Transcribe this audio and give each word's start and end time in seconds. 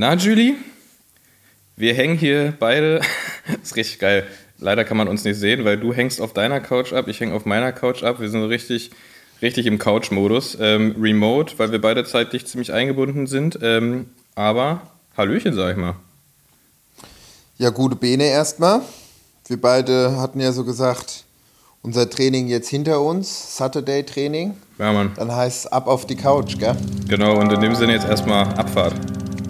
Na, 0.00 0.14
Julie? 0.14 0.54
Wir 1.74 1.92
hängen 1.92 2.16
hier 2.16 2.54
beide. 2.56 3.00
ist 3.64 3.74
richtig 3.74 3.98
geil. 3.98 4.28
Leider 4.58 4.84
kann 4.84 4.96
man 4.96 5.08
uns 5.08 5.24
nicht 5.24 5.40
sehen, 5.40 5.64
weil 5.64 5.76
du 5.76 5.92
hängst 5.92 6.20
auf 6.20 6.32
deiner 6.32 6.60
Couch 6.60 6.92
ab, 6.92 7.08
ich 7.08 7.18
hänge 7.18 7.34
auf 7.34 7.46
meiner 7.46 7.72
Couch 7.72 8.04
ab. 8.04 8.20
Wir 8.20 8.30
sind 8.30 8.40
so 8.40 8.46
richtig, 8.46 8.92
richtig 9.42 9.66
im 9.66 9.80
Couch-Modus. 9.80 10.56
Ähm, 10.60 10.94
remote, 11.00 11.54
weil 11.58 11.72
wir 11.72 11.80
beide 11.80 12.04
zeitlich 12.04 12.46
ziemlich 12.46 12.72
eingebunden 12.72 13.26
sind. 13.26 13.58
Ähm, 13.60 14.06
aber 14.36 14.82
Hallöchen, 15.16 15.52
sag 15.52 15.72
ich 15.72 15.76
mal. 15.76 15.96
Ja, 17.56 17.70
gute 17.70 17.96
Bene 17.96 18.26
erstmal. 18.26 18.82
Wir 19.48 19.60
beide 19.60 20.16
hatten 20.16 20.38
ja 20.38 20.52
so 20.52 20.62
gesagt, 20.62 21.24
unser 21.82 22.08
Training 22.08 22.46
jetzt 22.46 22.68
hinter 22.68 23.00
uns, 23.00 23.56
Saturday-Training. 23.56 24.54
Ja, 24.78 24.92
Mann. 24.92 25.10
Dann 25.16 25.34
heißt 25.34 25.64
es 25.64 25.72
ab 25.72 25.88
auf 25.88 26.06
die 26.06 26.14
Couch, 26.14 26.56
gell? 26.56 26.76
Genau, 27.08 27.36
und 27.36 27.52
in 27.52 27.60
dem 27.60 27.74
Sinne 27.74 27.94
jetzt 27.94 28.06
erstmal 28.06 28.46
Abfahrt. 28.54 28.94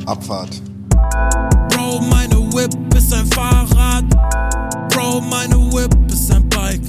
Abfahrt. 0.09 0.62
Bro, 1.68 2.00
meine 2.00 2.36
Whip 2.54 2.72
ist 2.96 3.12
ein 3.12 3.26
Fahrrad. 3.26 4.04
Bro, 4.89 5.21
meine 5.21 5.57
Whip 5.71 5.94
ist 6.11 6.32
ein 6.32 6.48
Bike. 6.48 6.81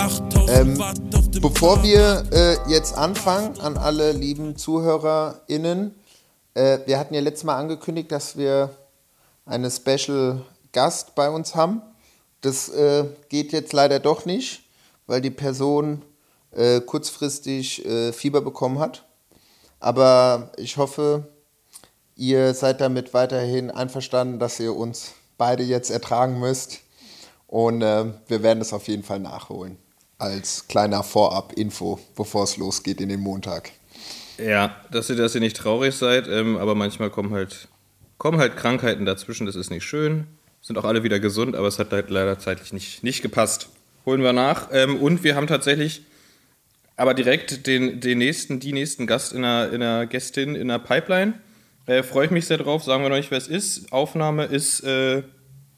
8000 0.00 0.48
Ähm, 0.48 0.78
Watt 0.78 0.96
auf 1.14 1.30
dem 1.30 1.42
Bevor 1.42 1.82
wir 1.82 2.24
äh, 2.32 2.56
jetzt 2.70 2.96
anfangen, 2.96 3.60
an 3.60 3.76
alle 3.76 4.12
lieben 4.12 4.56
ZuhörerInnen, 4.56 5.94
äh, 6.54 6.78
wir 6.86 6.98
hatten 6.98 7.12
ja 7.12 7.20
letztes 7.20 7.44
Mal 7.44 7.56
angekündigt, 7.56 8.10
dass 8.10 8.38
wir 8.38 8.70
eine 9.44 9.70
Special 9.70 10.40
Gast 10.72 11.14
bei 11.14 11.28
uns 11.28 11.54
haben. 11.54 11.82
Das 12.40 12.70
äh, 12.70 13.04
geht 13.28 13.52
jetzt 13.52 13.74
leider 13.74 14.00
doch 14.00 14.24
nicht, 14.24 14.62
weil 15.06 15.20
die 15.20 15.30
Person 15.30 16.00
äh, 16.52 16.80
kurzfristig 16.80 17.84
äh, 17.84 18.14
Fieber 18.14 18.40
bekommen 18.40 18.78
hat. 18.78 19.04
Aber 19.78 20.52
ich 20.56 20.78
hoffe, 20.78 21.28
ihr 22.22 22.54
seid 22.54 22.80
damit 22.80 23.14
weiterhin 23.14 23.72
einverstanden, 23.72 24.38
dass 24.38 24.60
ihr 24.60 24.76
uns 24.76 25.14
beide 25.38 25.64
jetzt 25.64 25.90
ertragen 25.90 26.38
müsst. 26.38 26.80
Und 27.48 27.82
äh, 27.82 28.04
wir 28.28 28.44
werden 28.44 28.60
es 28.60 28.72
auf 28.72 28.86
jeden 28.86 29.02
Fall 29.02 29.18
nachholen. 29.18 29.76
Als 30.18 30.68
kleiner 30.68 31.02
Vorab-Info, 31.02 31.98
bevor 32.14 32.44
es 32.44 32.56
losgeht 32.56 33.00
in 33.00 33.08
den 33.08 33.18
Montag. 33.18 33.72
Ja, 34.38 34.76
dass 34.92 35.10
ihr, 35.10 35.16
dass 35.16 35.34
ihr 35.34 35.40
nicht 35.40 35.56
traurig 35.56 35.96
seid, 35.96 36.28
ähm, 36.28 36.56
aber 36.56 36.76
manchmal 36.76 37.10
kommen 37.10 37.32
halt, 37.32 37.66
kommen 38.18 38.38
halt 38.38 38.56
Krankheiten 38.56 39.04
dazwischen, 39.04 39.46
das 39.46 39.56
ist 39.56 39.70
nicht 39.70 39.84
schön. 39.84 40.28
Sind 40.60 40.78
auch 40.78 40.84
alle 40.84 41.02
wieder 41.02 41.18
gesund, 41.18 41.56
aber 41.56 41.66
es 41.66 41.80
hat 41.80 41.90
halt 41.90 42.08
leider 42.08 42.38
zeitlich 42.38 42.72
nicht, 42.72 43.02
nicht 43.02 43.20
gepasst. 43.20 43.68
Holen 44.06 44.22
wir 44.22 44.32
nach. 44.32 44.68
Ähm, 44.70 45.02
und 45.02 45.24
wir 45.24 45.34
haben 45.34 45.48
tatsächlich 45.48 46.02
aber 46.96 47.14
direkt 47.14 47.66
den, 47.66 47.98
den 47.98 48.18
nächsten, 48.18 48.60
die 48.60 48.72
nächsten 48.72 49.08
Gast 49.08 49.32
in 49.32 49.42
der, 49.42 49.72
in 49.72 49.80
der 49.80 50.06
Gästin 50.06 50.54
in 50.54 50.68
der 50.68 50.78
Pipeline. 50.78 51.34
Äh, 51.86 52.02
Freue 52.02 52.26
ich 52.26 52.30
mich 52.30 52.46
sehr 52.46 52.58
drauf, 52.58 52.84
sagen 52.84 53.02
wir 53.02 53.08
noch 53.08 53.16
nicht, 53.16 53.30
wer 53.30 53.38
es 53.38 53.48
ist. 53.48 53.92
Aufnahme 53.92 54.44
ist, 54.44 54.80
äh, 54.80 55.22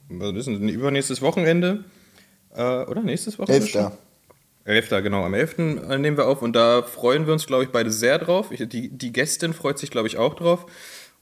was 0.09 0.35
ist 0.35 0.47
denn, 0.47 0.69
übernächstes 0.69 1.23
Wochenende. 1.23 1.85
Äh, 2.55 2.85
oder 2.85 3.03
nächstes 3.03 3.39
Wochenende? 3.39 3.67
schon? 3.67 3.81
Elfter. 3.81 3.99
11. 4.67 5.03
genau, 5.03 5.25
am 5.25 5.35
11. 5.35 5.59
nehmen 5.99 6.17
wir 6.17 6.27
auf 6.27 6.41
und 6.41 6.55
da 6.55 6.83
freuen 6.83 7.27
wir 7.27 7.35
uns, 7.35 7.47
glaube 7.47 7.65
ich, 7.65 7.71
beide 7.71 7.91
sehr 7.91 8.19
drauf. 8.19 8.51
Ich, 8.51 8.67
die, 8.67 8.89
die 8.89 9.13
Gästin 9.13 9.53
freut 9.53 9.79
sich, 9.79 9.91
glaube 9.91 10.09
ich, 10.09 10.17
auch 10.17 10.35
drauf 10.35 10.67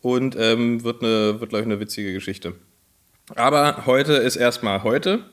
und 0.01 0.37
ähm, 0.39 0.85
wird, 0.85 1.03
eine, 1.03 1.41
wird, 1.41 1.51
glaube 1.51 1.61
ich, 1.61 1.67
eine 1.67 1.81
witzige 1.81 2.13
Geschichte. 2.13 2.55
Aber 3.35 3.87
heute 3.87 4.15
ist 4.15 4.37
erstmal 4.37 4.85
heute, 4.85 5.25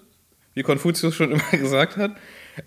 wie 0.55 0.63
Konfuzius 0.63 1.13
schon 1.15 1.31
immer 1.31 1.51
gesagt 1.51 1.97
hat. 1.97 2.15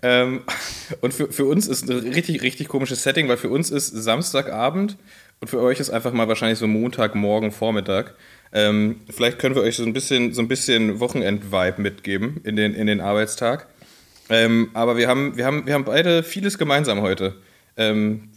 Ähm, 0.01 0.43
und 1.01 1.13
für, 1.13 1.33
für 1.33 1.45
uns 1.47 1.67
ist 1.67 1.91
ein 1.91 1.99
richtig, 1.99 2.43
richtig 2.43 2.69
komisches 2.69 3.03
Setting, 3.03 3.29
weil 3.29 3.37
für 3.37 3.51
uns 3.51 3.71
ist 3.71 3.89
Samstagabend 3.89 4.97
und 5.43 5.49
für 5.49 5.61
euch 5.61 5.81
ist 5.81 5.91
einfach 5.91 6.13
mal 6.13 6.29
wahrscheinlich 6.29 6.61
so 6.61 6.69
Montagmorgen, 6.69 7.51
Vormittag. 7.51 8.15
Ähm, 8.53 9.01
vielleicht 9.11 9.41
können 9.41 9.57
wir 9.57 9.63
euch 9.63 9.77
so 9.77 9.83
ein 9.83 9.93
bisschen, 9.93 10.33
so 10.33 10.41
ein 10.41 10.47
bisschen 10.47 11.01
Wochenend-Vibe 11.01 11.83
mitgeben 11.83 12.41
in 12.45 12.55
den, 12.55 12.75
in 12.75 12.87
den 12.87 13.01
Arbeitstag. 13.01 13.67
Ähm, 14.29 14.71
aber 14.73 14.97
wir 14.97 15.09
haben, 15.09 15.37
wir, 15.37 15.45
haben, 15.45 15.67
wir 15.67 15.75
haben 15.75 15.85
beide 15.85 16.23
vieles 16.23 16.59
gemeinsam 16.59 17.01
heute. 17.01 17.35
Ähm, 17.77 18.31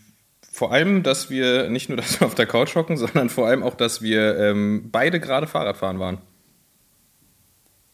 vor 0.51 0.71
allem, 0.71 1.03
dass 1.03 1.29
wir 1.29 1.69
nicht 1.69 1.89
nur, 1.89 1.97
dass 1.99 2.19
wir 2.19 2.25
auf 2.25 2.33
der 2.33 2.47
Couch 2.47 2.73
hocken, 2.75 2.97
sondern 2.97 3.29
vor 3.29 3.45
allem 3.45 3.61
auch, 3.61 3.75
dass 3.75 4.01
wir 4.01 4.39
ähm, 4.39 4.89
beide 4.91 5.19
gerade 5.19 5.45
Fahrradfahren 5.45 5.99
waren. 5.99 6.17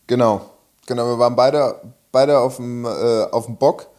Genau, 0.07 0.53
genau. 0.87 1.05
Wir 1.09 1.19
waren 1.19 1.35
beide, 1.35 1.81
beide 2.13 2.39
auf 2.39 2.55
dem, 2.55 2.85
äh, 2.85 3.23
auf 3.29 3.45
dem 3.47 3.57
Bock. 3.57 3.90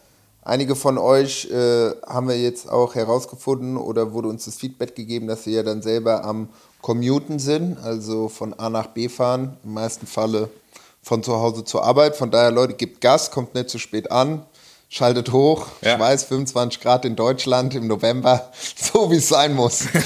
Einige 0.45 0.75
von 0.75 0.97
euch 0.97 1.49
äh, 1.51 1.91
haben 2.05 2.27
wir 2.27 2.37
jetzt 2.37 2.69
auch 2.69 2.95
herausgefunden 2.95 3.77
oder 3.77 4.11
wurde 4.11 4.27
uns 4.27 4.43
das 4.43 4.57
Feedback 4.57 4.93
gegeben, 4.93 5.27
dass 5.27 5.45
sie 5.45 5.53
ja 5.53 5.63
dann 5.63 5.81
selber 5.81 6.25
am 6.25 6.49
Commuten 6.81 7.39
sind, 7.39 7.77
also 7.81 8.27
von 8.27 8.53
A 8.53 8.69
nach 8.69 8.87
B 8.87 9.07
fahren, 9.07 9.57
im 9.63 9.73
meisten 9.73 10.05
Falle 10.05 10.49
von 11.01 11.23
zu 11.23 11.33
Hause 11.33 11.63
zur 11.63 11.85
Arbeit. 11.85 12.17
Von 12.17 12.29
daher, 12.29 12.51
Leute, 12.51 12.73
gebt 12.73 12.99
Gas, 12.99 13.31
kommt 13.31 13.55
nicht 13.55 13.69
zu 13.69 13.79
spät 13.79 14.11
an, 14.11 14.41
schaltet 14.89 15.31
hoch. 15.31 15.67
Ja. 15.81 15.93
Ich 15.93 15.99
weiß, 15.99 16.25
25 16.25 16.81
Grad 16.81 17.05
in 17.05 17.15
Deutschland 17.15 17.73
im 17.75 17.87
November, 17.87 18.51
so 18.75 19.11
wie 19.11 19.17
es 19.17 19.29
sein 19.29 19.53
muss. 19.53 19.85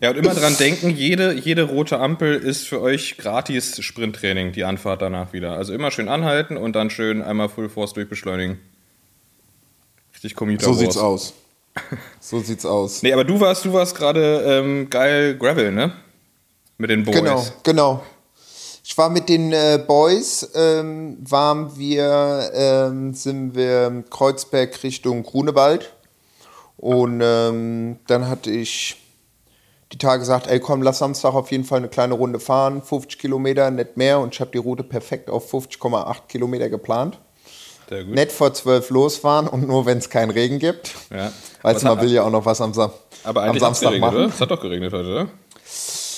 Ja, 0.00 0.10
und 0.10 0.16
immer 0.16 0.34
dran 0.34 0.56
denken, 0.56 0.90
jede, 0.90 1.32
jede 1.32 1.62
rote 1.62 2.00
Ampel 2.00 2.34
ist 2.34 2.66
für 2.66 2.80
euch 2.80 3.18
gratis 3.18 3.80
Sprinttraining, 3.84 4.50
die 4.50 4.64
Anfahrt 4.64 5.00
danach 5.00 5.32
wieder. 5.32 5.52
Also 5.52 5.72
immer 5.72 5.92
schön 5.92 6.08
anhalten 6.08 6.56
und 6.56 6.74
dann 6.74 6.90
schön 6.90 7.22
einmal 7.22 7.48
Full 7.48 7.68
Force 7.68 7.92
durchbeschleunigen. 7.92 8.58
Richtig 10.22 10.36
Commuter 10.36 10.64
so 10.64 10.70
Wars. 10.70 10.78
sieht's 10.78 10.96
aus. 10.96 11.32
So 12.20 12.38
sieht's 12.40 12.66
aus. 12.66 13.02
Nee, 13.02 13.12
aber 13.12 13.24
du 13.24 13.40
warst, 13.40 13.64
du 13.64 13.72
warst 13.72 13.96
gerade 13.96 14.42
ähm, 14.46 14.90
geil 14.90 15.36
Gravel, 15.36 15.72
ne? 15.72 15.92
Mit 16.78 16.90
den 16.90 17.02
Boys. 17.04 17.16
Genau, 17.16 17.44
genau. 17.62 18.02
Ich 18.84 18.96
war 18.98 19.08
mit 19.08 19.28
den 19.28 19.52
äh, 19.52 19.82
Boys, 19.84 20.50
ähm, 20.54 21.16
waren 21.20 21.76
wir, 21.76 22.50
ähm, 22.54 23.14
sind 23.14 23.54
wir 23.54 24.04
Kreuzberg 24.10 24.82
Richtung 24.82 25.22
Grunewald. 25.22 25.92
Und 26.76 27.20
ähm, 27.22 27.98
dann 28.06 28.28
hatte 28.28 28.50
ich 28.50 28.96
die 29.92 29.98
Tage 29.98 30.20
gesagt, 30.20 30.46
ey 30.46 30.60
komm, 30.60 30.82
lass 30.82 30.98
Samstag 30.98 31.34
auf 31.34 31.50
jeden 31.50 31.64
Fall 31.64 31.78
eine 31.78 31.88
kleine 31.88 32.14
Runde 32.14 32.38
fahren, 32.38 32.82
50 32.82 33.18
Kilometer, 33.18 33.70
nicht 33.70 33.96
mehr. 33.96 34.20
Und 34.20 34.34
ich 34.34 34.40
habe 34.40 34.50
die 34.50 34.58
Route 34.58 34.84
perfekt 34.84 35.30
auf 35.30 35.52
50,8 35.52 36.26
Kilometer 36.28 36.68
geplant. 36.68 37.18
Nett 38.06 38.32
vor 38.32 38.52
12 38.54 38.90
losfahren 38.90 39.48
und 39.48 39.66
nur, 39.66 39.86
wenn 39.86 39.98
es 39.98 40.08
keinen 40.10 40.30
Regen 40.30 40.58
gibt. 40.58 40.94
Ja. 41.10 41.32
Weil 41.62 41.74
Was 41.76 41.82
man 41.82 41.92
hat- 41.96 42.02
will 42.04 42.10
ja 42.12 42.22
auch 42.24 42.30
noch 42.30 42.44
was 42.44 42.60
am, 42.60 42.74
Sam 42.74 42.90
Aber 43.24 43.44
am 43.44 43.58
Samstag 43.58 43.88
geregnet, 43.90 44.00
machen. 44.12 44.24
oder? 44.24 44.34
Es 44.34 44.40
hat 44.40 44.50
doch 44.50 44.60
geregnet 44.60 44.92
heute, 44.92 45.08
oder? 45.08 45.28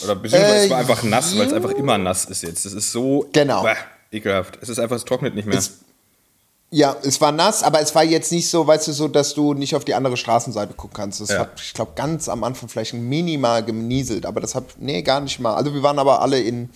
Oder 0.04 0.14
beziehungsweise 0.16 0.64
es 0.64 0.70
war 0.70 0.78
Äh, 0.78 0.80
einfach 0.80 1.02
nass, 1.02 1.38
weil 1.38 1.46
es 1.46 1.52
einfach 1.52 1.70
immer 1.72 1.98
nass 1.98 2.24
ist 2.26 2.42
jetzt. 2.42 2.64
Es 2.66 2.72
ist 2.72 2.92
so 2.92 3.26
Genau. 3.32 3.62
Bäh, 3.62 3.74
ekelhaft. 4.12 4.58
Es 4.60 4.68
ist 4.68 4.78
einfach, 4.78 4.96
es 4.96 5.04
trocknet 5.04 5.34
nicht 5.34 5.46
mehr. 5.46 5.58
Es- 5.58 5.78
Ja, 6.70 6.96
es 7.04 7.20
war 7.20 7.30
nass, 7.30 7.62
aber 7.62 7.80
es 7.80 7.94
war 7.94 8.02
jetzt 8.02 8.32
nicht 8.32 8.50
so, 8.50 8.66
weißt 8.66 8.88
du, 8.88 8.92
so, 8.92 9.06
dass 9.06 9.32
du 9.34 9.54
nicht 9.54 9.76
auf 9.76 9.84
die 9.84 9.94
andere 9.94 10.16
Straßenseite 10.16 10.74
gucken 10.74 10.94
kannst. 10.96 11.20
Das 11.20 11.28
Ja. 11.28 11.40
hat, 11.40 11.60
ich 11.60 11.72
glaube, 11.72 11.92
ganz 11.94 12.28
am 12.28 12.42
Anfang 12.42 12.68
vielleicht 12.68 12.94
minimal 12.94 13.62
genieselt, 13.64 14.26
aber 14.26 14.40
das 14.40 14.54
hat, 14.56 14.64
nee, 14.78 15.02
gar 15.02 15.20
nicht 15.20 15.38
mal. 15.38 15.54
Also 15.54 15.72
wir 15.72 15.82
waren 15.84 16.00
aber 16.00 16.20
alle 16.20 16.40
in, 16.40 16.70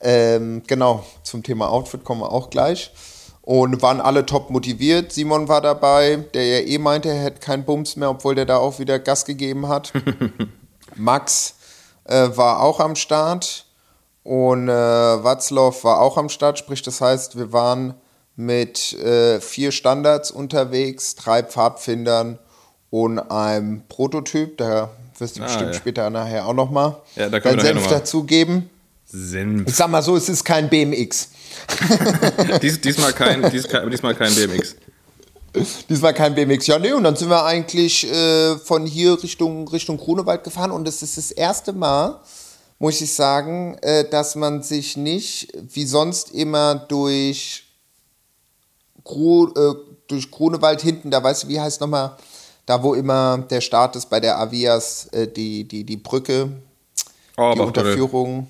ähm, 0.00 0.62
genau, 0.66 1.04
zum 1.22 1.42
Thema 1.44 1.70
Outfit 1.70 2.02
kommen 2.02 2.22
wir 2.22 2.32
auch 2.32 2.50
gleich. 2.50 2.90
Und 3.42 3.80
waren 3.82 4.00
alle 4.00 4.26
top 4.26 4.50
motiviert. 4.50 5.12
Simon 5.12 5.48
war 5.48 5.60
dabei, 5.60 6.16
der 6.34 6.46
ja 6.60 6.66
eh 6.66 6.78
meinte, 6.78 7.08
er 7.08 7.22
hätte 7.22 7.40
keinen 7.40 7.64
Bums 7.64 7.96
mehr, 7.96 8.10
obwohl 8.10 8.34
der 8.34 8.44
da 8.46 8.58
auch 8.58 8.78
wieder 8.78 8.98
Gas 8.98 9.24
gegeben 9.24 9.66
hat. 9.68 9.92
Max 10.96 11.54
äh, 12.04 12.28
war 12.34 12.60
auch 12.60 12.80
am 12.80 12.96
Start 12.96 13.64
und 14.22 14.68
äh, 14.68 14.72
Watzlaw 14.72 15.74
war 15.82 16.00
auch 16.00 16.16
am 16.18 16.28
Start, 16.28 16.58
sprich 16.58 16.82
das 16.82 17.00
heißt, 17.00 17.36
wir 17.38 17.52
waren 17.52 17.94
mit 18.36 18.92
äh, 18.94 19.40
vier 19.40 19.72
Standards 19.72 20.30
unterwegs, 20.30 21.14
drei 21.14 21.42
Pfadfindern 21.42 22.38
und 22.90 23.18
einem 23.18 23.82
Prototyp, 23.88 24.58
da 24.58 24.90
wirst 25.18 25.38
du 25.38 25.42
Ah, 25.42 25.46
bestimmt 25.46 25.72
ja. 25.72 25.74
später 25.74 26.10
nachher 26.10 26.46
auch 26.46 26.54
nochmal 26.54 26.96
Ja, 27.16 27.28
da 27.28 27.40
deinen 27.40 27.60
Senf 27.60 27.86
dazugeben. 27.88 28.68
Senf. 29.06 29.68
Ich 29.68 29.74
sag 29.74 29.90
mal 29.90 30.02
so, 30.02 30.16
es 30.16 30.28
ist 30.28 30.44
kein 30.44 30.68
BMX. 30.68 31.30
Dies, 32.62 32.80
diesmal, 32.80 33.12
kein, 33.12 33.50
dies, 33.50 33.66
diesmal 33.90 34.14
kein 34.14 34.34
BMX. 34.34 34.76
Diesmal 35.88 36.14
kein 36.14 36.34
BMX. 36.34 36.66
Ja, 36.66 36.78
nee, 36.78 36.92
und 36.92 37.04
dann 37.04 37.16
sind 37.16 37.28
wir 37.28 37.44
eigentlich 37.44 38.10
äh, 38.10 38.56
von 38.58 38.86
hier 38.86 39.20
Richtung, 39.22 39.66
Richtung 39.68 39.96
Grunewald 39.96 40.44
gefahren 40.44 40.70
und 40.70 40.86
es 40.86 41.02
ist 41.02 41.16
das 41.16 41.30
erste 41.32 41.72
Mal, 41.72 42.20
muss 42.78 43.00
ich 43.00 43.12
sagen, 43.12 43.76
äh, 43.82 44.08
dass 44.08 44.36
man 44.36 44.62
sich 44.62 44.96
nicht 44.96 45.52
wie 45.54 45.84
sonst 45.84 46.30
immer 46.32 46.76
durch, 46.76 47.64
Gru, 49.02 49.48
äh, 49.48 49.74
durch 50.06 50.30
Grunewald 50.30 50.80
hinten, 50.82 51.10
da 51.10 51.22
weißt 51.22 51.44
du, 51.44 51.48
wie 51.48 51.60
heißt 51.60 51.80
nochmal, 51.80 52.16
da 52.66 52.82
wo 52.82 52.94
immer 52.94 53.38
der 53.50 53.60
Start 53.60 53.96
ist 53.96 54.08
bei 54.08 54.20
der 54.20 54.38
Avias, 54.38 55.08
äh, 55.08 55.26
die, 55.26 55.66
die, 55.66 55.82
die 55.82 55.96
Brücke, 55.96 56.48
die 56.48 57.40
Auerbach, 57.40 57.66
Unterführung. 57.66 58.46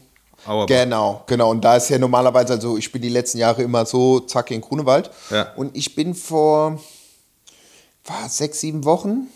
Auerbach. 0.47 0.67
Genau, 0.67 1.23
genau. 1.27 1.51
Und 1.51 1.63
da 1.63 1.77
ist 1.77 1.89
ja 1.89 1.99
normalerweise, 1.99 2.55
also 2.55 2.77
ich 2.77 2.91
bin 2.91 3.03
die 3.03 3.09
letzten 3.09 3.39
Jahre 3.39 3.63
immer 3.63 3.85
so 3.87 4.21
zack 4.21 4.51
in 4.51 4.61
Grunewald. 4.61 5.11
Ja. 5.31 5.53
Und 5.57 5.77
ich 5.77 5.95
bin 5.95 6.15
vor 6.15 6.79
war, 8.05 8.29
sechs, 8.29 8.61
sieben 8.61 8.85
Wochen 8.85 9.29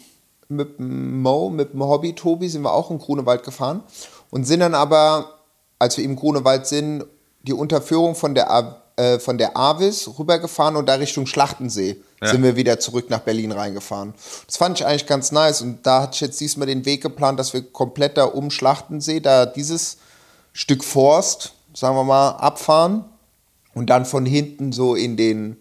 mit 0.48 0.78
dem 0.78 1.22
Mo, 1.22 1.50
mit 1.50 1.72
dem 1.72 1.82
Hobby 1.82 2.14
Tobi 2.14 2.48
sind 2.48 2.62
wir 2.62 2.72
auch 2.72 2.90
in 2.90 2.98
Grunewald 2.98 3.42
gefahren 3.44 3.82
und 4.30 4.44
sind 4.44 4.60
dann 4.60 4.74
aber, 4.74 5.38
als 5.78 5.96
wir 5.96 6.04
im 6.04 6.16
Grunewald 6.16 6.66
sind, 6.66 7.04
die 7.42 7.52
Unterführung 7.52 8.14
von 8.14 8.34
der, 8.34 8.80
äh, 8.96 9.18
von 9.18 9.38
der 9.38 9.56
Avis 9.56 10.08
rübergefahren 10.18 10.76
und 10.76 10.86
da 10.86 10.94
Richtung 10.94 11.26
Schlachtensee 11.26 11.96
Ja. 12.22 12.28
sind 12.28 12.42
wir 12.42 12.56
wieder 12.56 12.78
zurück 12.80 13.10
nach 13.10 13.20
Berlin 13.20 13.52
reingefahren. 13.52 14.14
Das 14.46 14.56
fand 14.56 14.78
ich 14.80 14.86
eigentlich 14.86 15.06
ganz 15.06 15.30
nice 15.30 15.60
und 15.62 15.86
da 15.86 16.02
hatte 16.02 16.14
ich 16.14 16.20
jetzt 16.22 16.40
diesmal 16.40 16.66
den 16.66 16.84
Weg 16.86 17.02
geplant, 17.02 17.38
dass 17.38 17.52
wir 17.52 17.62
komplett 17.62 18.16
da 18.16 18.24
um 18.24 18.50
Schlachtensee, 18.50 19.20
da 19.20 19.44
dieses 19.46 19.98
Stück 20.54 20.82
Forst, 20.84 21.52
sagen 21.74 21.96
wir 21.96 22.04
mal, 22.04 22.30
abfahren 22.30 23.04
und 23.74 23.90
dann 23.90 24.06
von 24.06 24.24
hinten 24.24 24.72
so 24.72 24.94
in 24.94 25.16
den 25.18 25.58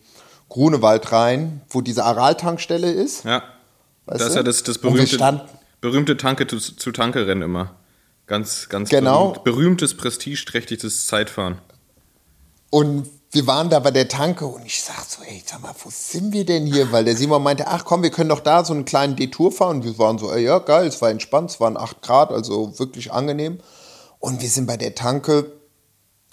Grunewald 0.48 1.12
rein, 1.12 1.62
wo 1.68 1.81
diese 1.81 2.06
Aral-Tankstelle 2.06 2.92
ist. 2.92 3.25
Ja. 3.25 3.44
Weißt 4.06 4.22
das 4.22 4.28
ist 4.28 4.34
du? 4.34 4.40
ja 4.40 4.44
das, 4.44 4.63
das 4.63 4.78
berühmte, 4.78 5.42
berühmte 5.81 6.16
Tanke 6.16 6.48
zu, 6.48 6.60
zu 6.60 6.92
Tanke-Rennen 6.92 7.42
immer. 7.42 7.75
Ganz, 8.28 8.69
ganz 8.69 8.90
Genau. 8.90 9.30
berühmt, 9.31 9.44
berühmtes, 9.44 9.98
prestigeträchtiges 9.98 11.07
Zeitfahren. 11.07 11.57
Und 12.69 13.07
wir 13.31 13.48
waren 13.48 13.69
da 13.72 13.80
bei 13.80 13.89
der 13.89 14.07
Tanke 14.07 14.46
und 14.46 14.63
ich 14.66 14.84
sag 14.84 15.04
so, 15.06 15.24
ey, 15.24 15.44
sag 15.44 15.62
mal, 15.62 15.74
wo 15.84 15.89
sind 15.92 16.34
wir 16.34 16.46
denn 16.46 16.68
hier? 16.68 16.92
Weil 16.92 17.04
der 17.04 17.16
Simon 17.16 17.42
meinte, 17.42 17.68
ach 17.68 17.84
komm, 17.84 18.04
wir 18.04 18.12
können 18.12 18.30
doch 18.30 18.42
da 18.42 18.63
so 18.63 18.74
einen 18.74 18.86
kleinen 18.86 19.16
Detour 19.16 19.51
fahren. 19.51 19.78
Und 19.78 19.86
wir 19.86 19.98
waren 19.98 20.19
so, 20.19 20.31
ey, 20.31 20.44
ja, 20.44 20.60
geil, 20.60 20.86
es 20.86 21.01
war 21.01 21.10
entspannt, 21.10 21.50
es 21.50 21.60
waren 21.60 21.78
8 21.78 22.01
Grad, 22.04 22.31
also 22.31 22.78
wirklich 22.78 23.12
angenehm. 23.12 23.60
Und 24.24 24.42
wir 24.42 24.48
sind 24.48 24.68
bei 24.68 24.78
der 24.78 24.96
Tanke. 24.96 25.52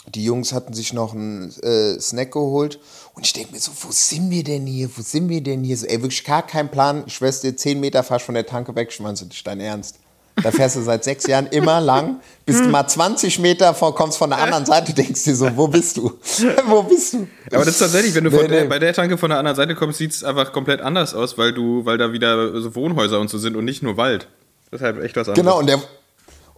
Die 0.06 0.24
Jungs 0.24 0.52
hatten 0.52 0.74
sich 0.74 0.92
noch 0.92 1.12
einen 1.12 1.52
äh, 1.64 1.98
Snack 1.98 2.30
geholt. 2.30 2.78
Und 3.14 3.26
ich 3.26 3.32
denke 3.32 3.50
mir 3.50 3.58
so, 3.58 3.72
wo 3.80 3.88
sind 3.90 4.30
wir 4.30 4.44
denn 4.44 4.64
hier? 4.64 4.88
Wo 4.96 5.02
sind 5.02 5.28
wir 5.28 5.42
denn 5.42 5.64
hier? 5.64 5.76
So, 5.76 5.86
ey, 5.86 6.00
wirklich 6.00 6.24
gar 6.24 6.46
kein 6.46 6.70
Plan. 6.70 7.02
Ich 7.08 7.18
dir, 7.18 7.56
10 7.56 7.80
Meter 7.80 8.04
fahrst 8.04 8.26
von 8.26 8.36
der 8.36 8.46
Tanke 8.46 8.76
weg. 8.76 8.90
Ich 8.92 9.00
meine, 9.00 9.16
so, 9.16 9.24
das 9.24 9.38
ist 9.38 9.44
dein 9.44 9.58
Ernst. 9.58 9.96
Da 10.40 10.52
fährst 10.52 10.76
du 10.76 10.82
seit 10.82 11.02
sechs 11.02 11.26
Jahren 11.26 11.48
immer 11.48 11.80
lang, 11.80 12.20
bist 12.46 12.64
mal 12.64 12.86
20 12.86 13.40
Meter 13.40 13.74
vor, 13.74 13.92
kommst 13.96 14.18
von 14.18 14.30
der 14.30 14.38
anderen 14.38 14.64
Seite, 14.64 14.94
denkst 14.94 15.24
dir 15.24 15.34
so, 15.34 15.54
wo 15.56 15.66
bist 15.66 15.96
du? 15.96 16.12
wo 16.66 16.84
bist 16.84 17.14
du? 17.14 17.26
Aber 17.52 17.64
das 17.64 17.74
ist 17.74 17.78
tatsächlich, 17.80 18.14
wenn 18.14 18.22
du 18.22 18.30
Nee, 18.30 18.46
der, 18.46 18.62
nee. 18.62 18.68
bei 18.68 18.78
der 18.78 18.94
Tanke 18.94 19.18
von 19.18 19.30
der 19.30 19.40
anderen 19.40 19.56
Seite 19.56 19.74
kommst, 19.74 19.98
sieht 19.98 20.12
es 20.12 20.22
einfach 20.22 20.52
komplett 20.52 20.80
anders 20.80 21.12
aus, 21.12 21.36
weil 21.36 21.52
du, 21.52 21.84
weil 21.84 21.98
da 21.98 22.12
wieder 22.12 22.58
so 22.60 22.72
Wohnhäuser 22.76 23.18
und 23.18 23.28
so 23.28 23.36
sind 23.36 23.56
und 23.56 23.64
nicht 23.64 23.82
nur 23.82 23.96
Wald. 23.96 24.28
Deshalb 24.72 25.02
echt 25.02 25.16
was 25.16 25.28
anderes. 25.28 25.44
Genau, 25.44 25.58
und 25.58 25.66
der, 25.66 25.80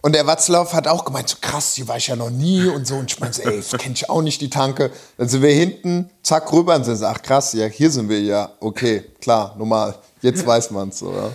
und 0.03 0.13
der 0.13 0.27
Watzlauf 0.27 0.73
hat 0.73 0.85
auch 0.89 1.05
gemeint, 1.05 1.29
so 1.29 1.37
krass, 1.39 1.75
hier 1.75 1.87
war 1.87 1.95
ich 1.95 2.07
ja 2.07 2.17
noch 2.17 2.29
nie 2.29 2.65
und 2.65 2.85
so. 2.85 2.95
Und 2.95 3.09
ich 3.09 3.21
meinte, 3.21 3.41
ey, 3.45 3.55
das 3.55 3.71
kenne 3.71 3.95
ich 3.95 4.09
auch 4.09 4.21
nicht, 4.21 4.41
die 4.41 4.49
Tanke. 4.49 4.91
Dann 5.17 5.29
sind 5.29 5.41
wir 5.41 5.53
hinten, 5.53 6.09
zack, 6.23 6.51
rüber 6.51 6.75
und 6.75 6.83
sind 6.83 6.97
so, 6.97 7.05
ach 7.05 7.21
krass, 7.21 7.53
ja, 7.53 7.67
hier 7.67 7.89
sind 7.89 8.09
wir 8.09 8.19
ja. 8.19 8.51
Okay, 8.59 9.05
klar, 9.21 9.55
normal. 9.57 9.95
Jetzt 10.21 10.45
weiß 10.45 10.71
man's 10.71 10.99
so, 10.99 11.13
ja. 11.13 11.31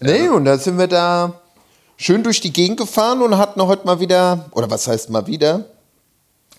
Nee, 0.00 0.28
und 0.28 0.44
da 0.44 0.58
sind 0.58 0.78
wir 0.78 0.86
da 0.86 1.40
schön 1.96 2.22
durch 2.22 2.40
die 2.40 2.52
Gegend 2.52 2.78
gefahren 2.78 3.20
und 3.20 3.36
hatten 3.36 3.60
heute 3.62 3.84
mal 3.84 3.98
wieder, 3.98 4.44
oder 4.52 4.70
was 4.70 4.86
heißt 4.86 5.10
mal 5.10 5.26
wieder, 5.26 5.64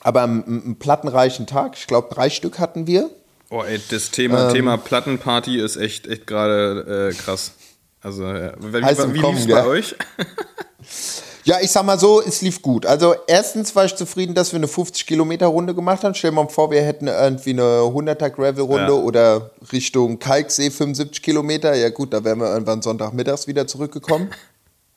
aber 0.01 0.23
einen, 0.23 0.43
einen 0.43 0.75
plattenreichen 0.75 1.47
Tag. 1.47 1.77
Ich 1.77 1.87
glaube, 1.87 2.13
drei 2.13 2.29
Stück 2.29 2.59
hatten 2.59 2.85
wir. 2.85 3.09
Oh, 3.49 3.63
ey, 3.63 3.79
das 3.89 4.07
Ähm. 4.07 4.11
Thema, 4.11 4.51
Thema 4.51 4.75
Plattenparty 4.75 5.57
ist 5.57 5.77
echt, 5.77 6.05
echt 6.05 6.27
gerade 6.27 7.13
äh, 7.13 7.15
krass. 7.15 7.53
Also, 8.01 8.25
ja. 8.25 8.51
wie, 8.59 8.77
im 8.77 9.13
wie 9.13 9.21
Kommen, 9.21 9.37
lief's 9.37 9.47
bei 9.47 9.65
euch? 9.65 9.95
Ja, 11.49 11.57
ich 11.61 11.71
sag 11.71 11.83
mal 11.83 11.97
so, 11.97 12.21
es 12.21 12.43
lief 12.43 12.61
gut. 12.61 12.85
Also 12.85 13.15
erstens 13.25 13.75
war 13.75 13.83
ich 13.83 13.95
zufrieden, 13.95 14.35
dass 14.35 14.51
wir 14.51 14.57
eine 14.57 14.67
50 14.67 15.07
Kilometer 15.07 15.47
Runde 15.47 15.73
gemacht 15.73 16.03
haben. 16.03 16.13
Stell 16.13 16.29
dir 16.29 16.35
mal 16.35 16.47
vor, 16.47 16.69
wir 16.69 16.83
hätten 16.83 17.07
irgendwie 17.07 17.49
eine 17.49 17.79
100er 17.81 18.29
Gravel 18.29 18.65
Runde 18.65 18.93
Ja. 18.93 18.99
oder 18.99 19.49
Richtung 19.71 20.19
Kalksee 20.19 20.69
75 20.69 21.23
Kilometer. 21.23 21.73
Ja 21.73 21.89
gut, 21.89 22.13
da 22.13 22.23
wären 22.23 22.37
wir 22.39 22.51
irgendwann 22.51 22.83
Sonntagmittags 22.83 23.47
wieder 23.47 23.65
zurückgekommen. 23.65 24.29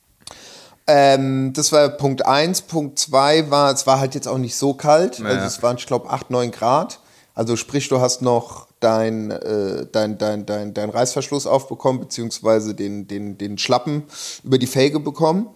ähm, 0.85 1.53
das 1.53 1.71
war 1.71 1.89
Punkt 1.89 2.23
1. 2.23 2.61
Punkt 2.61 2.99
2 2.99 3.49
war, 3.49 3.73
es 3.73 3.87
war 3.87 3.99
halt 3.99 4.13
jetzt 4.13 4.27
auch 4.27 4.37
nicht 4.37 4.55
so 4.55 4.75
kalt. 4.75 5.13
Also 5.13 5.23
Naja. 5.23 5.47
es 5.47 5.63
waren, 5.63 5.77
ich 5.77 5.87
glaube, 5.87 6.11
8, 6.11 6.29
9 6.29 6.51
Grad. 6.51 6.99
Also 7.33 7.55
sprich, 7.55 7.89
du 7.89 7.99
hast 7.99 8.21
noch 8.21 8.67
dein, 8.79 9.31
äh, 9.31 9.87
dein, 9.91 10.19
dein, 10.19 10.45
dein, 10.45 10.75
dein 10.75 10.91
Reißverschluss 10.91 11.47
aufbekommen, 11.47 11.99
beziehungsweise 11.99 12.75
den, 12.75 13.07
den, 13.07 13.39
den 13.39 13.57
Schlappen 13.57 14.03
über 14.43 14.59
die 14.59 14.67
Felge 14.67 14.99
bekommen. 14.99 15.47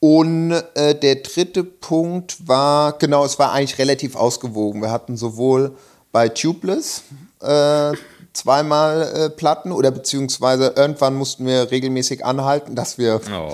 Und 0.00 0.52
äh, 0.74 0.94
der 0.94 1.16
dritte 1.16 1.64
Punkt 1.64 2.46
war, 2.46 2.92
genau, 2.98 3.24
es 3.24 3.38
war 3.38 3.52
eigentlich 3.52 3.78
relativ 3.78 4.14
ausgewogen. 4.14 4.80
Wir 4.80 4.92
hatten 4.92 5.16
sowohl 5.16 5.74
bei 6.12 6.28
Tubeless 6.28 7.02
äh, 7.42 7.92
zweimal 8.32 9.02
äh, 9.02 9.30
Platten 9.30 9.72
oder 9.72 9.90
beziehungsweise 9.90 10.72
irgendwann 10.76 11.14
mussten 11.16 11.46
wir 11.46 11.70
regelmäßig 11.70 12.24
anhalten, 12.24 12.76
dass 12.76 12.96
wir 12.98 13.20
Oh. 13.32 13.52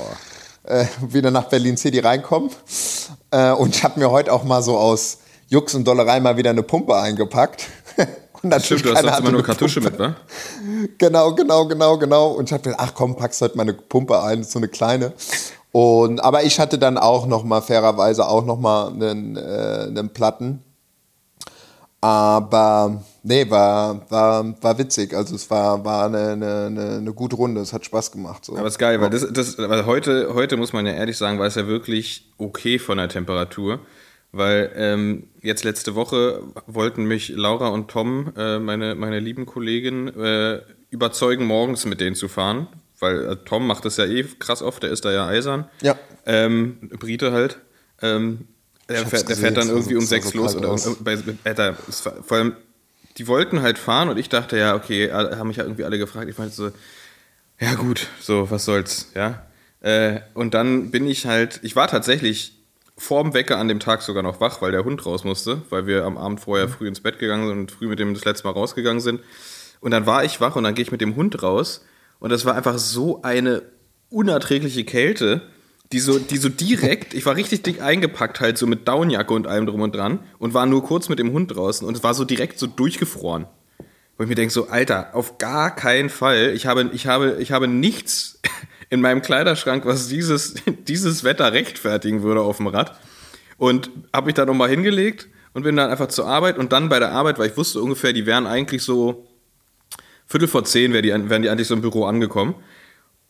äh, 0.65 0.85
wieder 1.01 1.31
nach 1.31 1.45
Berlin 1.49 1.79
City 1.79 2.01
reinkommen. 2.01 2.51
Äh, 3.31 3.53
und 3.53 3.75
ich 3.77 3.83
habe 3.83 3.99
mir 3.99 4.11
heute 4.11 4.31
auch 4.33 4.45
mal 4.45 4.63
so 4.63 4.77
aus 4.77 5.19
Jux 5.49 5.75
und 5.75 5.87
Dollerei 5.89 6.21
mal 6.21 6.37
wieder 6.37 6.51
eine 6.51 6.63
Pumpe 6.63 6.95
eingepackt. 6.97 7.65
Und 8.43 8.51
natürlich 8.51 8.81
Stimmt, 8.83 8.99
du 8.99 9.09
hast 9.09 9.21
immer 9.21 9.31
nur 9.31 9.39
eine 9.41 9.43
Kartusche 9.43 9.81
Pumpe. 9.81 10.09
mit, 10.09 10.17
wa? 10.17 10.17
Genau, 10.99 11.35
genau, 11.35 11.67
genau, 11.67 11.97
genau. 11.97 12.29
Und 12.33 12.45
ich 12.51 12.53
habe 12.53 12.63
gedacht, 12.63 12.81
ach 12.83 12.93
komm, 12.95 13.17
packst 13.17 13.41
heute 13.41 13.57
mal 13.57 13.63
eine 13.63 13.73
Pumpe 13.73 14.23
ein, 14.23 14.45
so 14.45 14.59
eine 14.59 14.69
kleine. 14.69 15.15
Und, 15.75 16.23
aber 16.23 16.45
ich 16.45 16.61
hatte 16.61 16.79
dann 16.79 16.97
auch 16.97 17.27
noch 17.27 17.43
mal 17.43 17.61
fairerweise 17.61 18.29
auch 18.29 18.45
noch 18.45 18.61
mal 18.61 18.93
einen, 18.93 19.35
äh, 19.35 19.87
einen 19.89 20.09
Platten. 20.11 20.63
Aber 22.01 23.03
nee, 23.25 23.51
war, 23.51 24.09
war, 24.09 24.55
war 24.63 24.79
witzig. 24.79 25.13
Also 25.15 25.35
es 25.35 25.51
war, 25.51 25.85
war 25.85 26.07
eine, 26.07 26.35
eine, 26.35 26.99
eine, 26.99 27.13
gute 27.13 27.35
Runde. 27.35 27.61
Es 27.61 27.73
hat 27.73 27.85
Spaß 27.85 28.13
gemacht. 28.13 28.45
So. 28.45 28.57
Aber 28.57 28.69
ist 28.69 28.79
geil, 28.79 29.01
weil 29.01 29.11
das, 29.11 29.27
das 29.33 29.59
weil 29.59 29.85
heute, 29.85 30.33
heute 30.33 30.57
muss 30.57 30.73
man 30.73 30.87
ja 30.87 30.93
ehrlich 30.93 31.17
sagen, 31.17 31.41
war 31.41 31.47
es 31.49 31.57
ja 31.57 31.67
wirklich 31.67 32.33
okay 32.39 32.79
von 32.79 32.99
der 32.99 33.09
Temperatur. 33.09 33.81
Weil 34.31 34.71
ähm, 34.77 35.25
jetzt 35.43 35.65
letzte 35.65 35.97
Woche 35.97 36.41
wollten 36.69 37.05
mich 37.05 37.31
Laura 37.31 37.67
und 37.71 37.89
Tom, 37.89 38.33
äh, 38.37 38.61
meine, 38.61 38.95
meine 38.95 39.19
lieben 39.19 39.45
Kollegen, 39.45 40.07
äh, 40.07 40.61
überzeugen, 40.91 41.47
morgens 41.47 41.85
mit 41.85 42.01
denen 42.01 42.15
zu 42.15 42.29
fahren. 42.29 42.69
Weil 43.01 43.33
äh, 43.33 43.37
Tom 43.45 43.67
macht 43.67 43.85
das 43.85 43.97
ja 43.97 44.05
eh 44.05 44.25
krass 44.39 44.63
oft, 44.63 44.83
der 44.83 44.91
ist 44.91 45.05
da 45.05 45.13
ja 45.13 45.27
eisern. 45.27 45.69
Ja. 45.83 45.99
Ähm, 46.27 46.79
Brite 46.99 47.33
halt. 47.33 47.59
Ähm, 48.03 48.49
der, 48.89 49.07
fährt, 49.07 49.29
der 49.29 49.37
fährt 49.37 49.57
dann 49.57 49.69
irgendwie 49.69 49.97
um 49.97 50.05
sechs 50.05 50.31
so 50.31 50.39
los. 50.39 50.55
Oder 50.55 50.73
um, 50.73 50.97
bei, 51.01 51.19
Alter, 51.45 51.77
es 51.89 52.05
war, 52.05 52.23
vor 52.23 52.37
allem, 52.37 52.57
die 53.17 53.27
wollten 53.27 53.63
halt 53.63 53.79
fahren 53.79 54.09
und 54.09 54.19
ich 54.19 54.29
dachte 54.29 54.59
ja, 54.59 54.75
okay, 54.75 55.11
haben 55.13 55.49
mich 55.49 55.57
ja 55.57 55.65
irgendwie 55.65 55.85
alle 55.85 55.99
gefragt. 55.99 56.29
Ich 56.29 56.39
meinte 56.39 56.55
so, 56.55 56.71
ja 57.61 57.75
gut, 57.75 58.09
so, 58.21 58.51
was 58.51 58.65
soll's, 58.65 59.13
ja. 59.15 59.47
Äh, 59.81 60.21
und 60.35 60.55
dann 60.55 60.91
bin 60.91 61.07
ich 61.07 61.27
halt, 61.27 61.61
ich 61.63 61.77
war 61.77 61.89
tatsächlich 61.89 62.59
vorm 62.97 63.35
Wecker 63.35 63.59
an 63.59 63.69
dem 63.69 63.81
Tag 63.81 64.03
sogar 64.03 64.23
noch 64.23 64.41
wach, 64.41 64.63
weil 64.63 64.73
der 64.73 64.85
Hund 64.85 65.05
raus 65.05 65.25
musste, 65.25 65.63
weil 65.71 65.87
wir 65.87 66.05
am 66.05 66.17
Abend 66.17 66.41
vorher 66.41 66.69
früh 66.69 66.89
ins 66.89 67.01
Bett 67.01 67.19
gegangen 67.19 67.49
sind 67.49 67.59
und 67.59 67.73
früh 67.73 67.89
mit 67.89 67.99
dem 67.99 68.15
das 68.15 68.25
letzte 68.25 68.47
Mal 68.47 68.53
rausgegangen 68.53 69.01
sind. 69.01 69.21
Und 69.81 69.91
dann 69.91 70.07
war 70.07 70.25
ich 70.25 70.41
wach 70.41 70.57
und 70.57 70.65
dann 70.65 70.75
gehe 70.75 70.85
ich 70.85 70.93
mit 70.93 71.01
dem 71.01 71.17
Hund 71.17 71.43
raus 71.43 71.85
und 72.25 72.31
das 72.31 72.47
war 72.47 72.55
einfach 72.55 72.79
so 72.79 73.21
eine 73.21 73.61
unerträgliche 74.09 74.85
Kälte, 74.85 75.43
die 75.93 76.01
so, 76.01 76.19
die 76.19 76.39
so 76.39 76.49
direkt, 76.49 77.13
ich 77.13 77.27
war 77.27 77.37
richtig 77.37 77.65
dick 77.65 77.83
eingepackt 77.83 78.41
halt 78.41 78.57
so 78.57 78.67
mit 78.67 78.89
Downjacke 78.89 79.35
und 79.35 79.47
allem 79.47 79.67
drum 79.67 79.83
und 79.83 79.95
dran 79.95 80.21
und 80.39 80.55
war 80.55 80.65
nur 80.65 80.83
kurz 80.83 81.11
mit 81.11 81.19
dem 81.19 81.33
Hund 81.33 81.55
draußen 81.55 81.87
und 81.87 81.99
es 81.99 82.03
war 82.03 82.15
so 82.15 82.25
direkt 82.25 82.59
so 82.59 82.67
durchgefroren. 82.67 83.45
Wo 84.17 84.23
ich 84.23 84.29
mir 84.31 84.37
denke, 84.37 84.55
so, 84.55 84.69
Alter, 84.69 85.15
auf 85.15 85.37
gar 85.37 85.77
keinen 85.77 86.09
Fall. 86.09 86.53
Ich 86.55 86.65
habe, 86.65 86.89
ich 86.95 87.07
habe, 87.07 87.37
ich 87.41 87.53
habe 87.53 87.69
nichts 87.69 88.41
in 88.89 89.03
meinem 89.03 89.21
Kleiderschrank, 89.21 89.85
was 89.85 90.09
dieses, 90.09 90.55
dieses 90.89 91.25
Wetter 91.25 91.53
rechtfertigen 91.53 92.23
würde 92.23 92.41
auf 92.41 92.57
dem 92.57 92.69
Rad. 92.69 92.99
Und 93.59 93.91
habe 94.15 94.25
mich 94.25 94.35
da 94.35 94.47
nochmal 94.47 94.71
hingelegt 94.71 95.29
und 95.53 95.65
bin 95.65 95.77
dann 95.77 95.91
einfach 95.91 96.09
zur 96.09 96.27
Arbeit 96.27 96.57
und 96.57 96.73
dann 96.73 96.89
bei 96.89 97.01
der 97.01 97.13
Arbeit, 97.13 97.39
weil 97.39 97.51
ich 97.51 97.57
wusste 97.59 97.83
ungefähr, 97.83 98.15
die 98.15 98.25
wären 98.25 98.47
eigentlich 98.47 98.83
so 98.83 99.27
Viertel 100.35 100.49
vor 100.49 100.65
zehn 100.65 100.93
wär 100.93 101.01
die, 101.01 101.11
wären 101.11 101.43
die 101.43 101.49
eigentlich 101.49 101.69
so 101.69 101.75
im 101.75 101.81
Büro 101.81 102.07
angekommen. 102.07 102.57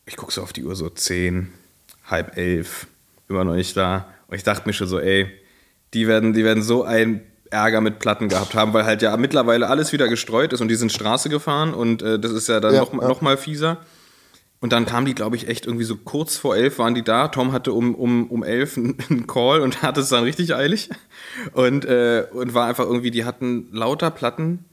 Ich 0.07 0.17
gucke 0.17 0.33
so 0.33 0.41
auf 0.43 0.55
die 0.55 0.65
Uhr, 0.65 0.75
so 0.75 0.89
zehn, 0.89 1.53
halb 2.07 2.39
elf, 2.39 2.87
immer 3.29 3.45
noch 3.45 3.57
nicht 3.57 3.77
da. 3.77 4.09
Und 4.27 4.37
ich 4.37 4.43
dachte 4.43 4.67
mir 4.67 4.73
schon 4.73 4.89
so, 4.89 4.99
ey, 4.99 5.27
die 5.93 6.09
werden, 6.09 6.33
die 6.33 6.45
werden 6.45 6.63
so 6.63 6.83
ein 6.83 7.21
Ärger 7.51 7.83
mit 7.83 7.99
Platten 7.99 8.31
gehabt 8.31 8.55
haben, 8.55 8.73
weil 8.73 8.87
halt 8.87 9.03
ja 9.03 9.15
mittlerweile 9.19 9.69
alles 9.69 9.93
wieder 9.93 10.09
gestreut 10.09 10.55
ist 10.55 10.63
und 10.63 10.69
die 10.69 10.77
sind 10.77 10.93
Straße 10.93 11.29
gefahren 11.29 11.75
und 11.75 12.01
äh, 12.01 12.19
das 12.19 12.33
ist 12.33 12.49
ja 12.49 12.59
dann 12.59 12.73
Ja, 12.73 12.81
noch, 12.81 12.95
ja. 12.95 13.07
noch 13.07 13.21
mal 13.21 13.37
fieser. 13.37 13.83
Und 14.61 14.73
dann 14.73 14.87
kamen 14.87 15.05
die, 15.05 15.15
glaube 15.15 15.37
ich, 15.37 15.47
echt 15.47 15.67
irgendwie 15.67 15.85
so 15.85 15.97
kurz 15.97 16.39
vor 16.39 16.57
elf 16.57 16.79
waren 16.79 16.95
die 16.95 17.05
da. 17.05 17.29
Tom 17.29 17.53
hatte 17.53 17.75
um, 17.75 17.95
um, 17.95 18.31
um 18.31 18.43
elf 18.43 18.79
einen 18.79 18.97
einen 19.11 19.27
Call 19.27 19.61
und 19.61 19.83
hatte 19.83 20.01
es 20.01 20.09
dann 20.09 20.25
richtig 20.25 20.55
eilig. 20.55 20.89
Und, 21.53 21.85
äh, 21.85 22.25
und 22.33 22.55
war 22.55 22.67
einfach 22.67 22.87
irgendwie, 22.87 23.11
die 23.11 23.27
hatten 23.27 23.69
lauter 23.73 24.11
Platten, 24.11 24.65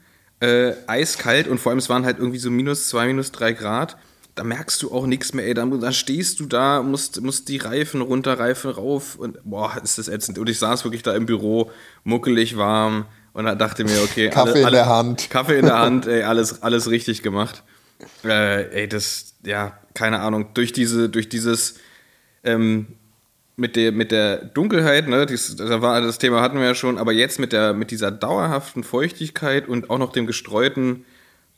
äh, 0.41 0.73
eiskalt 0.87 1.47
und 1.47 1.59
vor 1.59 1.69
allem 1.69 1.79
es 1.79 1.89
waren 1.89 2.03
halt 2.03 2.17
irgendwie 2.17 2.39
so 2.39 2.51
minus 2.51 2.89
zwei, 2.89 3.07
minus 3.07 3.31
drei 3.31 3.53
Grad. 3.53 3.95
Da 4.35 4.43
merkst 4.43 4.81
du 4.81 4.91
auch 4.91 5.05
nichts 5.05 5.33
mehr, 5.33 5.45
ey. 5.45 5.53
Dann, 5.53 5.79
dann 5.79 5.93
stehst 5.93 6.39
du 6.39 6.45
da, 6.45 6.81
musst, 6.81 7.21
musst 7.21 7.47
die 7.49 7.57
Reifen 7.57 8.01
runter, 8.01 8.39
Reifen 8.39 8.71
rauf 8.71 9.15
und 9.15 9.37
boah, 9.43 9.79
ist 9.83 9.97
das 9.97 10.07
ätzend. 10.07 10.39
Und 10.39 10.49
ich 10.49 10.57
saß 10.57 10.83
wirklich 10.83 11.03
da 11.03 11.15
im 11.15 11.25
Büro, 11.25 11.69
muckelig 12.03 12.57
warm 12.57 13.05
und 13.33 13.45
da 13.45 13.55
dachte 13.55 13.83
mir, 13.83 14.01
okay, 14.03 14.29
Kaffee 14.29 14.61
in 14.61 14.71
der 14.71 14.87
Hand. 14.87 15.29
Kaffee 15.29 15.59
in 15.59 15.65
der 15.65 15.79
Hand, 15.79 16.07
ey, 16.07 16.23
alles, 16.23 16.63
alles 16.63 16.89
richtig 16.89 17.21
gemacht. 17.21 17.63
Äh, 18.23 18.81
ey, 18.81 18.87
das, 18.87 19.35
ja, 19.45 19.77
keine 19.93 20.21
Ahnung, 20.21 20.47
durch 20.53 20.73
diese, 20.73 21.09
durch 21.09 21.29
dieses, 21.29 21.75
ähm, 22.43 22.87
mit 23.55 23.75
der, 23.75 23.91
mit 23.91 24.11
der 24.11 24.37
Dunkelheit, 24.37 25.07
ne, 25.07 25.25
dies, 25.25 25.55
da 25.55 25.81
war, 25.81 26.01
das 26.01 26.17
Thema 26.17 26.41
hatten 26.41 26.57
wir 26.57 26.65
ja 26.65 26.75
schon, 26.75 26.97
aber 26.97 27.11
jetzt 27.11 27.39
mit, 27.39 27.53
der, 27.53 27.73
mit 27.73 27.91
dieser 27.91 28.11
dauerhaften 28.11 28.83
Feuchtigkeit 28.83 29.67
und 29.67 29.89
auch 29.89 29.97
noch 29.97 30.11
dem 30.11 30.25
gestreuten, 30.25 31.05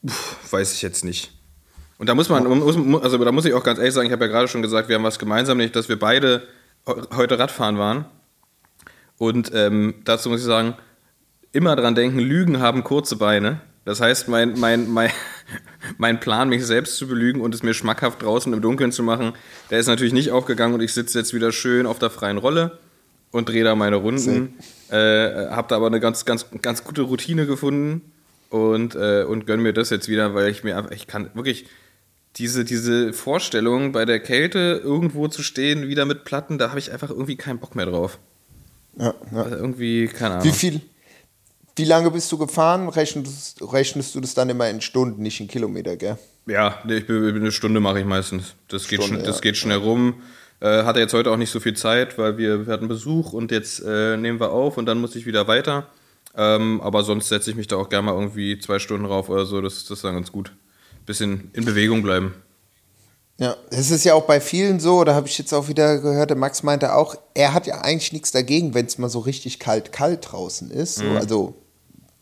pf, 0.05 0.51
weiß 0.51 0.73
ich 0.73 0.81
jetzt 0.81 1.05
nicht. 1.05 1.31
Und 1.97 2.09
da 2.09 2.15
muss 2.15 2.29
man, 2.29 2.45
muss, 2.45 3.01
also 3.01 3.17
da 3.17 3.31
muss 3.31 3.45
ich 3.45 3.53
auch 3.53 3.63
ganz 3.63 3.79
ehrlich 3.79 3.93
sagen, 3.93 4.07
ich 4.07 4.11
habe 4.11 4.25
ja 4.25 4.31
gerade 4.31 4.47
schon 4.47 4.61
gesagt, 4.61 4.89
wir 4.89 4.95
haben 4.95 5.03
was 5.03 5.19
gemeinsam, 5.19 5.57
nicht, 5.57 5.75
dass 5.75 5.89
wir 5.89 5.97
beide 5.97 6.47
heute 6.85 7.39
Radfahren 7.39 7.77
waren. 7.77 8.05
Und 9.17 9.51
ähm, 9.53 9.95
dazu 10.03 10.29
muss 10.29 10.41
ich 10.41 10.45
sagen, 10.45 10.75
immer 11.51 11.75
dran 11.75 11.95
denken, 11.95 12.19
Lügen 12.19 12.59
haben 12.59 12.83
kurze 12.83 13.15
Beine. 13.15 13.61
Das 13.85 14.01
heißt, 14.01 14.27
mein, 14.27 14.59
mein, 14.59 14.91
mein, 14.91 15.11
mein 15.97 16.19
Plan, 16.19 16.49
mich 16.49 16.65
selbst 16.65 16.97
zu 16.97 17.07
belügen 17.07 17.41
und 17.41 17.53
es 17.53 17.63
mir 17.63 17.73
schmackhaft 17.73 18.21
draußen 18.21 18.51
im 18.53 18.61
Dunkeln 18.61 18.91
zu 18.91 19.03
machen, 19.03 19.33
der 19.69 19.79
ist 19.79 19.87
natürlich 19.87 20.13
nicht 20.13 20.31
aufgegangen 20.31 20.73
und 20.73 20.81
ich 20.81 20.93
sitze 20.93 21.19
jetzt 21.19 21.33
wieder 21.33 21.51
schön 21.51 21.85
auf 21.85 21.99
der 21.99 22.09
freien 22.09 22.37
Rolle 22.37 22.79
und 23.31 23.49
drehe 23.49 23.63
da 23.63 23.75
meine 23.75 23.97
Runden. 23.97 24.53
Äh, 24.89 25.47
hab 25.49 25.67
da 25.69 25.75
aber 25.75 25.87
eine 25.87 25.99
ganz, 25.99 26.25
ganz, 26.25 26.45
ganz 26.61 26.83
gute 26.83 27.01
Routine 27.01 27.45
gefunden 27.45 28.01
und, 28.49 28.95
äh, 28.95 29.23
und 29.23 29.47
gönne 29.47 29.63
mir 29.63 29.73
das 29.73 29.89
jetzt 29.89 30.07
wieder, 30.07 30.35
weil 30.35 30.49
ich 30.49 30.63
mir 30.63 30.77
einfach, 30.77 30.91
ich 30.91 31.07
kann 31.07 31.29
wirklich 31.33 31.65
diese, 32.37 32.63
diese 32.63 33.13
Vorstellung, 33.13 33.91
bei 33.91 34.05
der 34.05 34.19
Kälte 34.19 34.81
irgendwo 34.83 35.27
zu 35.27 35.43
stehen, 35.43 35.87
wieder 35.87 36.05
mit 36.05 36.23
Platten, 36.23 36.57
da 36.57 36.69
habe 36.69 36.79
ich 36.79 36.91
einfach 36.91 37.09
irgendwie 37.09 37.35
keinen 37.35 37.59
Bock 37.59 37.75
mehr 37.75 37.85
drauf. 37.85 38.19
Ja, 38.97 39.13
ja. 39.31 39.43
Also 39.43 39.55
irgendwie, 39.55 40.07
keine 40.07 40.35
Ahnung. 40.35 40.45
Wie 40.45 40.51
viel, 40.51 40.81
wie 41.75 41.85
lange 41.85 42.11
bist 42.11 42.31
du 42.31 42.37
gefahren? 42.37 42.89
Rechnest, 42.89 43.61
rechnest 43.61 44.15
du 44.15 44.21
das 44.21 44.33
dann 44.33 44.49
immer 44.49 44.69
in 44.69 44.81
Stunden, 44.81 45.21
nicht 45.23 45.39
in 45.39 45.47
Kilometer, 45.47 45.97
gell? 45.97 46.17
Ja, 46.45 46.79
ich 46.87 47.07
bin, 47.07 47.35
eine 47.35 47.51
Stunde 47.51 47.79
mache 47.79 47.99
ich 47.99 48.05
meistens. 48.05 48.55
Das 48.67 48.87
geht, 48.87 49.01
Stunde, 49.01 49.21
schn 49.21 49.25
das 49.25 49.37
ja. 49.37 49.41
geht 49.41 49.57
schnell 49.57 49.77
rum. 49.77 50.21
Äh, 50.59 50.83
hatte 50.83 50.99
jetzt 50.99 51.13
heute 51.13 51.31
auch 51.31 51.37
nicht 51.37 51.49
so 51.49 51.59
viel 51.59 51.75
Zeit, 51.75 52.17
weil 52.17 52.37
wir, 52.37 52.67
wir 52.67 52.73
hatten 52.73 52.87
Besuch 52.87 53.33
und 53.33 53.51
jetzt 53.51 53.83
äh, 53.85 54.17
nehmen 54.17 54.39
wir 54.39 54.51
auf 54.51 54.77
und 54.77 54.85
dann 54.85 55.01
muss 55.01 55.15
ich 55.15 55.25
wieder 55.25 55.47
weiter. 55.47 55.87
Ähm, 56.35 56.81
aber 56.81 57.03
sonst 57.03 57.29
setze 57.29 57.49
ich 57.51 57.55
mich 57.55 57.67
da 57.67 57.75
auch 57.75 57.89
gerne 57.89 58.07
mal 58.07 58.13
irgendwie 58.13 58.57
zwei 58.59 58.79
Stunden 58.79 59.05
rauf 59.05 59.29
oder 59.29 59.45
so. 59.45 59.61
Das, 59.61 59.83
das 59.83 59.97
ist 59.97 60.03
dann 60.03 60.15
ganz 60.15 60.31
gut. 60.31 60.51
Bisschen 61.05 61.49
in 61.53 61.65
Bewegung 61.65 62.01
bleiben. 62.01 62.33
Ja, 63.39 63.57
es 63.71 63.89
ist 63.89 64.03
ja 64.03 64.13
auch 64.13 64.25
bei 64.25 64.39
vielen 64.39 64.79
so, 64.79 65.03
da 65.03 65.15
habe 65.15 65.27
ich 65.27 65.37
jetzt 65.37 65.53
auch 65.53 65.67
wieder 65.67 65.97
gehört, 65.99 66.29
der 66.29 66.37
Max 66.37 66.61
meinte 66.61 66.93
auch, 66.93 67.15
er 67.33 67.53
hat 67.53 67.65
ja 67.65 67.81
eigentlich 67.81 68.13
nichts 68.13 68.31
dagegen, 68.31 68.73
wenn 68.73 68.85
es 68.85 68.99
mal 68.99 69.09
so 69.09 69.19
richtig 69.19 69.59
kalt, 69.59 69.91
kalt 69.91 70.31
draußen 70.31 70.69
ist. 70.69 70.95
So, 70.95 71.05
also, 71.09 71.62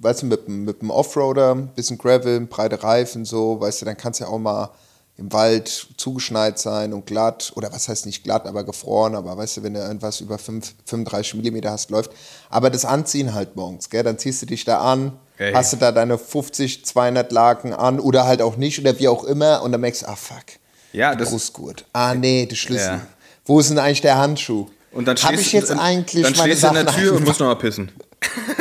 weißt 0.01 0.23
du, 0.23 0.25
mit, 0.27 0.47
dem- 0.47 0.65
mit 0.65 0.81
dem 0.81 0.89
Offroader, 0.91 1.55
bisschen 1.55 1.97
Gravel, 1.97 2.39
breite 2.41 2.81
Reifen, 2.83 3.25
so, 3.25 3.59
weißt 3.61 3.81
du, 3.81 3.85
dann 3.85 3.97
kann 3.97 4.11
es 4.11 4.19
ja 4.19 4.27
auch 4.27 4.39
mal 4.39 4.69
im 5.17 5.31
Wald 5.33 5.87
zugeschneit 5.97 6.57
sein 6.57 6.93
und 6.93 7.05
glatt, 7.05 7.51
oder 7.55 7.71
was 7.71 7.87
heißt 7.87 8.05
nicht 8.07 8.23
glatt, 8.23 8.47
aber 8.47 8.63
gefroren, 8.63 9.13
aber 9.13 9.37
weißt 9.37 9.57
du, 9.57 9.63
wenn 9.63 9.73
du 9.75 9.79
irgendwas 9.81 10.19
über 10.21 10.37
5, 10.39 10.73
35 10.85 11.35
Millimeter 11.35 11.69
hast, 11.71 11.91
läuft. 11.91 12.11
Aber 12.49 12.69
das 12.69 12.85
Anziehen 12.85 13.33
halt 13.33 13.55
morgens, 13.55 13.89
gell, 13.89 14.03
dann 14.03 14.17
ziehst 14.17 14.41
du 14.41 14.45
dich 14.47 14.63
da 14.65 14.79
an, 14.79 15.11
Ey. 15.37 15.53
hast 15.53 15.73
du 15.73 15.77
da 15.77 15.91
deine 15.91 16.17
50, 16.17 16.85
200 16.85 17.31
Laken 17.31 17.73
an 17.73 17.99
oder 17.99 18.25
halt 18.25 18.41
auch 18.41 18.55
nicht 18.57 18.79
oder 18.79 18.97
wie 18.99 19.07
auch 19.09 19.23
immer 19.25 19.61
und 19.61 19.71
dann 19.73 19.81
merkst 19.81 20.03
du, 20.03 20.07
ah 20.07 20.15
fuck, 20.15 20.45
Ja, 20.93 21.13
das, 21.13 21.29
Brustgurt. 21.29 21.85
Ah, 21.93 22.15
nee, 22.15 22.45
der 22.47 22.55
Schlüssel. 22.55 22.87
Ja. 22.87 23.01
Wo 23.45 23.59
ist 23.59 23.69
denn 23.69 23.77
eigentlich 23.79 24.01
der 24.01 24.17
Handschuh? 24.17 24.67
und 24.93 25.05
dann 25.07 25.15
stehst 25.17 25.41
ich 25.41 25.53
jetzt 25.53 25.69
dann, 25.69 25.79
eigentlich 25.79 26.23
dann 26.23 26.33
meine 26.35 26.51
stehst 26.53 26.63
du 26.63 26.67
in 26.67 26.73
der 26.73 26.87
Tür 26.87 27.13
und 27.15 27.25
musst 27.25 27.39
nochmal 27.39 27.57
pissen. 27.57 27.91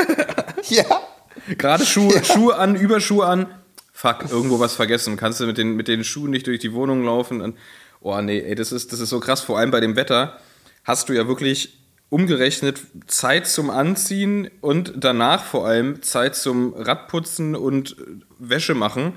Ja. 1.50 1.56
Gerade 1.56 1.84
Schuhe, 1.84 2.24
Schuhe 2.24 2.56
an, 2.56 2.76
Überschuhe 2.76 3.26
an. 3.26 3.46
Fuck, 3.92 4.30
irgendwo 4.30 4.60
was 4.60 4.74
vergessen. 4.74 5.16
Kannst 5.16 5.40
du 5.40 5.46
mit 5.46 5.58
den, 5.58 5.76
mit 5.76 5.88
den 5.88 6.04
Schuhen 6.04 6.30
nicht 6.30 6.46
durch 6.46 6.60
die 6.60 6.72
Wohnung 6.72 7.04
laufen? 7.04 7.40
Und, 7.40 7.58
oh 8.00 8.18
nee, 8.20 8.40
ey, 8.40 8.54
das 8.54 8.72
ist, 8.72 8.92
das 8.92 9.00
ist 9.00 9.10
so 9.10 9.20
krass. 9.20 9.40
Vor 9.40 9.58
allem 9.58 9.70
bei 9.70 9.80
dem 9.80 9.96
Wetter 9.96 10.38
hast 10.84 11.08
du 11.08 11.12
ja 11.12 11.26
wirklich 11.28 11.76
umgerechnet 12.08 12.80
Zeit 13.06 13.46
zum 13.46 13.68
Anziehen 13.68 14.50
und 14.60 14.94
danach 14.96 15.44
vor 15.44 15.66
allem 15.66 16.02
Zeit 16.02 16.34
zum 16.34 16.72
Radputzen 16.74 17.54
und 17.54 17.96
Wäsche 18.38 18.74
machen. 18.74 19.14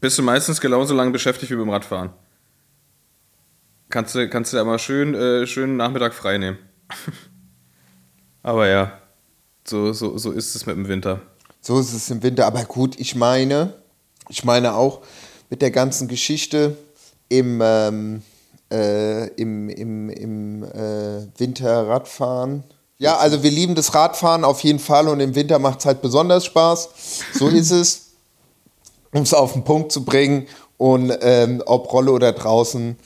Bist 0.00 0.18
du 0.18 0.22
meistens 0.22 0.60
genauso 0.60 0.94
lange 0.94 1.10
beschäftigt 1.10 1.50
wie 1.50 1.56
beim 1.56 1.70
Radfahren. 1.70 2.10
Kannst 3.88 4.14
du, 4.14 4.28
kannst 4.28 4.52
du 4.52 4.56
da 4.56 4.64
mal 4.64 4.78
schön, 4.78 5.14
äh, 5.14 5.46
schön 5.46 5.76
Nachmittag 5.76 6.14
frei 6.14 6.38
nehmen. 6.38 6.58
Aber 8.42 8.68
ja, 8.68 9.00
so, 9.64 9.92
so, 9.92 10.16
so 10.18 10.32
ist 10.32 10.54
es 10.54 10.66
mit 10.66 10.76
dem 10.76 10.88
Winter. 10.88 11.20
So 11.66 11.80
ist 11.80 11.92
es 11.92 12.08
im 12.10 12.22
Winter. 12.22 12.46
Aber 12.46 12.62
gut, 12.64 12.94
ich 13.00 13.16
meine, 13.16 13.74
ich 14.28 14.44
meine 14.44 14.76
auch 14.76 15.00
mit 15.50 15.62
der 15.62 15.72
ganzen 15.72 16.06
Geschichte 16.06 16.76
im, 17.28 17.60
ähm, 17.60 18.22
äh, 18.70 19.26
im, 19.30 19.68
im, 19.68 20.08
im 20.08 20.62
äh, 20.62 21.26
Winter 21.36 21.88
Radfahren. 21.88 22.62
Ja, 22.98 23.16
also 23.16 23.42
wir 23.42 23.50
lieben 23.50 23.74
das 23.74 23.94
Radfahren 23.94 24.44
auf 24.44 24.60
jeden 24.60 24.78
Fall 24.78 25.08
und 25.08 25.18
im 25.18 25.34
Winter 25.34 25.58
macht 25.58 25.80
es 25.80 25.86
halt 25.86 26.02
besonders 26.02 26.44
Spaß. 26.44 26.88
So 27.34 27.48
ist 27.48 27.72
es, 27.72 28.10
um 29.12 29.22
es 29.22 29.34
auf 29.34 29.54
den 29.54 29.64
Punkt 29.64 29.90
zu 29.90 30.04
bringen. 30.04 30.46
Und 30.76 31.12
ähm, 31.20 31.64
ob 31.66 31.92
Rolle 31.92 32.12
oder 32.12 32.32
draußen, 32.32 32.96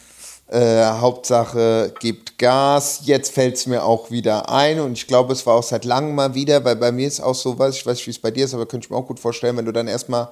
äh, 0.50 0.85
Hauptsache 0.85 1.95
gibt 2.00 2.37
Gas. 2.38 3.02
Jetzt 3.04 3.33
fällt 3.33 3.54
es 3.54 3.66
mir 3.66 3.85
auch 3.85 4.11
wieder 4.11 4.49
ein 4.50 4.80
und 4.80 4.92
ich 4.92 5.07
glaube, 5.07 5.33
es 5.33 5.47
war 5.47 5.54
auch 5.54 5.62
seit 5.62 5.85
langem 5.85 6.16
mal 6.16 6.35
wieder, 6.35 6.64
weil 6.64 6.76
bei 6.76 6.90
mir 6.90 7.07
ist 7.07 7.21
auch 7.21 7.37
so 7.37 7.59
was, 7.59 7.76
ich 7.76 7.87
weiß 7.87 7.97
nicht, 7.97 8.07
wie 8.09 8.11
es 8.11 8.19
bei 8.19 8.33
dir 8.33 8.45
ist, 8.45 8.54
aber 8.54 8.66
könnte 8.66 8.87
ich 8.87 8.90
mir 8.90 8.97
auch 8.97 9.07
gut 9.07 9.21
vorstellen, 9.21 9.57
wenn 9.57 9.64
du 9.64 9.73
dann 9.73 9.87
erstmal 9.87 10.28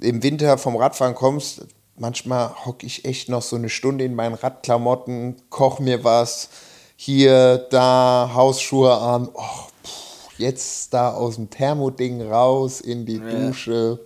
im 0.00 0.22
Winter 0.22 0.56
vom 0.56 0.76
Radfahren 0.76 1.14
kommst, 1.14 1.66
manchmal 1.96 2.64
hocke 2.64 2.86
ich 2.86 3.04
echt 3.04 3.28
noch 3.28 3.42
so 3.42 3.56
eine 3.56 3.68
Stunde 3.68 4.04
in 4.04 4.14
meinen 4.14 4.34
Radklamotten, 4.34 5.36
koch 5.50 5.78
mir 5.78 6.04
was, 6.04 6.48
hier, 6.96 7.58
da, 7.70 8.30
Hausschuhe 8.34 8.96
an, 8.96 9.28
oh, 9.34 9.42
pff, 9.84 10.38
jetzt 10.38 10.94
da 10.94 11.12
aus 11.12 11.34
dem 11.34 11.50
Thermoding 11.50 12.22
raus 12.22 12.80
in 12.80 13.04
die 13.04 13.20
Dusche, 13.20 14.00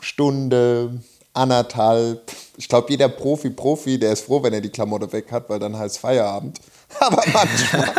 Stunde, 0.00 1.02
anderthalb. 1.32 2.32
Ich 2.56 2.68
glaube, 2.68 2.90
jeder 2.90 3.08
Profi, 3.08 3.50
Profi, 3.50 3.98
der 3.98 4.12
ist 4.12 4.26
froh, 4.26 4.42
wenn 4.42 4.52
er 4.52 4.60
die 4.60 4.70
Klamotte 4.70 5.12
weg 5.12 5.30
hat, 5.30 5.48
weil 5.48 5.58
dann 5.58 5.78
heißt 5.78 5.98
Feierabend. 5.98 6.58
Aber 7.00 7.22
manchmal. 7.32 7.92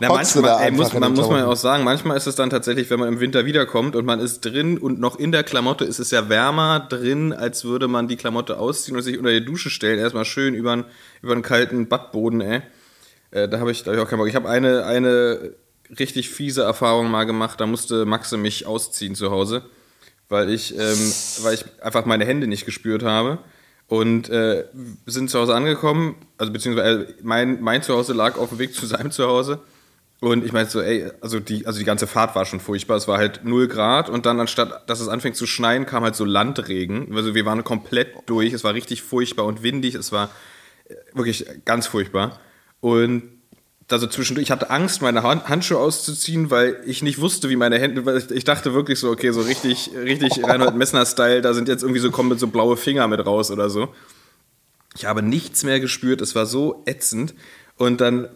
Na, 0.00 0.08
manchmal, 0.08 0.62
ey, 0.62 0.70
muss, 0.70 0.92
man, 0.92 1.12
muss 1.12 1.28
man 1.28 1.38
ja 1.38 1.46
auch 1.46 1.56
sagen, 1.56 1.84
manchmal 1.84 2.16
ist 2.16 2.26
es 2.26 2.34
dann 2.34 2.50
tatsächlich, 2.50 2.90
wenn 2.90 3.00
man 3.00 3.08
im 3.08 3.20
Winter 3.20 3.44
wiederkommt 3.46 3.96
und 3.96 4.04
man 4.04 4.20
ist 4.20 4.42
drin 4.42 4.78
und 4.78 5.00
noch 5.00 5.18
in 5.18 5.32
der 5.32 5.42
Klamotte 5.42 5.84
ist 5.84 5.98
es 5.98 6.10
ja 6.10 6.28
wärmer 6.28 6.80
drin, 6.80 7.32
als 7.32 7.64
würde 7.64 7.88
man 7.88 8.08
die 8.08 8.16
Klamotte 8.16 8.58
ausziehen 8.58 8.96
und 8.96 9.02
sich 9.02 9.18
unter 9.18 9.30
die 9.30 9.44
Dusche 9.44 9.70
stellen. 9.70 9.98
Erstmal 9.98 10.24
schön 10.24 10.54
über 10.54 10.72
einen, 10.72 10.84
über 11.22 11.32
einen 11.32 11.42
kalten 11.42 11.88
Badboden, 11.88 12.40
ey. 12.40 12.62
Äh, 13.30 13.48
da 13.48 13.58
habe 13.60 13.70
ich, 13.70 13.84
da 13.84 13.90
hab 13.90 13.96
ich 13.98 14.04
auch 14.04 14.08
keinen 14.08 14.18
Bock. 14.18 14.28
Ich 14.28 14.34
habe 14.34 14.48
eine, 14.48 14.84
eine 14.84 15.54
richtig 15.98 16.30
fiese 16.30 16.62
Erfahrung 16.62 17.10
mal 17.10 17.24
gemacht. 17.24 17.60
Da 17.60 17.66
musste 17.66 18.04
Maxe 18.04 18.36
mich 18.36 18.66
ausziehen 18.66 19.14
zu 19.14 19.30
Hause, 19.30 19.62
weil 20.30 20.48
ich, 20.48 20.72
ähm, 20.78 21.12
weil 21.42 21.54
ich 21.54 21.64
einfach 21.82 22.06
meine 22.06 22.24
Hände 22.24 22.46
nicht 22.46 22.64
gespürt 22.64 23.02
habe. 23.02 23.38
Und 23.88 24.30
äh, 24.30 24.66
sind 25.06 25.30
zu 25.30 25.40
Hause 25.40 25.52
angekommen, 25.52 26.14
also 26.38 26.52
beziehungsweise 26.52 27.08
äh, 27.08 27.14
mein, 27.22 27.60
mein 27.60 27.82
Zuhause 27.82 28.12
lag 28.12 28.38
auf 28.38 28.50
dem 28.50 28.60
Weg 28.60 28.72
zu 28.72 28.86
seinem 28.86 29.10
Zuhause. 29.10 29.58
Und 30.20 30.44
ich 30.44 30.52
meinte 30.52 30.70
so, 30.70 30.80
ey, 30.80 31.10
also 31.20 31.40
die, 31.40 31.66
also 31.66 31.80
die 31.80 31.84
ganze 31.84 32.06
Fahrt 32.06 32.36
war 32.36 32.44
schon 32.44 32.60
furchtbar. 32.60 32.96
Es 32.96 33.08
war 33.08 33.18
halt 33.18 33.40
0 33.42 33.66
Grad 33.66 34.08
und 34.08 34.26
dann 34.26 34.38
anstatt, 34.38 34.88
dass 34.88 35.00
es 35.00 35.08
anfängt 35.08 35.34
zu 35.34 35.46
schneien, 35.46 35.86
kam 35.86 36.04
halt 36.04 36.14
so 36.14 36.24
Landregen. 36.24 37.16
Also 37.16 37.34
wir 37.34 37.44
waren 37.46 37.64
komplett 37.64 38.14
durch. 38.26 38.52
Es 38.52 38.62
war 38.62 38.74
richtig 38.74 39.02
furchtbar 39.02 39.46
und 39.46 39.64
windig. 39.64 39.96
Es 39.96 40.12
war 40.12 40.30
äh, 40.88 40.94
wirklich 41.14 41.46
ganz 41.64 41.88
furchtbar. 41.88 42.38
Und 42.80 43.24
also 43.92 44.06
zwischendurch, 44.06 44.44
ich 44.44 44.50
hatte 44.50 44.70
Angst, 44.70 45.02
meine 45.02 45.22
Hand- 45.22 45.48
Handschuhe 45.48 45.78
auszuziehen, 45.78 46.50
weil 46.50 46.80
ich 46.86 47.02
nicht 47.02 47.20
wusste, 47.20 47.48
wie 47.50 47.56
meine 47.56 47.78
Hände, 47.78 48.04
weil 48.06 48.18
ich, 48.18 48.30
ich 48.30 48.44
dachte 48.44 48.74
wirklich 48.74 48.98
so, 48.98 49.10
okay, 49.10 49.30
so 49.32 49.40
richtig, 49.40 49.90
richtig 49.94 50.44
Reinhold 50.44 50.76
Messner-Style, 50.76 51.42
da 51.42 51.54
sind 51.54 51.68
jetzt 51.68 51.82
irgendwie 51.82 52.00
so, 52.00 52.10
kommen 52.10 52.28
mit 52.28 52.40
so 52.40 52.46
blaue 52.46 52.76
Finger 52.76 53.08
mit 53.08 53.24
raus 53.24 53.50
oder 53.50 53.70
so. 53.70 53.88
Ich 54.96 55.04
habe 55.06 55.22
nichts 55.22 55.62
mehr 55.64 55.80
gespürt, 55.80 56.20
es 56.20 56.34
war 56.34 56.46
so 56.46 56.82
ätzend. 56.86 57.34
Und 57.76 58.00
dann 58.00 58.28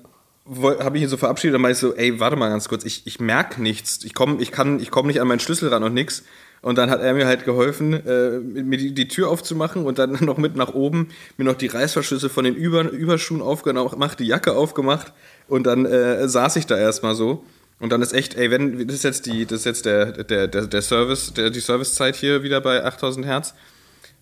habe 0.46 0.96
ich 0.96 1.02
ihn 1.02 1.08
so 1.08 1.16
verabschiedet 1.16 1.56
und 1.56 1.62
meinte 1.62 1.78
so, 1.78 1.94
ey, 1.94 2.20
warte 2.20 2.36
mal 2.36 2.48
ganz 2.50 2.68
kurz, 2.68 2.84
ich, 2.84 3.06
ich 3.06 3.18
merke 3.20 3.62
nichts. 3.62 4.04
Ich 4.04 4.14
komme 4.14 4.40
ich 4.42 4.52
kann, 4.52 4.78
ich 4.80 4.90
komm 4.90 5.06
nicht 5.06 5.20
an 5.20 5.28
meinen 5.28 5.40
Schlüssel 5.40 5.68
ran 5.68 5.82
und 5.82 5.94
nix. 5.94 6.22
Und 6.64 6.78
dann 6.78 6.88
hat 6.88 7.02
er 7.02 7.12
mir 7.12 7.26
halt 7.26 7.44
geholfen, 7.44 7.92
äh, 7.92 8.38
mir 8.38 8.78
die, 8.78 8.94
die 8.94 9.06
Tür 9.06 9.28
aufzumachen 9.28 9.84
und 9.84 9.98
dann 9.98 10.12
noch 10.24 10.38
mit 10.38 10.56
nach 10.56 10.72
oben, 10.72 11.08
mir 11.36 11.44
noch 11.44 11.56
die 11.56 11.66
Reißverschlüsse 11.66 12.30
von 12.30 12.44
den 12.44 12.54
Über, 12.54 12.90
Überschuhen 12.90 13.42
aufgemacht, 13.42 14.18
die 14.18 14.24
Jacke 14.24 14.54
aufgemacht 14.54 15.12
und 15.46 15.66
dann 15.66 15.84
äh, 15.84 16.26
saß 16.26 16.56
ich 16.56 16.64
da 16.64 16.78
erstmal 16.78 17.14
so. 17.14 17.44
Und 17.80 17.92
dann 17.92 18.00
ist 18.00 18.14
echt, 18.14 18.34
ey, 18.36 18.50
wenn, 18.50 18.86
das 18.86 18.96
ist 18.96 19.02
jetzt 19.02 19.26
die, 19.26 19.44
das 19.44 19.58
ist 19.58 19.64
jetzt 19.66 19.84
der, 19.84 20.12
der, 20.12 20.48
der, 20.48 20.66
der 20.66 20.80
Service, 20.80 21.34
der, 21.34 21.50
die 21.50 21.60
Servicezeit 21.60 22.16
hier 22.16 22.42
wieder 22.42 22.62
bei 22.62 22.82
8000 22.82 23.26
Hertz. 23.26 23.52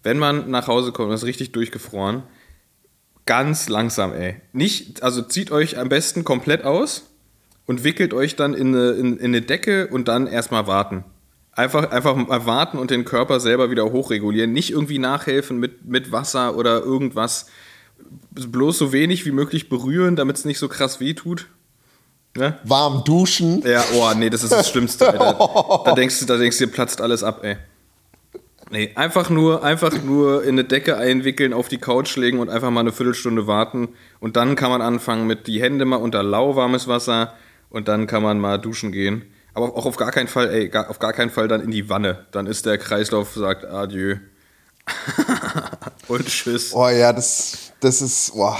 Wenn 0.03 0.19
man 0.19 0.51
nach 0.51 0.67
Hause 0.67 0.91
kommt 0.91 1.11
und 1.11 1.15
ist 1.15 1.25
richtig 1.25 1.53
durchgefroren, 1.53 2.25
ganz 3.25 3.69
langsam, 3.69 4.13
ey. 4.15 4.41
Nicht, 4.53 5.05
also 5.05 5.23
zieht 5.23 5.53
euch 5.53 5.79
am 5.79 5.89
besten 5.89 6.25
komplett 6.25 6.65
aus 6.65 7.05
und 7.67 7.85
wickelt 7.85 8.13
euch 8.13 8.35
dann 8.35 8.53
in 8.53 8.75
eine, 8.75 8.91
in, 8.93 9.17
in 9.19 9.27
eine 9.27 9.43
Decke 9.43 9.87
und 9.87 10.09
dann 10.09 10.27
erstmal 10.27 10.67
warten. 10.67 11.05
Einfach, 11.54 11.90
einfach 11.90 12.16
mal 12.16 12.47
warten 12.47 12.78
und 12.78 12.90
den 12.90 13.04
Körper 13.04 13.38
selber 13.38 13.71
wieder 13.71 13.85
hochregulieren. 13.92 14.52
Nicht 14.52 14.71
irgendwie 14.71 14.99
nachhelfen 14.99 15.59
mit, 15.59 15.85
mit 15.85 16.11
Wasser 16.11 16.56
oder 16.56 16.80
irgendwas. 16.80 17.47
Bloß 18.30 18.78
so 18.78 18.92
wenig 18.92 19.26
wie 19.26 19.32
möglich 19.32 19.68
berühren, 19.68 20.16
damit 20.16 20.37
es 20.37 20.44
nicht 20.44 20.59
so 20.59 20.68
krass 20.68 20.99
weh 20.99 21.12
tut. 21.12 21.49
Ne? 22.35 22.59
Warm 22.64 23.04
duschen. 23.04 23.62
Ja, 23.66 23.85
oh, 23.94 24.11
nee, 24.16 24.30
das 24.30 24.42
ist 24.42 24.52
das 24.52 24.71
Schlimmste, 24.71 25.09
Alter. 25.09 25.82
Da 25.85 25.92
denkst 25.92 26.21
du, 26.21 26.26
da 26.26 26.38
denkst 26.38 26.56
du, 26.56 26.66
dir 26.66 26.73
platzt 26.73 27.02
alles 27.02 27.23
ab, 27.23 27.44
ey. 27.44 27.56
Nee, 28.71 28.92
einfach 28.94 29.28
nur, 29.28 29.62
einfach 29.62 30.02
nur 30.02 30.42
in 30.44 30.50
eine 30.50 30.64
Decke 30.64 30.97
einwickeln, 30.97 31.52
auf 31.52 31.68
die 31.68 31.76
Couch 31.76 32.16
legen 32.16 32.38
und 32.38 32.49
einfach 32.49 32.71
mal 32.71 32.80
eine 32.80 32.92
Viertelstunde 32.92 33.47
warten. 33.47 33.90
Und 34.18 34.37
dann 34.37 34.56
kann 34.56 34.71
man 34.71 34.80
anfangen 34.80 35.26
mit 35.26 35.47
die 35.47 35.61
Hände 35.61 35.85
mal 35.85 35.97
unter 35.97 36.23
lauwarmes 36.23 36.88
Wasser 36.88 37.35
und 37.68 37.88
dann 37.88 38.06
kann 38.06 38.23
man 38.23 38.40
mal 38.40 38.59
duschen 38.59 38.90
gehen. 38.90 39.26
Aber 39.54 39.76
auch 39.76 39.87
auf 39.87 39.97
gar 39.97 40.11
keinen 40.11 40.28
Fall, 40.28 40.50
ey, 40.50 40.68
gar, 40.68 40.88
auf 40.88 40.99
gar 40.99 41.12
keinen 41.12 41.30
Fall 41.30 41.49
dann 41.49 41.61
in 41.61 41.71
die 41.71 41.88
Wanne. 41.88 42.26
Dann 42.32 42.47
ist 42.47 42.64
der 42.66 42.78
Kreislauf, 42.78 43.35
sagt 43.35 43.64
Adieu. 43.64 44.16
und 46.09 46.26
tschüss. 46.26 46.75
Oh 46.75 46.88
ja, 46.88 47.12
das, 47.12 47.73
das 47.80 48.02
ist, 48.02 48.32
boah, 48.35 48.59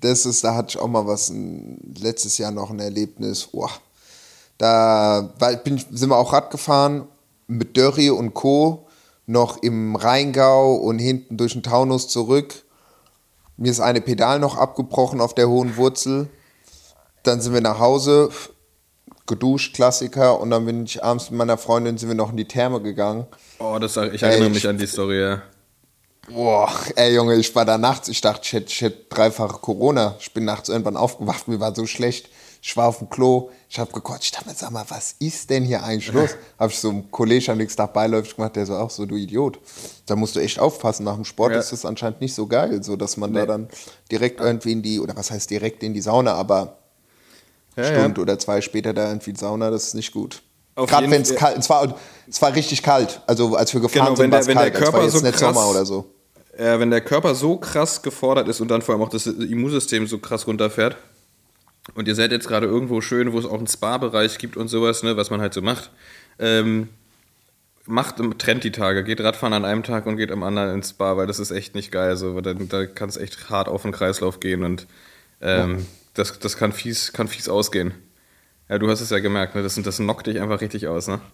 das 0.00 0.26
ist, 0.26 0.44
da 0.44 0.54
hatte 0.54 0.70
ich 0.70 0.78
auch 0.78 0.88
mal 0.88 1.06
was, 1.06 1.30
ein, 1.30 1.94
letztes 1.98 2.38
Jahr 2.38 2.50
noch 2.50 2.70
ein 2.70 2.80
Erlebnis, 2.80 3.48
boah. 3.48 3.70
Da 4.58 5.32
weil 5.38 5.56
bin, 5.58 5.78
sind 5.78 6.10
wir 6.10 6.16
auch 6.16 6.32
Rad 6.32 6.50
gefahren 6.50 7.08
mit 7.46 7.76
Dörri 7.76 8.10
und 8.10 8.34
Co. 8.34 8.86
noch 9.26 9.62
im 9.62 9.96
Rheingau 9.96 10.74
und 10.74 10.98
hinten 10.98 11.36
durch 11.36 11.54
den 11.54 11.62
Taunus 11.62 12.08
zurück. 12.08 12.62
Mir 13.56 13.70
ist 13.70 13.80
eine 13.80 14.00
Pedal 14.00 14.38
noch 14.38 14.56
abgebrochen 14.56 15.20
auf 15.20 15.34
der 15.34 15.48
hohen 15.48 15.76
Wurzel. 15.76 16.28
Dann 17.22 17.40
sind 17.40 17.52
wir 17.52 17.60
nach 17.60 17.78
Hause, 17.78 18.30
geduscht, 19.30 19.74
Klassiker, 19.74 20.38
und 20.38 20.50
dann 20.50 20.66
bin 20.66 20.84
ich 20.84 21.02
abends 21.02 21.30
mit 21.30 21.38
meiner 21.38 21.56
Freundin 21.56 21.96
sind 21.96 22.08
wir 22.10 22.14
noch 22.16 22.30
in 22.30 22.36
die 22.36 22.44
Therme 22.46 22.82
gegangen. 22.82 23.26
Oh, 23.58 23.78
das, 23.80 23.96
ich 23.96 24.22
erinnere 24.22 24.48
Ey, 24.48 24.50
mich 24.50 24.68
an 24.68 24.76
die 24.76 24.86
Story, 24.86 25.20
ja. 25.20 25.42
Boah, 26.28 26.70
ey 26.96 27.14
Junge, 27.14 27.34
ich 27.36 27.54
war 27.56 27.64
da 27.64 27.76
nachts, 27.78 28.08
ich 28.08 28.20
dachte, 28.20 28.42
ich 28.44 28.52
hätte, 28.52 28.66
ich 28.68 28.80
hätte 28.82 29.04
dreifache 29.08 29.58
Corona. 29.58 30.16
Ich 30.20 30.32
bin 30.32 30.44
nachts 30.44 30.68
irgendwann 30.68 30.96
aufgewacht, 30.96 31.48
mir 31.48 31.58
war 31.58 31.74
so 31.74 31.86
schlecht. 31.86 32.28
Ich 32.62 32.76
war 32.76 32.88
auf 32.88 32.98
dem 32.98 33.08
Klo, 33.08 33.50
ich 33.70 33.78
habe 33.78 33.90
gekotzt, 33.90 34.24
ich 34.24 34.30
dachte 34.32 34.46
mir, 34.48 34.54
sag 34.54 34.70
mal, 34.70 34.84
was 34.88 35.16
ist 35.18 35.48
denn 35.48 35.64
hier 35.64 35.82
eigentlich 35.82 36.12
los? 36.12 36.36
Habe 36.58 36.70
ich 36.70 36.78
so 36.78 36.90
einem 36.90 37.10
Kollege 37.10 37.50
am 37.50 37.58
nächsten 37.58 37.78
Tag 37.78 37.94
beiläufig 37.94 38.36
gemacht, 38.36 38.54
der 38.54 38.66
so 38.66 38.74
auch 38.76 38.90
so, 38.90 39.06
du 39.06 39.16
Idiot. 39.16 39.58
Da 40.06 40.14
musst 40.14 40.36
du 40.36 40.40
echt 40.40 40.58
aufpassen, 40.60 41.04
nach 41.04 41.14
dem 41.14 41.24
Sport 41.24 41.52
Ja. 41.52 41.58
ist 41.58 41.72
das 41.72 41.86
anscheinend 41.86 42.20
nicht 42.20 42.34
so 42.34 42.46
geil, 42.46 42.82
so 42.84 42.96
dass 42.96 43.16
man 43.16 43.32
da 43.32 43.40
Nee. 43.40 43.46
dann 43.46 43.68
direkt 44.12 44.40
irgendwie 44.40 44.72
in 44.72 44.82
die, 44.82 45.00
oder 45.00 45.16
was 45.16 45.30
heißt 45.30 45.48
direkt 45.50 45.82
in 45.82 45.94
die 45.94 46.02
Sauna, 46.02 46.34
aber 46.34 46.76
ja, 47.76 47.84
Stunde 47.84 48.20
oder 48.20 48.38
zwei 48.38 48.60
später 48.60 48.92
da 48.92 49.10
in 49.12 49.18
die 49.20 49.34
Sauna, 49.34 49.70
das 49.70 49.88
ist 49.88 49.94
nicht 49.94 50.12
gut. 50.12 50.42
Gerade 50.76 51.10
wenn 51.10 51.22
es 51.22 51.34
kalt, 51.34 51.58
es 51.58 51.68
war, 51.68 51.94
es 52.28 52.40
war 52.40 52.54
richtig 52.54 52.82
kalt, 52.82 53.20
also 53.26 53.54
als 53.56 53.74
wir 53.74 53.80
gefahren 53.80 54.04
Genau, 54.06 54.16
sind, 54.16 54.24
wenn 54.24 54.30
war 54.32 54.38
der- 54.38 54.40
es 54.40 54.46
wenn 54.48 54.56
der 54.56 54.70
kalt, 54.70 54.74
es 54.74 54.80
war 54.80 54.90
Körper 54.92 55.04
jetzt 55.04 55.12
so 55.18 55.20
nicht 55.26 55.38
krass- 55.38 55.54
Sommer 55.54 55.68
oder 55.70 55.84
so. 55.84 56.10
Äh, 56.56 56.78
wenn 56.78 56.90
der 56.90 57.00
Körper 57.00 57.34
so 57.34 57.56
krass 57.56 58.02
gefordert 58.02 58.48
ist 58.48 58.60
und 58.60 58.68
dann 58.68 58.82
vor 58.82 58.94
allem 58.94 59.02
auch 59.02 59.08
das 59.08 59.26
Immunsystem 59.26 60.06
so 60.06 60.18
krass 60.18 60.46
runterfährt. 60.46 60.96
Und 61.94 62.06
ihr 62.08 62.14
seid 62.14 62.30
jetzt 62.32 62.46
gerade 62.48 62.66
irgendwo 62.66 63.00
schön, 63.00 63.32
wo 63.32 63.38
es 63.38 63.46
auch 63.46 63.58
einen 63.58 63.66
Spa-Bereich 63.66 64.38
gibt 64.38 64.56
und 64.56 64.68
sowas, 64.68 65.02
ne, 65.02 65.16
was 65.16 65.30
man 65.30 65.40
halt 65.40 65.54
so 65.54 65.62
macht, 65.62 65.90
ähm, 66.38 66.88
macht, 67.86 68.16
trennt 68.38 68.62
die 68.64 68.72
Tage, 68.72 69.02
geht 69.04 69.20
Radfahren 69.20 69.52
an 69.54 69.64
einem 69.64 69.82
Tag 69.82 70.06
und 70.06 70.16
geht 70.16 70.30
am 70.30 70.42
anderen 70.42 70.74
ins 70.74 70.90
Spa, 70.90 71.16
weil 71.16 71.26
das 71.26 71.40
ist 71.40 71.50
echt 71.50 71.74
nicht 71.74 71.90
geil. 71.90 72.10
Also, 72.10 72.40
da, 72.40 72.52
da 72.54 72.86
kann 72.86 73.08
es 73.08 73.16
echt 73.16 73.48
hart 73.50 73.68
auf 73.68 73.82
den 73.82 73.92
Kreislauf 73.92 74.38
gehen 74.40 74.62
und 74.64 74.86
ähm, 75.40 75.86
das, 76.14 76.38
das 76.38 76.56
kann 76.56 76.72
fies, 76.72 77.12
kann 77.12 77.28
fies 77.28 77.48
ausgehen. 77.48 77.94
Ja, 78.68 78.78
du 78.78 78.88
hast 78.88 79.00
es 79.00 79.10
ja 79.10 79.18
gemerkt, 79.18 79.54
ne? 79.54 79.62
das, 79.62 79.74
das 79.82 79.96
knockt 79.96 80.26
dich 80.26 80.40
einfach 80.40 80.60
richtig 80.60 80.86
aus, 80.86 81.08
ne? 81.08 81.20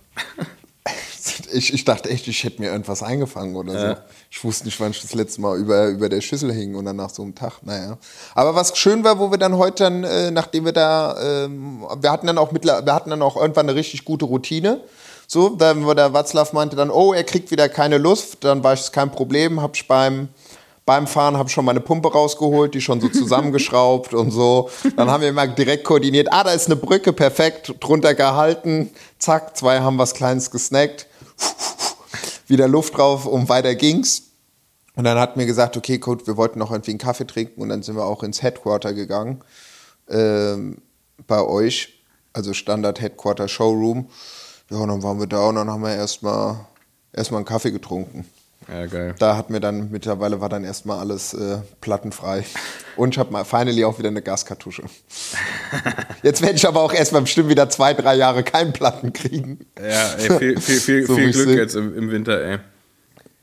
Ich, 1.52 1.72
ich 1.72 1.84
dachte 1.84 2.08
echt, 2.08 2.26
ich 2.28 2.44
hätte 2.44 2.60
mir 2.60 2.70
irgendwas 2.70 3.02
eingefangen 3.02 3.56
oder 3.56 3.72
Ja. 3.74 3.94
so. 3.96 4.00
Ich 4.30 4.44
wusste 4.44 4.64
nicht, 4.64 4.78
wann 4.80 4.90
ich 4.92 5.00
das 5.02 5.14
letzte 5.14 5.40
Mal 5.40 5.58
über, 5.58 5.88
über 5.88 6.08
der 6.08 6.20
Schüssel 6.20 6.52
hing 6.52 6.74
und 6.74 6.84
dann 6.84 6.96
nach 6.96 7.10
so 7.10 7.22
einem 7.22 7.34
Tag. 7.34 7.62
Naja. 7.62 7.98
Aber 8.34 8.54
was 8.54 8.76
schön 8.76 9.04
war, 9.04 9.18
wo 9.18 9.30
wir 9.30 9.38
dann 9.38 9.56
heute 9.56 9.84
dann, 9.84 10.04
äh, 10.04 10.30
nachdem 10.30 10.64
wir 10.64 10.72
da, 10.72 11.16
ähm, 11.44 11.84
wir 12.00 12.10
hatten 12.10 12.26
dann 12.26 12.38
auch 12.38 12.52
mittler, 12.52 12.84
wir 12.84 12.94
hatten 12.94 13.10
dann 13.10 13.22
auch 13.22 13.36
irgendwann 13.36 13.68
eine 13.68 13.76
richtig 13.76 14.04
gute 14.04 14.24
Routine. 14.24 14.80
So, 15.26 15.50
dann 15.50 15.84
wo 15.84 15.94
der 15.94 16.12
Watzlaw 16.12 16.48
meinte 16.52 16.76
dann, 16.76 16.90
oh, 16.90 17.12
er 17.12 17.24
kriegt 17.24 17.50
wieder 17.50 17.68
keine 17.68 17.98
Luft, 17.98 18.44
dann 18.44 18.62
war 18.62 18.72
es 18.72 18.92
kein 18.92 19.10
Problem, 19.10 19.60
hab 19.60 19.74
ich 19.76 19.86
beim 19.88 20.28
beim 20.86 21.06
Fahren 21.08 21.36
habe 21.36 21.48
ich 21.48 21.52
schon 21.52 21.64
meine 21.64 21.80
Pumpe 21.80 22.10
rausgeholt, 22.10 22.72
die 22.72 22.80
schon 22.80 23.00
so 23.00 23.08
zusammengeschraubt 23.12 24.14
und 24.14 24.30
so. 24.30 24.70
Dann 24.96 25.10
haben 25.10 25.20
wir 25.20 25.32
mal 25.32 25.48
direkt 25.48 25.84
koordiniert, 25.84 26.28
ah, 26.30 26.44
da 26.44 26.52
ist 26.52 26.66
eine 26.66 26.76
Brücke, 26.76 27.12
perfekt, 27.12 27.74
drunter 27.80 28.14
gehalten, 28.14 28.90
zack, 29.18 29.56
zwei 29.56 29.80
haben 29.80 29.98
was 29.98 30.14
Kleines 30.14 30.50
gesnackt, 30.50 31.06
wieder 32.46 32.68
Luft 32.68 32.96
drauf 32.96 33.26
und 33.26 33.48
weiter 33.50 33.74
ging's. 33.74 34.22
Und 34.94 35.04
dann 35.04 35.18
hat 35.18 35.36
mir 35.36 35.44
gesagt, 35.44 35.76
okay, 35.76 35.98
gut, 35.98 36.26
wir 36.26 36.38
wollten 36.38 36.58
noch 36.58 36.70
irgendwie 36.70 36.92
einen 36.92 36.98
Kaffee 36.98 37.26
trinken 37.26 37.60
und 37.60 37.68
dann 37.68 37.82
sind 37.82 37.96
wir 37.96 38.06
auch 38.06 38.22
ins 38.22 38.40
Headquarter 38.40 38.94
gegangen, 38.94 39.42
ähm, 40.08 40.78
bei 41.26 41.42
euch, 41.42 42.02
also 42.32 42.54
Standard 42.54 43.00
Headquarter 43.00 43.48
Showroom. 43.48 44.08
Ja, 44.70 44.78
und 44.78 44.88
dann 44.88 45.02
waren 45.02 45.18
wir 45.18 45.26
da 45.26 45.48
und 45.48 45.56
dann 45.56 45.70
haben 45.70 45.82
wir 45.82 45.94
erstmal 45.94 46.66
erstmal 47.12 47.38
einen 47.38 47.46
Kaffee 47.46 47.72
getrunken. 47.72 48.24
Ja, 48.68 48.86
geil. 48.86 49.14
Da 49.18 49.36
hat 49.36 49.48
mir 49.50 49.60
dann 49.60 49.90
mittlerweile 49.92 50.40
war 50.40 50.48
dann 50.48 50.64
erstmal 50.64 50.98
alles 50.98 51.34
äh, 51.34 51.58
plattenfrei. 51.80 52.44
Und 52.96 53.14
ich 53.14 53.18
habe 53.18 53.30
mal 53.32 53.44
finally 53.44 53.84
auch 53.84 53.98
wieder 53.98 54.08
eine 54.08 54.22
Gaskartusche. 54.22 54.82
Jetzt 56.22 56.42
werde 56.42 56.56
ich 56.56 56.66
aber 56.66 56.80
auch 56.80 56.92
erstmal 56.92 57.22
bestimmt 57.22 57.48
wieder 57.48 57.68
zwei, 57.70 57.94
drei 57.94 58.16
Jahre 58.16 58.42
keinen 58.42 58.72
Platten 58.72 59.12
kriegen. 59.12 59.60
Ja, 59.78 60.14
ey, 60.14 60.38
viel, 60.38 60.60
viel, 60.60 60.80
viel, 60.80 61.06
So 61.06 61.14
viel 61.14 61.30
Glück 61.30 61.48
jetzt 61.56 61.76
im, 61.76 61.96
im 61.96 62.10
Winter, 62.10 62.42
ey. 62.42 62.58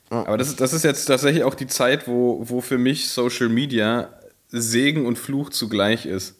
Aber 0.10 0.38
das, 0.38 0.50
ist- 0.50 0.60
das 0.62 0.74
ist 0.74 0.84
jetzt 0.84 1.06
tatsächlich 1.06 1.44
auch 1.44 1.56
die 1.56 1.68
Zeit, 1.68 2.08
wo, 2.08 2.42
wo 2.48 2.62
für 2.62 2.78
mich 2.78 3.10
Social 3.10 3.50
Media 3.50 4.10
Segen 4.50 5.06
und 5.06 5.18
Fluch 5.18 5.50
zugleich 5.50 6.06
ist. 6.06 6.36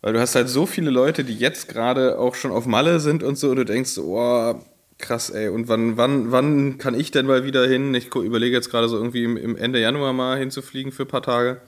Weil 0.00 0.12
du 0.14 0.20
hast 0.20 0.34
halt 0.34 0.48
so 0.48 0.66
viele 0.66 0.90
Leute, 0.90 1.24
die 1.24 1.34
jetzt 1.36 1.68
gerade 1.68 2.18
auch 2.18 2.34
schon 2.34 2.52
auf 2.52 2.64
Malle 2.66 3.00
sind 3.00 3.22
und 3.22 3.36
so, 3.36 3.50
und 3.50 3.56
du 3.56 3.64
denkst, 3.64 3.90
so, 3.90 4.16
oh, 4.18 4.54
krass, 4.98 5.30
ey, 5.30 5.48
und 5.48 5.68
wann, 5.68 5.96
wann, 5.96 6.30
wann 6.32 6.78
kann 6.78 6.94
ich 6.98 7.10
denn 7.10 7.26
mal 7.26 7.44
wieder 7.44 7.66
hin? 7.66 7.94
Ich 7.94 8.14
überlege 8.14 8.54
jetzt 8.54 8.70
gerade 8.70 8.88
so 8.88 8.96
irgendwie 8.96 9.24
im, 9.24 9.36
im 9.36 9.56
Ende 9.56 9.80
Januar 9.80 10.12
mal 10.12 10.38
hinzufliegen 10.38 10.92
für 10.92 11.02
ein 11.02 11.08
paar 11.08 11.22
Tage. 11.22 11.60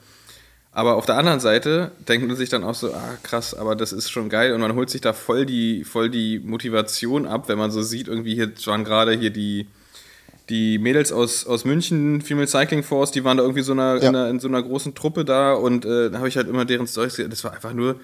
Aber 0.71 0.95
auf 0.95 1.05
der 1.07 1.17
anderen 1.17 1.39
Seite 1.39 1.91
denkt 2.07 2.27
man 2.27 2.35
sich 2.35 2.49
dann 2.49 2.63
auch 2.63 2.75
so, 2.75 2.93
ah 2.93 3.17
krass, 3.23 3.53
aber 3.55 3.75
das 3.75 3.91
ist 3.93 4.11
schon 4.11 4.29
geil 4.29 4.53
und 4.53 4.61
man 4.61 4.75
holt 4.75 4.89
sich 4.91 5.01
da 5.01 5.11
voll 5.13 5.45
die, 5.45 5.83
voll 5.83 6.09
die 6.09 6.39
Motivation 6.39 7.25
ab, 7.25 7.49
wenn 7.49 7.57
man 7.57 7.71
so 7.71 7.81
sieht, 7.81 8.07
irgendwie 8.07 8.35
hier 8.35 8.51
waren 8.65 8.83
gerade 8.83 9.13
hier 9.13 9.31
die, 9.31 9.65
die 10.49 10.77
Mädels 10.77 11.11
aus, 11.11 11.47
aus 11.47 11.65
München, 11.65 12.21
Female 12.21 12.47
Cycling 12.47 12.83
Force, 12.83 13.11
die 13.11 13.23
waren 13.23 13.37
da 13.37 13.43
irgendwie 13.43 13.63
so 13.63 13.71
einer, 13.71 13.95
Ja. 13.95 14.09
in, 14.09 14.15
einer, 14.15 14.29
in 14.29 14.39
so 14.39 14.47
einer 14.47 14.61
großen 14.61 14.93
Truppe 14.93 15.25
da 15.25 15.53
und 15.53 15.83
äh, 15.83 16.11
da 16.11 16.19
habe 16.19 16.27
ich 16.27 16.37
halt 16.37 16.47
immer 16.47 16.63
deren 16.63 16.85
Storys 16.85 17.15
gesehen. 17.15 17.31
Das 17.31 17.43
war 17.43 17.53
einfach 17.53 17.73
nur 17.73 17.99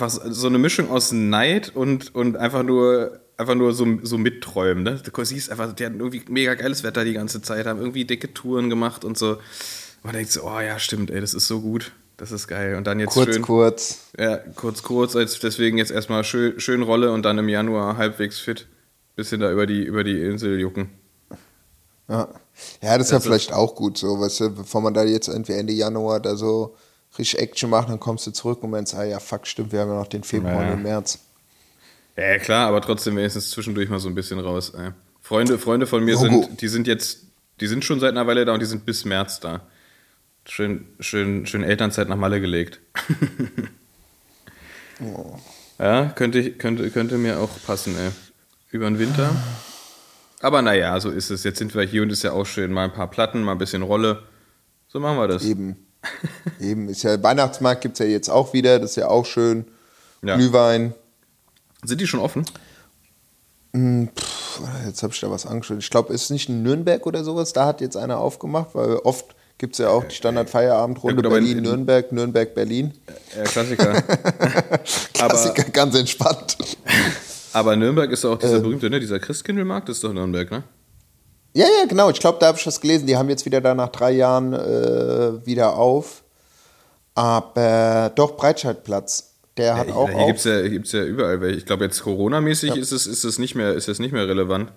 einfach 0.00 0.10
so- 0.10 0.46
eine 0.46 0.58
Mischung 0.58 0.90
aus 0.90 1.12
Neid 1.12 1.74
und, 1.74 2.14
und 2.14 2.36
einfach 2.36 2.62
nur 2.62 3.20
einfach 3.36 3.54
nur 3.54 3.72
so, 3.72 3.86
so 4.02 4.18
mitträumen. 4.18 4.82
Ne? 4.82 5.00
Du 5.00 5.24
siehst 5.24 5.50
einfach, 5.50 5.72
die 5.72 5.86
hatten 5.86 6.00
irgendwie 6.00 6.22
mega 6.28 6.54
geiles 6.54 6.82
Wetter 6.82 7.04
die 7.04 7.12
ganze 7.12 7.40
Zeit, 7.40 7.66
haben 7.66 7.78
irgendwie 7.78 8.04
dicke 8.04 8.34
Touren 8.34 8.68
gemacht 8.68 9.04
und 9.04 9.16
so. 9.16 9.34
Und 9.34 9.38
man 10.04 10.14
denkt 10.14 10.32
so, 10.32 10.42
oh 10.42 10.58
ja, 10.60 10.78
stimmt, 10.80 11.10
ey, 11.10 11.20
das 11.20 11.34
ist 11.34 11.46
so 11.46 11.60
gut. 11.60 11.92
Das 12.16 12.32
ist 12.32 12.48
geil. 12.48 12.74
Und 12.74 12.88
dann 12.88 12.98
jetzt 12.98 13.12
Kurz, 13.12 13.34
schön. 13.34 13.42
kurz. 13.42 13.98
Ja, 14.18 14.38
kurz, 14.56 14.82
kurz, 14.82 15.14
als 15.14 15.38
deswegen 15.38 15.78
jetzt 15.78 15.92
erstmal 15.92 16.24
schön, 16.24 16.58
schön 16.58 16.82
Rolle 16.82 17.12
und 17.12 17.22
dann 17.22 17.38
im 17.38 17.48
Januar 17.48 17.96
halbwegs 17.96 18.40
fit. 18.40 18.66
Bisschen 19.14 19.38
da 19.40 19.52
über 19.52 19.66
die, 19.66 19.84
über 19.84 20.02
die 20.02 20.20
Insel 20.20 20.58
jucken. 20.58 20.90
Ja, 22.08 22.28
ja 22.82 22.98
das 22.98 23.06
ist 23.08 23.12
ja 23.12 23.20
vielleicht 23.20 23.52
auch 23.52 23.76
gut 23.76 23.98
so, 23.98 24.18
weißt 24.18 24.40
du, 24.40 24.50
bevor 24.50 24.80
man 24.80 24.94
da 24.94 25.04
jetzt 25.04 25.28
irgendwie 25.28 25.52
Ende 25.52 25.72
Januar 25.72 26.18
da 26.18 26.34
so 26.34 26.74
richtig 27.16 27.38
Action 27.40 27.70
macht, 27.70 27.88
dann 27.88 28.00
kommst 28.00 28.26
du 28.26 28.30
zurück 28.32 28.62
und 28.62 28.70
meinst, 28.70 28.94
ah 28.94 29.04
ja, 29.04 29.20
fuck, 29.20 29.46
stimmt, 29.46 29.72
wir 29.72 29.80
haben 29.80 29.90
ja 29.90 29.96
noch 29.96 30.08
den 30.08 30.24
Februar 30.24 30.54
Ja, 30.54 30.60
und 30.60 30.78
den 30.78 30.82
März. 30.82 31.20
Ja, 32.16 32.38
klar, 32.38 32.68
aber 32.68 32.80
trotzdem 32.80 33.16
wenigstens 33.16 33.50
zwischendurch 33.50 33.88
mal 33.88 34.00
so 34.00 34.08
ein 34.08 34.14
bisschen 34.14 34.40
raus. 34.40 34.72
Ey. 34.76 34.90
Freunde, 35.22 35.58
Freunde 35.58 35.86
von 35.86 36.04
mir 36.04 36.14
Logo. 36.14 36.42
sind, 36.42 36.60
die 36.60 36.68
sind 36.68 36.86
jetzt, 36.86 37.20
die 37.60 37.66
sind 37.68 37.84
schon 37.84 38.00
seit 38.00 38.10
einer 38.10 38.26
Weile 38.26 38.44
da 38.44 38.54
und 38.54 38.60
die 38.60 38.66
sind 38.66 38.84
bis 38.84 39.04
März 39.04 39.40
da. 39.40 39.62
Schön, 40.46 40.86
schön, 40.98 41.46
schön 41.46 41.62
Elternzeit 41.62 42.08
nach 42.08 42.16
Malle 42.16 42.40
gelegt. 42.40 42.80
Ja, 45.78 46.06
könnte, 46.06 46.50
könnte, 46.52 46.90
könnte 46.90 47.18
mir 47.18 47.38
auch 47.38 47.50
passen, 47.64 47.96
ey. 47.96 48.10
Über 48.70 48.86
den 48.90 48.98
Winter. 48.98 49.30
Aber 50.40 50.60
naja, 50.60 50.98
so 51.00 51.10
ist 51.10 51.30
es. 51.30 51.44
Jetzt 51.44 51.58
sind 51.58 51.74
wir 51.74 51.82
hier 51.84 52.02
und 52.02 52.10
ist 52.10 52.24
ja 52.24 52.32
auch 52.32 52.46
schön. 52.46 52.72
Mal 52.72 52.84
ein 52.84 52.92
paar 52.92 53.08
Platten, 53.08 53.42
mal 53.42 53.52
ein 53.52 53.58
bisschen 53.58 53.82
Rolle. 53.82 54.24
So 54.88 55.00
machen 55.00 55.16
wir 55.18 55.28
das. 55.28 55.44
Eben. 55.44 55.76
Eben. 56.60 56.88
Ist 56.88 57.02
ja, 57.02 57.22
Weihnachtsmarkt 57.22 57.80
gibt 57.82 57.94
es 57.94 57.98
ja 58.00 58.06
jetzt 58.10 58.28
auch 58.30 58.52
wieder, 58.52 58.78
das 58.78 58.90
ist 58.90 58.96
ja 58.96 59.08
auch 59.08 59.26
schön. 59.26 59.66
Ja. 60.22 60.36
Glühwein. 60.36 60.94
Sind 61.84 62.00
die 62.00 62.06
schon 62.06 62.20
offen? 62.20 62.44
Hm, 63.74 64.08
pff, 64.16 64.60
jetzt 64.86 65.02
habe 65.02 65.12
ich 65.12 65.20
da 65.20 65.30
was 65.30 65.46
angeschaut. 65.46 65.78
Ich 65.78 65.90
glaube, 65.90 66.12
ist 66.12 66.24
es 66.24 66.30
nicht 66.30 66.48
in 66.48 66.62
Nürnberg 66.62 67.06
oder 67.06 67.22
sowas? 67.22 67.52
Da 67.52 67.66
hat 67.66 67.80
jetzt 67.80 67.96
einer 67.96 68.18
aufgemacht, 68.18 68.70
weil 68.74 68.96
oft 68.96 69.26
gibt 69.58 69.74
es 69.74 69.78
ja 69.78 69.90
auch 69.90 70.04
die 70.04 70.14
Standard-Feierabendrunde 70.14 71.14
Ja, 71.14 71.16
gut, 71.16 71.26
aber 71.26 71.38
in- 71.38 71.44
Berlin, 71.44 71.58
in- 71.58 71.64
Nürnberg, 71.64 72.12
Nürnberg, 72.12 72.54
Berlin. 72.54 72.94
Ja, 73.36 73.44
Klassiker. 73.44 74.02
Klassiker, 75.12 75.64
ganz 75.64 75.94
entspannt. 75.96 76.56
Aber 77.52 77.76
Nürnberg 77.76 78.10
ist 78.10 78.24
auch 78.24 78.38
dieser 78.38 78.60
berühmte, 78.60 78.88
ne? 78.90 79.00
Dieser 79.00 79.18
Christkindlmarkt 79.18 79.88
ist 79.88 80.02
doch 80.04 80.12
Nürnberg, 80.12 80.50
ne? 80.50 80.62
Ja, 81.54 81.64
ja, 81.64 81.86
genau. 81.88 82.10
Ich 82.10 82.20
glaube, 82.20 82.38
da 82.40 82.46
habe 82.48 82.58
ich 82.58 82.64
das 82.64 82.80
gelesen. 82.80 83.06
Die 83.06 83.16
haben 83.16 83.28
jetzt 83.28 83.44
wieder 83.44 83.60
da 83.60 83.74
nach 83.74 83.88
drei 83.88 84.12
Jahren 84.12 84.52
äh, 84.52 85.46
wieder 85.46 85.76
auf. 85.76 86.22
Aber 87.14 88.12
doch, 88.14 88.36
Breitscheidplatz. 88.36 89.34
Der 89.56 89.76
hat 89.76 89.88
Ja, 89.88 89.94
auch 89.94 90.08
hier 90.08 90.26
gibt 90.26 90.38
es 90.38 90.44
ja, 90.44 90.68
gibt's 90.68 90.92
ja 90.92 91.02
überall 91.02 91.40
welche. 91.40 91.58
Ich 91.58 91.66
glaube, 91.66 91.84
jetzt 91.84 92.00
Corona-mäßig 92.02 92.76
ist, 92.76 92.92
es, 92.92 93.08
ist, 93.08 93.24
es 93.24 93.38
nicht 93.40 93.56
mehr, 93.56 93.74
ist 93.74 93.88
es 93.88 93.98
nicht 93.98 94.12
mehr 94.12 94.28
relevant. 94.28 94.70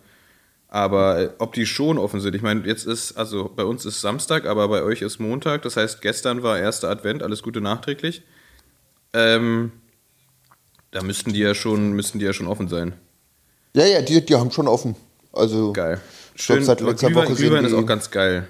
Aber 0.67 1.19
äh, 1.19 1.29
ob 1.37 1.53
die 1.53 1.67
schon 1.67 1.99
offen 1.99 2.19
sind, 2.19 2.33
ich 2.33 2.41
meine, 2.41 2.65
jetzt 2.65 2.87
ist, 2.87 3.15
also 3.17 3.51
bei 3.55 3.63
uns 3.63 3.85
ist 3.85 4.01
Samstag, 4.01 4.45
aber 4.45 4.67
bei 4.69 4.81
euch 4.81 5.01
ist 5.03 5.19
Montag. 5.19 5.61
Das 5.63 5.77
heißt, 5.77 6.01
gestern 6.01 6.41
war 6.41 6.57
erster 6.57 6.89
Advent, 6.89 7.21
alles 7.21 7.43
Gute 7.43 7.61
nachträglich. 7.61 8.23
Ähm, 9.13 9.71
da 10.91 11.03
müssten 11.03 11.33
die 11.33 11.39
ja 11.39 11.53
schon, 11.53 11.91
müssten 11.91 12.19
die 12.19 12.25
ja 12.25 12.33
schon 12.33 12.47
offen 12.47 12.67
sein. 12.67 12.93
Ja, 13.73 13.85
ja, 13.85 14.01
die, 14.01 14.25
die 14.25 14.35
haben 14.35 14.51
schon 14.51 14.67
offen. 14.67 14.95
Also, 15.31 15.73
Geil. 15.73 15.99
Schön, 16.35 16.63
seit 16.63 16.81
letzter 16.81 17.07
Glühwein, 17.07 17.27
Woche 17.27 17.35
Glühwein 17.35 17.65
ist 17.65 17.73
auch 17.73 17.85
ganz 17.85 18.11
geil. 18.11 18.47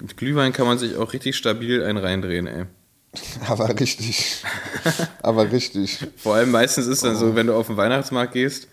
Mit 0.00 0.16
Glühwein 0.16 0.52
kann 0.52 0.66
man 0.66 0.78
sich 0.78 0.96
auch 0.96 1.12
richtig 1.12 1.36
stabil 1.36 1.82
einen 1.82 1.98
reindrehen, 1.98 2.46
ey. 2.46 2.64
aber 3.48 3.68
richtig. 3.78 4.42
aber 5.22 5.50
richtig. 5.50 5.98
Vor 6.16 6.34
allem 6.34 6.50
meistens 6.50 6.86
ist 6.86 7.04
dann 7.04 7.16
so, 7.16 7.34
wenn 7.34 7.46
du 7.46 7.54
auf 7.54 7.66
den 7.66 7.76
Weihnachtsmarkt 7.76 8.32
gehst, 8.32 8.68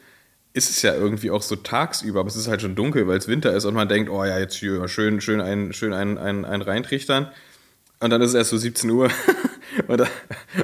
ist 0.53 0.69
es 0.69 0.81
ja 0.81 0.93
irgendwie 0.93 1.31
auch 1.31 1.41
so 1.41 1.57
tagsüber, 1.57 2.21
aber 2.21 2.29
es 2.29 2.35
ist 2.35 2.47
halt 2.47 2.61
schon 2.61 2.75
dunkel, 2.75 3.07
weil 3.07 3.17
es 3.17 3.27
Winter 3.27 3.53
ist 3.53 3.65
und 3.65 3.73
man 3.73 3.89
denkt, 3.89 4.09
oh 4.09 4.23
ja, 4.23 4.39
jetzt 4.39 4.55
hier 4.55 4.87
schön, 4.87 5.19
schön 5.19 5.41
einen, 5.41 5.73
schön 5.73 5.93
einen, 5.93 6.17
einen, 6.17 6.45
einen 6.45 6.61
reintrichtern. 6.61 7.29
Und 7.99 8.09
dann 8.09 8.21
ist 8.21 8.29
es 8.29 8.35
erst 8.35 8.51
so 8.51 8.57
17 8.57 8.89
Uhr. 8.89 9.09
Und 9.87 9.99
dann, 9.99 10.07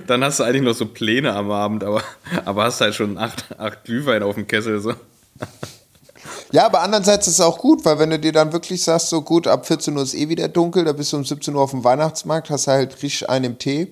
dann 0.07 0.23
hast 0.23 0.39
du 0.39 0.43
eigentlich 0.43 0.61
noch 0.61 0.73
so 0.73 0.85
Pläne 0.85 1.33
am 1.33 1.51
Abend, 1.51 1.83
aber, 1.83 2.01
aber 2.45 2.63
hast 2.63 2.79
halt 2.79 2.95
schon 2.95 3.17
acht, 3.17 3.59
acht 3.59 3.83
Glühwein 3.83 4.23
auf 4.23 4.35
dem 4.35 4.47
Kessel. 4.47 4.79
So. 4.79 4.93
Ja, 6.51 6.65
aber 6.65 6.81
andererseits 6.81 7.27
ist 7.27 7.35
es 7.35 7.41
auch 7.41 7.57
gut, 7.57 7.85
weil 7.85 7.97
wenn 7.99 8.09
du 8.09 8.19
dir 8.19 8.33
dann 8.33 8.51
wirklich 8.51 8.83
sagst, 8.83 9.09
so 9.09 9.21
gut, 9.21 9.47
ab 9.47 9.65
14 9.65 9.95
Uhr 9.95 10.03
ist 10.03 10.13
eh 10.13 10.27
wieder 10.27 10.49
dunkel, 10.49 10.83
da 10.83 10.91
bist 10.91 11.13
du 11.13 11.17
um 11.17 11.23
17 11.23 11.55
Uhr 11.55 11.61
auf 11.61 11.71
dem 11.71 11.83
Weihnachtsmarkt, 11.83 12.49
hast 12.49 12.67
halt 12.67 13.01
richtig 13.01 13.29
einen 13.29 13.57
Tee. 13.57 13.87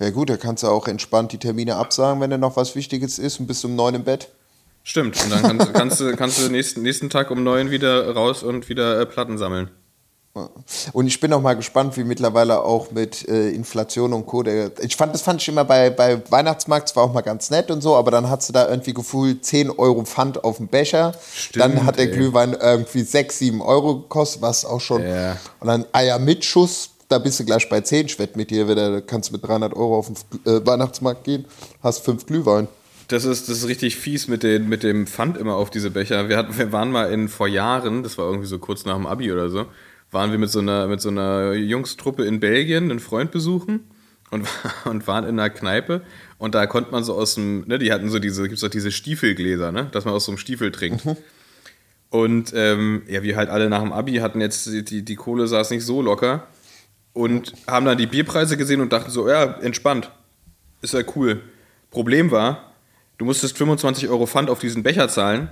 Ja 0.00 0.10
gut, 0.10 0.30
da 0.30 0.36
kannst 0.36 0.62
du 0.62 0.68
auch 0.68 0.88
entspannt 0.88 1.32
die 1.32 1.38
Termine 1.38 1.76
absagen, 1.76 2.20
wenn 2.20 2.30
da 2.30 2.38
noch 2.38 2.56
was 2.56 2.74
Wichtiges 2.74 3.18
ist 3.18 3.38
und 3.38 3.46
bist 3.46 3.64
um 3.64 3.76
9 3.76 3.96
im 3.96 4.04
Bett. 4.04 4.28
Stimmt. 4.82 5.22
Und 5.22 5.30
dann 5.30 5.42
kannst, 5.42 5.74
kannst 5.74 6.00
du, 6.00 6.16
kannst 6.16 6.38
du 6.42 6.50
nächsten, 6.50 6.82
nächsten 6.82 7.10
Tag 7.10 7.30
um 7.30 7.42
neun 7.44 7.70
wieder 7.70 8.12
raus 8.14 8.42
und 8.42 8.68
wieder 8.68 8.98
äh, 8.98 9.06
Platten 9.06 9.38
sammeln. 9.38 9.70
Und 10.92 11.08
ich 11.08 11.18
bin 11.18 11.32
auch 11.32 11.40
mal 11.40 11.54
gespannt, 11.54 11.96
wie 11.96 12.04
mittlerweile 12.04 12.62
auch 12.62 12.92
mit 12.92 13.28
äh, 13.28 13.50
Inflation 13.50 14.12
und 14.12 14.26
Co. 14.26 14.44
Der, 14.44 14.70
ich 14.80 14.94
fand, 14.94 15.12
das 15.12 15.22
fand 15.22 15.42
ich 15.42 15.48
immer 15.48 15.64
bei, 15.64 15.90
bei 15.90 16.22
Weihnachtsmarkt 16.30 16.88
zwar 16.88 17.04
auch 17.04 17.12
mal 17.12 17.22
ganz 17.22 17.50
nett 17.50 17.70
und 17.70 17.80
so, 17.80 17.96
aber 17.96 18.12
dann 18.12 18.30
hast 18.30 18.48
du 18.48 18.52
da 18.52 18.68
irgendwie 18.68 18.94
gefühlt 18.94 19.44
10 19.44 19.70
Euro 19.70 20.04
Pfand 20.04 20.44
auf 20.44 20.58
dem 20.58 20.68
Becher. 20.68 21.14
Stimmt, 21.34 21.64
dann 21.64 21.84
hat 21.84 21.98
der 21.98 22.06
ey. 22.06 22.12
Glühwein 22.12 22.54
irgendwie 22.54 23.02
6, 23.02 23.38
7 23.38 23.60
Euro 23.60 24.02
gekostet, 24.02 24.40
was 24.40 24.64
auch 24.64 24.80
schon. 24.80 25.02
Ja. 25.02 25.36
Und 25.58 25.66
dann 25.66 25.84
Eier 25.92 26.20
mit 26.20 26.44
Schuss, 26.44 26.90
da 27.08 27.18
bist 27.18 27.40
du 27.40 27.44
gleich 27.44 27.68
bei 27.68 27.80
10. 27.80 28.06
Ich 28.06 28.18
wette 28.20 28.38
mit 28.38 28.50
dir, 28.50 28.72
da 28.72 29.00
kannst 29.00 29.30
du 29.30 29.32
mit 29.32 29.44
300 29.44 29.74
Euro 29.74 29.98
auf 29.98 30.06
den 30.06 30.16
äh, 30.46 30.64
Weihnachtsmarkt 30.64 31.24
gehen, 31.24 31.44
hast 31.82 32.04
5 32.04 32.26
Glühwein. 32.26 32.68
Das 33.08 33.24
ist, 33.24 33.48
das 33.48 33.58
ist 33.58 33.66
richtig 33.66 33.96
fies 33.96 34.28
mit, 34.28 34.44
den, 34.44 34.68
mit 34.68 34.84
dem 34.84 35.08
Pfand 35.08 35.36
immer 35.36 35.56
auf 35.56 35.70
diese 35.70 35.90
Becher. 35.90 36.28
Wir, 36.28 36.36
hatten, 36.36 36.56
wir 36.56 36.70
waren 36.70 36.92
mal 36.92 37.12
in 37.12 37.28
vor 37.28 37.48
Jahren, 37.48 38.04
das 38.04 38.16
war 38.16 38.26
irgendwie 38.26 38.46
so 38.46 38.60
kurz 38.60 38.84
nach 38.84 38.94
dem 38.94 39.06
Abi 39.06 39.32
oder 39.32 39.50
so, 39.50 39.66
waren 40.10 40.30
wir 40.30 40.38
mit 40.38 40.50
so 40.50 40.60
einer, 40.60 40.86
mit 40.86 41.00
so 41.00 41.08
einer 41.08 41.52
Jungstruppe 41.52 42.24
in 42.24 42.40
Belgien 42.40 42.90
einen 42.90 43.00
Freund 43.00 43.30
besuchen 43.30 43.90
und, 44.30 44.46
und 44.84 45.06
waren 45.06 45.24
in 45.24 45.38
einer 45.38 45.50
Kneipe 45.50 46.02
und 46.38 46.54
da 46.54 46.66
konnte 46.66 46.90
man 46.90 47.04
so 47.04 47.14
aus 47.14 47.34
dem, 47.34 47.66
ne, 47.66 47.78
die 47.78 47.92
hatten 47.92 48.10
so 48.10 48.18
diese, 48.18 48.48
gibt's 48.48 48.62
doch 48.62 48.68
diese 48.68 48.92
Stiefelgläser, 48.92 49.72
ne, 49.72 49.88
dass 49.92 50.04
man 50.04 50.14
aus 50.14 50.24
so 50.24 50.32
einem 50.32 50.38
Stiefel 50.38 50.72
trinkt. 50.72 51.04
Und 52.10 52.52
ähm, 52.56 53.02
ja, 53.06 53.22
wir 53.22 53.36
halt 53.36 53.50
alle 53.50 53.70
nach 53.70 53.82
dem 53.82 53.92
Abi 53.92 54.16
hatten 54.16 54.40
jetzt, 54.40 54.66
die, 54.66 55.04
die 55.04 55.14
Kohle 55.14 55.46
saß 55.46 55.70
nicht 55.70 55.84
so 55.84 56.02
locker 56.02 56.48
und 57.12 57.52
haben 57.68 57.86
dann 57.86 57.98
die 57.98 58.06
Bierpreise 58.06 58.56
gesehen 58.56 58.80
und 58.80 58.92
dachten 58.92 59.10
so, 59.10 59.28
ja, 59.28 59.44
entspannt, 59.60 60.10
ist 60.82 60.94
ja 60.94 61.02
cool. 61.14 61.40
Problem 61.90 62.30
war, 62.30 62.72
du 63.18 63.24
musstest 63.24 63.56
25 63.58 64.08
Euro 64.08 64.26
Pfand 64.26 64.50
auf 64.50 64.58
diesen 64.58 64.82
Becher 64.82 65.08
zahlen. 65.08 65.50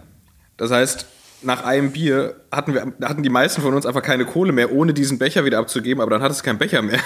Das 0.57 0.71
heißt, 0.71 1.07
nach 1.43 1.65
einem 1.65 1.93
Bier 1.93 2.37
hatten, 2.51 2.75
wir, 2.75 2.93
hatten 3.03 3.23
die 3.23 3.31
meisten 3.31 3.63
von 3.63 3.75
uns 3.75 3.87
einfach 3.87 4.03
keine 4.03 4.25
Kohle 4.25 4.53
mehr, 4.53 4.73
ohne 4.73 4.93
diesen 4.95 5.19
Becher 5.19 5.45
wieder 5.45 5.59
abzugeben, 5.59 6.01
aber 6.01 6.11
dann 6.11 6.23
hattest 6.23 6.41
du 6.41 6.45
keinen 6.45 6.59
Becher 6.59 6.83
mehr. 6.83 6.99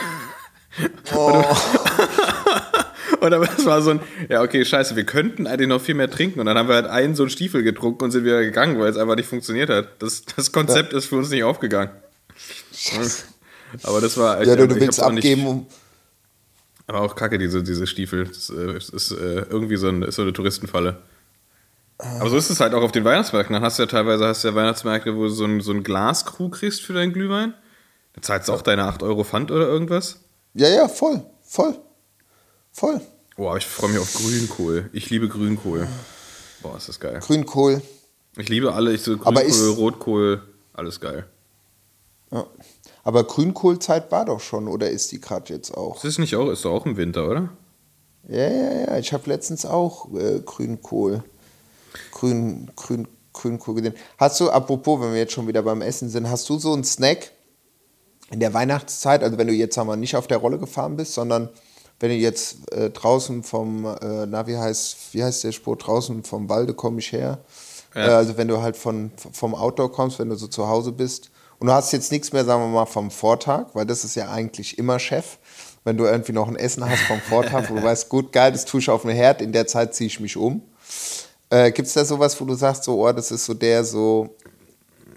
Und 3.21 3.31
dann 3.31 3.41
das 3.43 3.65
war 3.67 3.81
so 3.83 3.91
ein, 3.91 4.01
ja, 4.29 4.43
okay, 4.43 4.65
scheiße, 4.65 4.97
wir 4.97 5.05
könnten 5.05 5.47
eigentlich 5.47 5.69
noch 5.69 5.81
viel 5.81 5.95
mehr 5.95 6.11
trinken. 6.11 6.41
Und 6.41 6.47
dann 6.47 6.59
haben 6.59 6.69
wir 6.69 6.75
halt 6.75 6.87
einen 6.87 7.15
so 7.15 7.23
einen 7.23 7.31
Stiefel 7.31 7.63
getrunken 7.63 8.05
und 8.05 8.11
sind 8.11 8.25
wieder 8.25 8.43
gegangen, 8.43 8.79
weil 8.81 8.89
es 8.91 8.97
einfach 8.97 9.15
nicht 9.17 9.29
funktioniert 9.29 9.71
hat. 9.71 9.89
Das, 10.03 10.25
das 10.25 10.51
Konzept 10.51 10.93
ist 10.93 11.07
für 11.07 11.17
uns 11.17 11.31
nicht 11.31 11.45
aufgegangen. 11.45 11.91
Aber 13.85 14.01
das 14.01 14.17
war. 14.19 14.43
Ja, 14.45 14.57
du, 14.57 14.67
du 14.67 14.75
willst 14.75 14.99
hab's 14.99 15.01
auch 15.01 15.13
nicht- 15.13 15.25
abgeben, 15.25 15.47
um. 15.47 15.67
aber 16.87 17.01
auch 17.03 17.15
kacke, 17.15 17.39
diese, 17.39 17.63
diese 17.63 17.87
Stiefel. 17.87 18.25
Das 18.25 18.51
äh, 18.51 18.77
ist, 18.77 18.89
ist 18.91 19.13
äh, 19.13 19.45
irgendwie 19.49 19.77
so, 19.77 19.89
ein, 19.89 20.03
ist 20.03 20.17
so 20.17 20.23
eine 20.23 20.33
Touristenfalle. 20.33 20.97
Aber 22.19 22.31
so 22.31 22.37
ist 22.37 22.51
es 22.51 22.61
halt 22.61 22.75
auch 22.75 22.83
auf 22.83 22.93
den 22.93 23.05
Weihnachtsmärkten. 23.05 23.55
Dann 23.55 23.63
hast 23.63 23.79
du 23.79 23.85
ja 23.85 23.87
teilweise 23.89 24.27
hast 24.27 24.43
du 24.45 24.49
ja 24.49 24.55
Weihnachtsmärkte, 24.55 25.15
wo 25.17 25.23
du 25.25 25.29
so 25.29 25.45
ein, 25.45 25.61
so 25.61 25.73
ein 25.73 25.83
Glaskrug 25.83 26.55
kriegst 26.55 26.83
für 26.83 26.93
deinen 26.93 27.13
Glühwein. 27.13 27.55
Da 28.15 28.23
zahlst 28.23 28.49
du 28.49 28.53
auch 28.53 28.63
deine 28.63 28.85
8 28.85 29.03
Euro 29.03 29.25
Pfand 29.25 29.51
oder 29.51 29.67
irgendwas. 29.69 30.21
Ja, 30.55 30.69
ja, 30.69 30.89
voll, 30.89 31.25
voll. 31.43 31.77
Voll. 32.73 33.01
Boah, 33.37 33.51
aber 33.51 33.59
ich 33.59 33.67
freue 33.67 33.91
mich 33.91 33.99
auf 34.01 34.13
Grünkohl. 34.15 34.91
Ich 34.93 35.09
liebe 35.11 35.29
Grünkohl. 35.29 35.87
Boah, 36.63 36.77
ist 36.77 36.89
das 36.89 37.01
geil. 37.01 37.21
Grünkohl. 37.21 37.81
Ich 38.37 38.49
liebe 38.49 38.73
alle, 38.75 38.93
ich 38.93 39.03
so 39.03 39.17
Grünkohl, 39.17 39.43
ist- 39.43 39.77
Rotkohl, 39.77 40.43
alles 40.73 41.01
geil. 41.01 41.27
Ja. 42.31 42.47
Aber 43.05 43.25
Grünkohlzeit 43.25 44.11
war 44.13 44.25
doch 44.25 44.41
schon, 44.41 44.69
oder 44.69 44.91
ist 44.91 45.11
die 45.13 45.21
gerade 45.21 45.53
jetzt 45.53 45.73
auch? 45.77 45.97
Ist 45.97 46.05
das 46.05 46.19
nicht 46.19 46.37
auch, 46.37 46.49
ist 46.51 46.65
doch 46.65 46.73
auch 46.73 46.87
im 46.87 46.97
Winter, 46.97 47.29
oder? 47.29 47.49
Ja, 48.29 48.49
ja, 48.49 48.73
ja. 48.87 48.99
Ich 48.99 49.13
habe 49.13 49.29
letztens 49.29 49.67
auch 49.67 50.13
äh, 50.15 50.41
Grünkohl. 50.45 51.25
Grün, 52.11 52.71
Grün, 52.77 53.09
Grünkohl 53.33 53.75
gesehen. 53.77 53.95
Hast 54.19 54.41
du, 54.41 54.51
apropos, 54.51 55.01
wenn 55.01 55.13
wir 55.13 55.19
jetzt 55.19 55.33
schon 55.33 55.47
wieder 55.47 55.63
beim 55.63 55.83
Essen 55.83 56.09
sind, 56.09 56.29
hast 56.29 56.49
du 56.49 56.59
so 56.59 56.73
einen 56.73 56.85
Snack 56.85 57.33
in 58.31 58.41
der 58.41 58.55
Weihnachtszeit, 58.55 59.23
also 59.23 59.39
wenn 59.39 59.47
du 59.47 59.53
jetzt 59.53 59.75
sagen 59.75 59.89
wir, 59.89 59.97
nicht 59.97 60.17
auf 60.17 60.27
der 60.27 60.39
Rolle 60.39 60.59
gefahren 60.59 60.97
bist, 60.97 61.15
sondern 61.15 61.51
wenn 62.01 62.11
du 62.11 62.17
jetzt 62.17 62.73
äh, 62.73 62.91
draußen 62.91 63.43
vom, 63.43 63.85
äh, 63.85 64.27
na, 64.27 64.47
wie 64.47 64.57
heißt, 64.57 64.97
wie 65.13 65.23
heißt 65.23 65.45
der 65.45 65.53
Spruch, 65.53 65.77
draußen 65.77 66.25
vom 66.25 66.49
Walde 66.49 66.75
komme 66.75 66.99
ich 66.99 67.13
her. 67.13 67.39
Ja. 67.95 68.07
Äh, 68.07 68.11
also 68.11 68.37
wenn 68.37 68.49
du 68.49 68.61
halt 68.61 68.77
von, 68.77 69.13
vom 69.33 69.55
Outdoor 69.55 69.93
kommst, 69.93 70.19
wenn 70.19 70.29
du 70.29 70.35
so 70.35 70.49
zu 70.49 70.67
Hause 70.67 70.93
bist 70.93 71.31
und 71.59 71.69
du 71.69 71.73
hast 71.73 71.93
jetzt 71.93 72.11
nichts 72.11 72.33
mehr, 72.33 72.45
sagen 72.45 72.63
wir 72.63 72.69
mal, 72.69 72.87
vom 72.87 73.11
Vortag, 73.11 73.67
weil 73.75 73.87
das 73.87 74.05
ist 74.05 74.17
ja 74.17 74.31
eigentlich 74.31 74.79
immer 74.79 74.99
Chef. 74.99 75.39
Wenn 75.85 75.97
du 75.97 76.05
irgendwie 76.05 76.33
noch 76.33 76.49
ein 76.49 76.57
Essen 76.57 76.89
hast 76.89 77.03
vom 77.03 77.21
Vortag, 77.21 77.71
wo 77.71 77.77
du 77.77 77.83
weißt, 77.85 78.09
gut, 78.09 78.33
geil, 78.33 78.51
das 78.51 78.65
tue 78.65 78.81
ich 78.81 78.91
auf 78.91 79.03
den 79.03 79.13
Herd, 79.13 79.41
in 79.41 79.53
der 79.53 79.67
Zeit 79.67 79.95
ziehe 79.95 80.09
ich 80.09 80.19
mich 80.19 80.37
um. 80.37 80.63
Äh, 81.53 81.71
Gibt 81.71 81.87
es 81.87 81.93
da 81.93 82.03
sowas, 82.05 82.41
wo 82.41 82.47
du 82.47 82.55
sagst, 82.55 82.85
so, 82.85 83.07
oh, 83.07 83.13
das 83.13 83.31
ist 83.31 83.45
so 83.45 83.53
der, 83.53 83.85
so, 83.85 84.35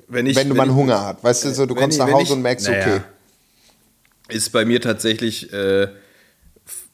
Wenn, 0.09 0.25
ich, 0.27 0.35
wenn 0.35 0.49
du 0.49 0.55
mal 0.55 0.69
Hunger 0.69 0.99
hast, 1.01 1.23
weißt 1.23 1.45
du, 1.45 1.53
so, 1.53 1.65
du 1.65 1.73
wenn 1.75 1.81
kommst 1.83 1.95
ich- 1.95 1.99
nach 1.99 2.07
wenn 2.07 2.13
Hause 2.15 2.23
ich- 2.25 2.31
und 2.31 2.41
merkst, 2.41 2.67
naja, 2.67 2.81
okay, 2.95 3.01
Ist 4.27 4.51
bei 4.51 4.65
mir 4.65 4.81
tatsächlich, 4.81 5.53
äh, 5.53 5.87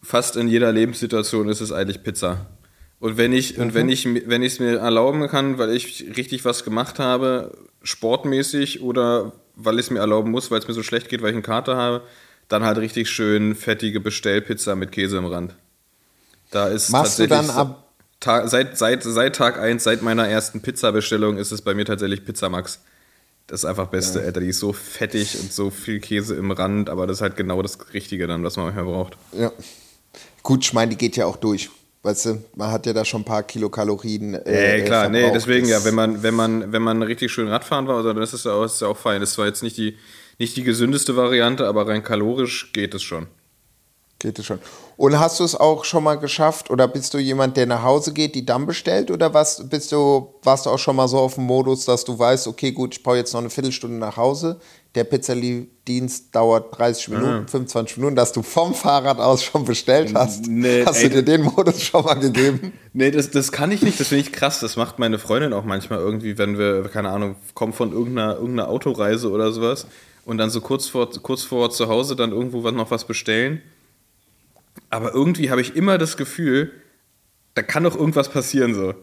fast 0.04 0.36
in 0.36 0.48
jeder 0.48 0.72
Lebenssituation 0.72 1.50
ist 1.50 1.60
es 1.62 1.72
eigentlich 1.72 2.04
Pizza. 2.04 2.46
Und 3.00 3.18
wenn 3.18 3.34
ich, 3.34 3.58
und 3.58 3.74
wenn 3.74 3.90
ich, 3.90 4.06
mi- 4.06 4.22
wenn 4.28 4.44
ich 4.44 4.54
es 4.54 4.60
mir 4.60 4.78
erlauben 4.78 5.28
kann, 5.28 5.58
weil 5.58 5.72
ich 5.76 6.06
richtig 6.18 6.46
was 6.46 6.64
gemacht 6.64 7.00
habe, 7.00 7.58
sportmäßig 7.82 8.82
oder 8.84 9.32
weil 9.56 9.80
ich 9.80 9.86
es 9.88 9.90
mir 9.92 10.00
erlauben 10.00 10.30
muss, 10.30 10.52
weil 10.52 10.60
es 10.60 10.68
mir 10.68 10.76
so 10.76 10.84
schlecht 10.84 11.10
geht, 11.10 11.22
weil 11.24 11.30
ich 11.30 11.36
einen 11.36 11.42
Kater 11.44 11.78
habe, 11.78 12.04
dann 12.48 12.64
halt 12.64 12.78
richtig 12.78 13.10
schön 13.10 13.56
fettige 13.56 14.00
Bestellpizza 14.02 14.76
mit 14.76 14.92
Käse 14.92 15.18
im 15.18 15.26
Rand. 15.26 15.56
Da 16.52 16.68
ist 16.68 16.90
Machst 16.92 17.18
du 17.18 17.28
dann 17.28 17.50
ab- 17.50 17.91
Ta 18.22 18.48
seit, 18.48 18.78
seit, 18.78 19.04
seit 19.04 19.36
Tag 19.36 19.60
1, 19.60 19.84
seit 19.84 20.02
meiner 20.02 20.28
ersten 20.28 20.62
Pizzabestellung 20.62 21.38
ist 21.38 21.52
es 21.52 21.62
bei 21.62 21.74
mir 21.74 21.84
tatsächlich 21.86 22.24
Pizza 22.24 22.48
Max. 22.50 22.80
Das 23.48 23.62
ist 23.64 23.66
einfach 23.66 23.88
Beste, 23.88 24.22
Alter. 24.22 24.40
Die 24.40 24.48
ist 24.48 24.60
so 24.60 24.72
fettig 24.72 25.38
und 25.42 25.52
so 25.52 25.70
viel 25.72 26.00
Käse 26.00 26.36
im 26.36 26.52
Rand, 26.52 26.90
aber 26.90 27.06
das 27.08 27.18
ist 27.18 27.22
halt 27.22 27.36
genau 27.36 27.62
das 27.62 27.78
Richtige 27.94 28.28
dann, 28.28 28.44
was 28.46 28.56
man 28.56 28.66
manchmal 28.68 28.86
braucht. 28.86 29.18
ja. 29.38 29.52
Gut, 30.44 30.64
ich 30.66 30.74
meine, 30.74 30.90
die 30.90 30.98
geht 30.98 31.18
ja 31.18 31.26
auch 31.28 31.36
durch. 31.38 31.70
Weißt 32.04 32.26
du, 32.26 32.44
man 32.56 32.72
hat 32.72 32.86
ja 32.88 32.94
da 32.94 33.06
schon 33.06 33.22
ein 33.22 33.26
paar 33.26 33.44
Kilokalorien. 33.44 34.34
Äh, 34.34 34.80
äh, 34.80 34.86
klar, 34.86 35.08
nee, 35.08 35.30
deswegen 35.32 35.68
ja, 35.68 35.76
Das- 35.76 35.86
wenn 35.86 35.94
man, 35.94 36.24
wenn 36.24 36.34
man, 36.34 36.72
wenn 36.72 36.82
man 36.82 37.04
richtig 37.04 37.32
schön 37.32 37.48
Radfahren 37.48 37.88
war, 37.88 37.98
also 37.98 38.12
das 38.14 38.34
ist 38.34 38.46
ja 38.46 38.54
auch, 38.54 38.66
ist 38.66 38.82
ja 38.82 38.88
auch 38.88 38.98
fein. 38.98 39.22
Das 39.22 39.38
war 39.38 39.46
jetzt 39.46 39.62
nicht 39.62 39.78
die, 39.78 39.98
nicht 40.40 40.58
die 40.58 40.64
gesündeste 40.64 41.16
Variante, 41.16 41.68
aber 41.68 41.88
rein 41.88 42.02
kalorisch 42.04 42.72
geht 42.74 42.96
es 42.96 43.04
schon. 43.04 43.28
Geht 44.22 44.38
es 44.38 44.46
schon. 44.46 44.60
Und 44.98 45.20
hast 45.20 45.40
du 45.40 45.44
es 45.44 45.56
auch 45.56 45.84
schon 45.84 46.04
mal 46.04 46.14
geschafft 46.14 46.70
oder 46.70 46.88
bist 46.88 47.12
du 47.16 47.18
jemand, 47.18 47.58
der 47.58 47.66
nach 47.66 47.82
Hause 47.82 48.14
geht, 48.14 48.36
die 48.36 48.46
dann 48.46 48.68
bestellt 48.68 49.10
oder 49.10 49.34
was, 49.34 49.68
bist 49.68 49.92
du, 49.92 50.36
warst 50.44 50.68
du 50.68 50.70
auch 50.70 50.78
schon 50.78 50.96
mal 50.96 51.08
so 51.08 51.18
auf 51.18 51.36
dem 51.36 51.46
Modus, 51.46 51.86
dass 51.86 52.06
du 52.06 52.20
weißt, 52.20 52.46
okay, 52.46 52.72
gut, 52.72 52.94
ich 52.94 53.02
brauche 53.02 53.16
jetzt 53.16 53.34
noch 53.34 53.40
eine 53.40 53.50
Viertelstunde 53.50 53.98
nach 53.98 54.18
Hause, 54.18 54.60
der 54.94 55.06
Pizzaliedienst 55.06 56.36
dauert 56.36 56.78
30 56.78 57.08
Minuten, 57.08 57.48
25 57.48 57.98
Minuten, 57.98 58.16
dass 58.16 58.32
du 58.32 58.44
vom 58.44 58.76
Fahrrad 58.76 59.18
aus 59.18 59.44
schon 59.44 59.66
bestellt 59.66 60.14
hast. 60.14 60.46
Nee, 60.46 60.86
hast 60.86 61.02
ey, 61.02 61.10
du 61.10 61.16
dir 61.16 61.24
den 61.24 61.42
Modus 61.42 61.82
schon 61.82 62.06
mal 62.06 62.14
gegeben? 62.16 62.74
Nee, 62.94 63.10
das, 63.10 63.32
das 63.32 63.54
kann 63.54 63.72
ich 63.72 63.82
nicht, 63.82 64.02
das 64.02 64.10
finde 64.10 64.26
ich 64.26 64.34
krass. 64.34 64.60
Das 64.60 64.76
macht 64.76 65.00
meine 65.00 65.18
Freundin 65.18 65.54
auch 65.54 65.64
manchmal 65.64 66.00
irgendwie, 66.00 66.38
wenn 66.38 66.58
wir, 66.58 66.84
keine 66.90 67.10
Ahnung, 67.10 67.38
kommen 67.54 67.72
von 67.72 67.94
irgendeiner, 67.94 68.36
irgendeiner 68.36 68.68
Autoreise 68.68 69.32
oder 69.32 69.54
sowas 69.54 69.88
und 70.26 70.38
dann 70.38 70.50
so 70.50 70.60
kurz 70.60 70.88
vor, 70.88 71.10
kurz 71.24 71.44
vor 71.44 71.72
zu 71.72 71.88
Hause 71.88 72.16
dann 72.18 72.34
irgendwo 72.34 72.64
was, 72.64 72.74
noch 72.74 72.92
was 72.92 73.06
bestellen. 73.06 73.62
Aber 74.90 75.14
irgendwie 75.14 75.52
habe 75.52 75.62
ich 75.62 75.76
immer 75.76 75.98
das 75.98 76.18
Gefühl, 76.18 76.72
da 77.54 77.62
kann 77.62 77.84
doch 77.84 77.96
irgendwas 77.96 78.30
passieren 78.30 78.74
so. 78.74 78.94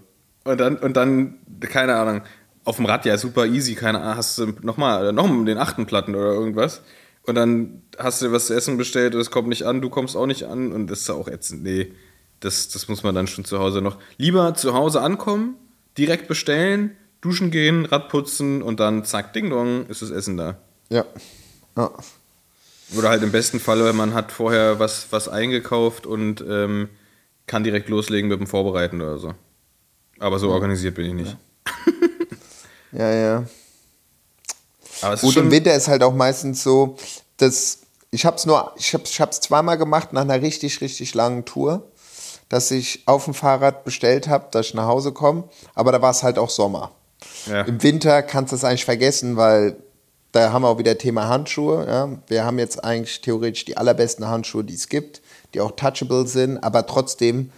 Und 0.44 0.61
dann, 0.61 0.76
und 0.76 0.96
dann, 0.96 1.38
keine 1.61 1.96
Ahnung, 1.96 2.22
auf 2.64 2.76
dem 2.76 2.87
Rad 2.87 3.04
ja 3.07 3.16
super 3.18 3.46
easy, 3.46 3.74
keine 3.74 4.00
Ahnung, 4.00 4.16
hast 4.16 4.38
du 4.38 4.46
nochmal 4.62 5.12
noch 5.12 5.26
mal 5.26 5.44
den 5.44 5.59
achten 5.59 5.87
Platten 5.87 6.14
oder 6.14 6.33
irgendwas. 6.33 6.83
Und 7.22 7.35
dann 7.35 7.83
hast 7.98 8.22
du 8.22 8.33
was 8.33 8.46
zu 8.46 8.54
essen 8.54 8.76
bestellt, 8.76 9.14
es 9.14 9.31
kommt 9.31 9.48
nicht 9.48 9.64
an, 9.64 9.83
du 9.83 9.90
kommst 9.90 10.16
auch 10.16 10.26
nicht 10.26 10.44
an 10.44 10.72
und 10.72 10.87
das 10.87 11.00
ist 11.00 11.11
auch 11.11 11.28
ätzend. 11.28 11.62
Nee, 11.62 11.92
das, 12.40 12.68
das 12.68 12.88
muss 12.88 13.02
man 13.02 13.14
dann 13.14 13.26
schon 13.26 13.44
zu 13.44 13.59
Hause 13.59 13.83
noch. 13.83 13.98
Lieber 14.16 14.54
zu 14.54 14.72
Hause 14.74 15.02
ankommen, 15.02 15.57
direkt 15.98 16.28
bestellen, 16.28 16.96
duschen 17.20 17.50
gehen, 17.50 17.85
Rad 17.85 18.09
putzen 18.09 18.62
und 18.62 18.81
dann 18.81 19.04
zack, 19.04 19.33
ding 19.33 19.50
dong, 19.50 19.87
ist 19.88 20.02
das 20.02 20.11
Essen 20.11 20.37
da. 20.37 20.59
Ja. 20.88 21.04
ja. 21.76 21.90
Oder 22.96 23.11
halt 23.11 23.22
im 23.22 23.33
besten 23.33 23.61
Fall, 23.61 23.92
man 23.92 24.14
hat 24.14 24.33
vorher 24.33 24.79
was, 24.79 25.09
was 25.11 25.29
eingekauft 25.29 26.07
und 26.07 26.40
ähm, 26.40 26.88
kann 27.46 27.64
direkt 27.64 27.88
loslegen 27.88 28.29
mit 28.29 28.40
dem 28.40 28.46
Vorbereiten 28.46 29.03
oder 29.03 29.18
so. 29.18 29.35
Aber 30.18 30.38
so 30.38 30.51
organisiert 30.51 30.94
bin 30.94 31.07
ich 31.07 31.14
nicht. 31.14 31.37
Ja, 32.92 33.12
ja. 33.12 33.44
Aber 35.03 35.14
es 35.14 35.20
Gut, 35.20 35.37
im 35.37 35.51
Winter 35.51 35.74
ist 35.74 35.88
halt 35.88 36.03
auch 36.03 36.14
meistens 36.14 36.62
so, 36.62 36.96
dass 37.37 37.81
ich 38.11 38.24
habe 38.24 38.37
es 38.37 38.46
nur, 38.46 38.72
ich 38.77 38.94
habe 38.94 39.05
ich 39.05 39.20
hab's 39.20 39.40
zweimal 39.40 39.77
gemacht 39.79 40.12
nach 40.12 40.22
einer 40.22 40.40
richtig, 40.40 40.81
richtig 40.81 41.14
langen 41.14 41.44
Tour, 41.44 41.90
dass 42.48 42.70
ich 42.70 43.03
auf 43.07 43.27
dem 43.27 43.35
Fahrrad 43.35 43.85
bestellt 43.85 44.29
habe, 44.29 44.48
dass 44.51 44.68
ich 44.68 44.74
nach 44.74 44.87
Hause 44.87 45.12
komme, 45.12 45.44
aber 45.74 45.92
da 45.92 46.01
war 46.01 46.11
es 46.11 46.22
halt 46.22 46.38
auch 46.38 46.51
Sommer. 46.51 46.92
Ja. 47.46 47.62
Im 47.62 47.83
Winter 47.83 48.22
kannst 48.22 48.53
du 48.53 48.57
es 48.57 48.64
eigentlich 48.64 48.85
vergessen, 48.85 49.37
weil 49.37 49.77
da 50.38 50.53
haben 50.53 50.62
wir 50.62 50.68
auch 50.68 50.79
wieder 50.79 50.96
Thema 50.98 51.29
Handschuhe. 51.29 51.87
Ja. 51.87 52.09
Wir 52.27 52.44
haben 52.44 52.59
jetzt 52.59 52.83
eigentlich 52.85 53.20
theoretisch 53.20 53.64
die 53.64 53.77
allerbesten 53.77 54.27
Handschuhe, 54.29 54.64
die 54.64 54.74
es 54.74 54.88
gibt, 54.88 55.20
die 55.55 55.61
auch 55.61 55.72
touchable 55.72 56.27
sind, 56.27 56.59
aber 56.59 56.87
trotzdem 56.87 57.51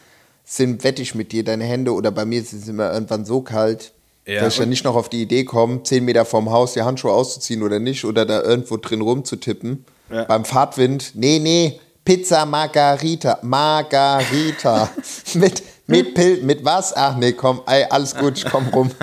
sind, 0.45 0.83
wette 0.85 1.03
ich 1.03 1.14
mit 1.14 1.33
dir, 1.33 1.45
deine 1.45 1.64
Hände 1.64 1.93
oder 1.95 2.11
bei 2.11 2.25
mir 2.25 2.43
sind 2.43 2.64
sie 2.64 2.71
immer 2.71 2.93
irgendwann 2.93 3.25
so 3.25 3.40
kalt, 3.40 3.93
Ja, 4.27 4.40
dass 4.40 4.55
ich 4.55 4.59
dann 4.59 4.64
und- 4.64 4.71
nicht 4.71 4.85
noch 4.85 4.97
auf 4.97 5.09
die 5.09 5.23
Idee 5.23 5.45
komme, 5.45 5.83
10 5.83 6.05
Meter 6.05 6.25
vom 6.25 6.51
Haus 6.51 6.73
die 6.75 6.83
Handschuhe 6.83 7.12
auszuziehen 7.12 7.62
oder 7.62 7.79
nicht 7.79 8.05
oder 8.05 8.27
da 8.27 8.43
irgendwo 8.43 8.77
drin 8.77 9.01
rumzutippen. 9.01 9.85
Ja. 10.11 10.25
Beim 10.25 10.45
Fahrtwind, 10.45 11.12
nee, 11.14 11.38
nee, 11.38 11.79
Pizza 12.05 12.45
Margarita, 12.47 13.38
Margarita. 13.43 14.90
mit, 15.35 15.62
mit 15.87 16.14
Pil, 16.14 16.43
mit 16.43 16.64
was? 16.64 16.97
Ach 16.97 17.16
nee, 17.16 17.33
komm, 17.33 17.61
ey, 17.66 17.85
alles 17.88 18.16
gut, 18.16 18.38
ich 18.38 18.45
komm 18.45 18.66
rum. 18.69 18.90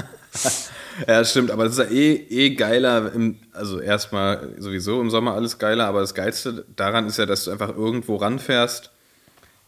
Ja, 1.01 1.19
das 1.19 1.31
stimmt, 1.31 1.51
aber 1.51 1.65
das 1.65 1.77
ist 1.77 1.89
ja 1.89 1.95
eh, 1.95 2.13
eh 2.29 2.49
geiler, 2.55 3.11
im, 3.13 3.37
also 3.51 3.79
erstmal 3.79 4.55
sowieso 4.57 4.99
im 5.01 5.09
Sommer 5.09 5.33
alles 5.33 5.59
geiler, 5.59 5.85
aber 5.85 6.01
das 6.01 6.15
Geilste 6.15 6.65
daran 6.75 7.07
ist 7.07 7.17
ja, 7.17 7.25
dass 7.25 7.45
du 7.45 7.51
einfach 7.51 7.75
irgendwo 7.75 8.15
ranfährst, 8.15 8.91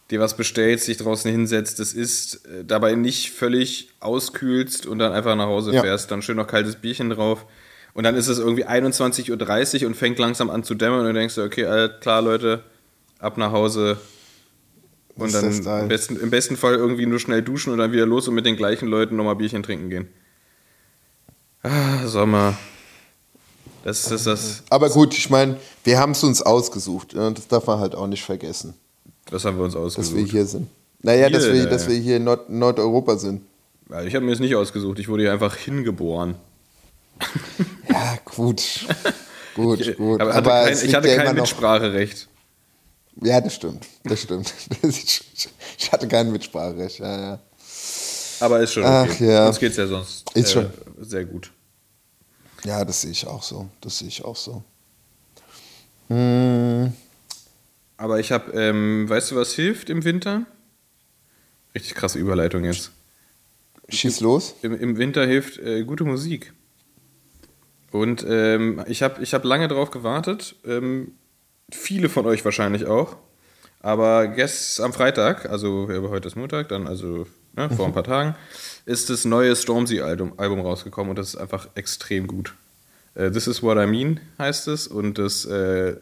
dir 0.09 0.19
was 0.19 0.35
bestellst, 0.35 0.87
dich 0.87 0.97
draußen 0.97 1.29
hinsetzt, 1.29 1.79
das 1.79 1.93
isst, 1.93 2.45
äh, 2.47 2.65
dabei 2.65 2.95
nicht 2.95 3.31
völlig 3.31 3.89
auskühlst 3.99 4.87
und 4.87 4.99
dann 4.99 5.11
einfach 5.11 5.35
nach 5.35 5.45
Hause 5.45 5.73
Ja. 5.73 5.81
fährst, 5.81 6.09
dann 6.09 6.21
schön 6.21 6.37
noch 6.37 6.47
kaltes 6.47 6.77
Bierchen 6.77 7.11
drauf. 7.11 7.45
Und 7.93 8.03
dann 8.03 8.15
ist 8.15 8.27
es 8.27 8.39
irgendwie 8.39 8.65
21.30 8.65 9.81
Uhr 9.81 9.87
und 9.87 9.95
fängt 9.95 10.19
langsam 10.19 10.49
an 10.49 10.63
zu 10.63 10.73
dämmern 10.73 11.01
und 11.01 11.07
du 11.07 11.13
denkst 11.13 11.37
okay, 11.37 11.65
alles 11.65 11.99
klar, 12.01 12.21
Leute, 12.21 12.63
ab 13.19 13.37
nach 13.37 13.51
Hause. 13.51 13.97
Und 15.15 15.27
ist 15.27 15.63
dann 15.65 15.81
im 15.81 15.87
besten, 15.89 16.15
im 16.15 16.29
besten 16.29 16.55
Fall 16.55 16.75
irgendwie 16.75 17.05
nur 17.05 17.19
schnell 17.19 17.41
duschen 17.41 17.73
und 17.73 17.79
dann 17.79 17.91
wieder 17.91 18.05
los 18.05 18.27
und 18.27 18.35
mit 18.35 18.45
den 18.45 18.55
gleichen 18.55 18.87
Leuten 18.87 19.15
nochmal 19.15 19.35
Bierchen 19.35 19.63
trinken 19.63 19.89
gehen. 19.89 20.07
Ah, 21.63 22.05
Sommer. 22.07 22.57
Das 23.83 24.11
ist 24.11 24.25
das, 24.27 24.63
Aber 24.69 24.89
gut, 24.89 25.17
ich 25.17 25.29
meine, 25.29 25.57
wir 25.83 25.99
haben 25.99 26.11
es 26.11 26.23
uns 26.23 26.41
ausgesucht. 26.41 27.13
ja, 27.13 27.29
Das 27.29 27.47
darf 27.47 27.65
man 27.67 27.79
halt 27.79 27.95
auch 27.95 28.07
nicht 28.07 28.23
vergessen, 28.23 28.73
das 29.31 29.45
haben 29.45 29.57
wir 29.57 29.63
uns 29.65 29.73
dass 29.73 29.81
ausgesucht. 29.83 30.17
wir 30.17 30.25
hier 30.25 30.45
sind. 30.45 30.67
Naja, 31.01 31.29
dass 31.29 31.43
Hier, 31.45 31.53
wir, 31.53 31.63
ja, 31.63 31.69
dass 31.69 31.87
wir 31.87 31.95
hier 31.95 32.17
in 32.17 32.25
Nord 32.25 32.49
Nordeuropa 32.49 33.17
sind. 33.17 33.41
Ja, 33.89 34.03
ich 34.03 34.13
habe 34.13 34.25
mir 34.25 34.31
das 34.31 34.41
nicht 34.41 34.53
ausgesucht, 34.55 34.99
ich 34.99 35.07
wurde 35.07 35.23
hier 35.23 35.33
einfach 35.33 35.55
hingeboren. 35.55 36.35
Ja, 37.89 38.17
gut. 38.23 38.61
gut, 39.55 39.97
gut. 39.97 40.21
Aber 40.21 40.33
hatte 40.33 40.49
kein, 40.49 40.73
es 40.73 40.83
ich 40.83 40.93
hatte 40.93 41.07
ja 41.09 41.23
kein 41.23 41.35
Mitspracherecht. 41.35 42.27
Ja, 43.21 43.41
das 43.41 43.55
stimmt. 43.55 43.85
Das 44.03 44.21
stimmt. 44.21 44.53
Ich, 44.83 45.21
ich 45.77 45.91
hatte 45.91 46.07
kein 46.07 46.31
Mitspracherecht. 46.31 46.99
Ja, 46.99 47.19
ja. 47.19 47.39
Aber 48.41 48.59
ist 48.59 48.73
schon 48.73 48.83
Ach, 48.85 49.05
okay. 49.05 49.31
ja. 49.31 49.47
Uns 49.47 49.59
geht 49.59 49.71
es 49.71 49.77
ja 49.77 49.87
sonst 49.87 50.23
Ist 50.35 50.49
äh, 50.49 50.53
schon. 50.53 50.69
Sehr 50.99 51.25
gut. 51.25 51.51
ja, 52.63 52.83
das 52.85 53.01
sehe 53.01 53.11
ich 53.11 53.25
auch 53.27 53.43
so. 53.43 53.69
Das 53.81 53.99
sehe 53.99 54.07
ich 54.07 54.23
auch 54.25 54.35
so. 54.35 54.63
Hm, 56.09 56.91
Aber 57.97 58.19
ich 58.19 58.31
habe, 58.31 58.51
ähm, 58.53 59.07
weißt 59.07 59.31
du, 59.31 59.35
was 59.35 59.53
hilft 59.53 59.89
im 59.89 60.03
Winter? 60.03 60.45
Richtig 61.75 61.95
krasse 61.95 62.19
Überleitung 62.19 62.63
jetzt. 62.65 62.91
schieß 63.89 64.19
los. 64.21 64.55
Im, 64.61 64.73
im 64.73 64.97
Winter 64.97 65.25
hilft 65.25 65.57
äh, 65.59 65.83
gute 65.83 66.03
Musik. 66.03 66.53
Und 67.91 68.25
ähm, 68.27 68.83
ich 68.87 69.01
habe 69.03 69.21
ich 69.21 69.33
hab 69.33 69.43
lange 69.43 69.67
drauf 69.67 69.91
gewartet. 69.91 70.55
Ähm, 70.65 71.13
viele 71.71 72.09
von 72.09 72.25
euch 72.25 72.43
wahrscheinlich 72.45 72.85
auch. 72.85 73.17
Aber 73.81 74.27
gest 74.27 74.81
am 74.81 74.93
Freitag, 74.93 75.49
also 75.49 75.87
heute 75.87 76.27
ist 76.27 76.35
Montag, 76.35 76.67
dann 76.69 76.85
also 76.87 77.25
ne, 77.59 77.69
vor 77.75 77.85
ein 77.85 77.93
paar 77.93 78.03
Tagen, 78.03 78.35
ist 78.85 79.09
das 79.09 79.25
neue 79.25 79.55
Stormzy-Album 79.55 80.33
Album 80.37 80.61
rausgekommen 80.61 81.11
und 81.11 81.19
das 81.19 81.29
ist 81.29 81.35
einfach 81.35 81.67
extrem 81.75 82.27
gut. 82.27 82.55
Äh, 83.15 83.31
This 83.31 83.47
is 83.47 83.61
what 83.61 83.77
I 83.77 83.85
mean 83.85 84.19
heißt 84.37 84.67
es 84.67 84.87
und 84.87 85.17
das 85.17 85.45
äh, 85.45 85.97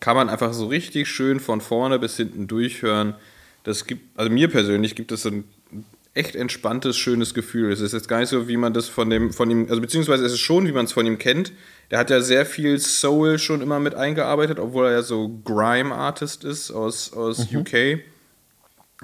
kann 0.00 0.16
man 0.16 0.28
einfach 0.28 0.52
so 0.52 0.66
richtig 0.66 1.08
schön 1.08 1.40
von 1.40 1.60
vorne 1.60 1.98
bis 1.98 2.16
hinten 2.16 2.46
durchhören. 2.46 3.14
Das 3.64 3.86
gibt, 3.86 4.18
also 4.18 4.30
mir 4.30 4.48
persönlich 4.48 4.94
gibt 4.94 5.12
es 5.12 5.22
so 5.22 5.30
ein 5.30 5.44
echt 6.12 6.34
entspanntes, 6.34 6.96
schönes 6.96 7.34
Gefühl. 7.34 7.70
Es 7.70 7.80
ist 7.80 7.92
jetzt 7.92 8.08
gar 8.08 8.20
nicht 8.20 8.30
so, 8.30 8.48
wie 8.48 8.56
man 8.56 8.72
das 8.72 8.88
von 8.88 9.10
dem, 9.10 9.32
von 9.32 9.50
ihm, 9.50 9.66
also 9.68 9.80
beziehungsweise 9.80 10.24
es 10.24 10.32
ist 10.32 10.40
schon, 10.40 10.66
wie 10.66 10.72
man 10.72 10.86
es 10.86 10.92
von 10.92 11.06
ihm 11.06 11.18
kennt. 11.18 11.52
Der 11.90 11.98
hat 11.98 12.10
ja 12.10 12.20
sehr 12.20 12.46
viel 12.46 12.78
Soul 12.78 13.38
schon 13.38 13.60
immer 13.60 13.78
mit 13.80 13.94
eingearbeitet, 13.94 14.58
obwohl 14.58 14.86
er 14.86 14.92
ja 14.92 15.02
so 15.02 15.40
Grime-Artist 15.44 16.44
ist 16.44 16.70
aus, 16.70 17.12
aus 17.12 17.52
UK. 17.52 18.00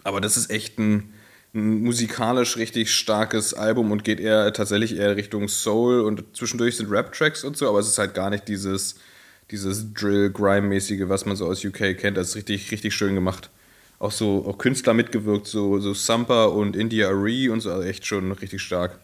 Aber 0.04 0.20
das 0.20 0.36
ist 0.36 0.50
echt 0.50 0.78
ein 0.78 1.12
musikalisch 1.52 2.56
richtig 2.56 2.94
starkes 2.94 3.52
Album 3.52 3.92
und 3.92 4.04
geht 4.04 4.20
eher 4.20 4.52
tatsächlich 4.52 4.96
eher 4.96 5.16
Richtung 5.16 5.48
Soul 5.48 6.00
und 6.00 6.24
zwischendurch 6.34 6.76
sind 6.76 6.90
Rap-Tracks 6.90 7.44
und 7.44 7.56
so, 7.56 7.68
aber 7.68 7.78
es 7.78 7.88
ist 7.88 7.98
halt 7.98 8.14
gar 8.14 8.30
nicht 8.30 8.48
dieses, 8.48 8.96
dieses 9.50 9.92
Drill-Grime-mäßige, 9.92 11.08
was 11.08 11.26
man 11.26 11.36
so 11.36 11.46
aus 11.46 11.64
UK 11.64 11.96
kennt. 11.98 12.16
Das 12.16 12.30
ist 12.30 12.36
richtig, 12.36 12.70
richtig 12.70 12.94
schön 12.94 13.14
gemacht. 13.14 13.50
Auch 13.98 14.12
so 14.12 14.46
auch 14.46 14.56
Künstler 14.56 14.94
mitgewirkt, 14.94 15.46
so, 15.46 15.78
so 15.78 15.92
Sampa 15.92 16.46
und 16.46 16.74
India 16.74 17.08
Arie 17.08 17.50
und 17.50 17.60
so, 17.60 17.70
also 17.70 17.82
echt 17.86 18.06
schon 18.06 18.32
richtig 18.32 18.62
stark. 18.62 18.98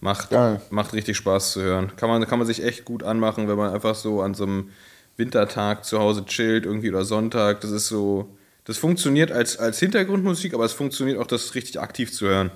Macht, 0.00 0.30
Geil. 0.30 0.60
macht 0.70 0.94
richtig 0.94 1.16
Spaß 1.18 1.52
zu 1.52 1.62
hören. 1.62 1.92
Kann 1.96 2.08
man, 2.08 2.26
kann 2.26 2.38
man 2.38 2.48
sich 2.48 2.64
echt 2.64 2.84
gut 2.84 3.04
anmachen, 3.04 3.46
wenn 3.46 3.56
man 3.56 3.72
einfach 3.72 3.94
so 3.94 4.20
an 4.20 4.34
so 4.34 4.44
einem 4.44 4.70
Wintertag 5.16 5.84
zu 5.84 6.00
Hause 6.00 6.24
chillt, 6.24 6.64
irgendwie 6.64 6.88
oder 6.88 7.04
Sonntag. 7.04 7.60
Das 7.60 7.70
ist 7.70 7.86
so, 7.86 8.28
das 8.64 8.78
funktioniert 8.78 9.32
als, 9.32 9.56
als 9.56 9.78
Hintergrundmusik, 9.78 10.54
aber 10.54 10.64
es 10.64 10.72
funktioniert 10.72 11.18
auch, 11.18 11.26
das 11.26 11.54
richtig 11.54 11.80
aktiv 11.80 12.12
zu 12.12 12.26
hören. 12.26 12.50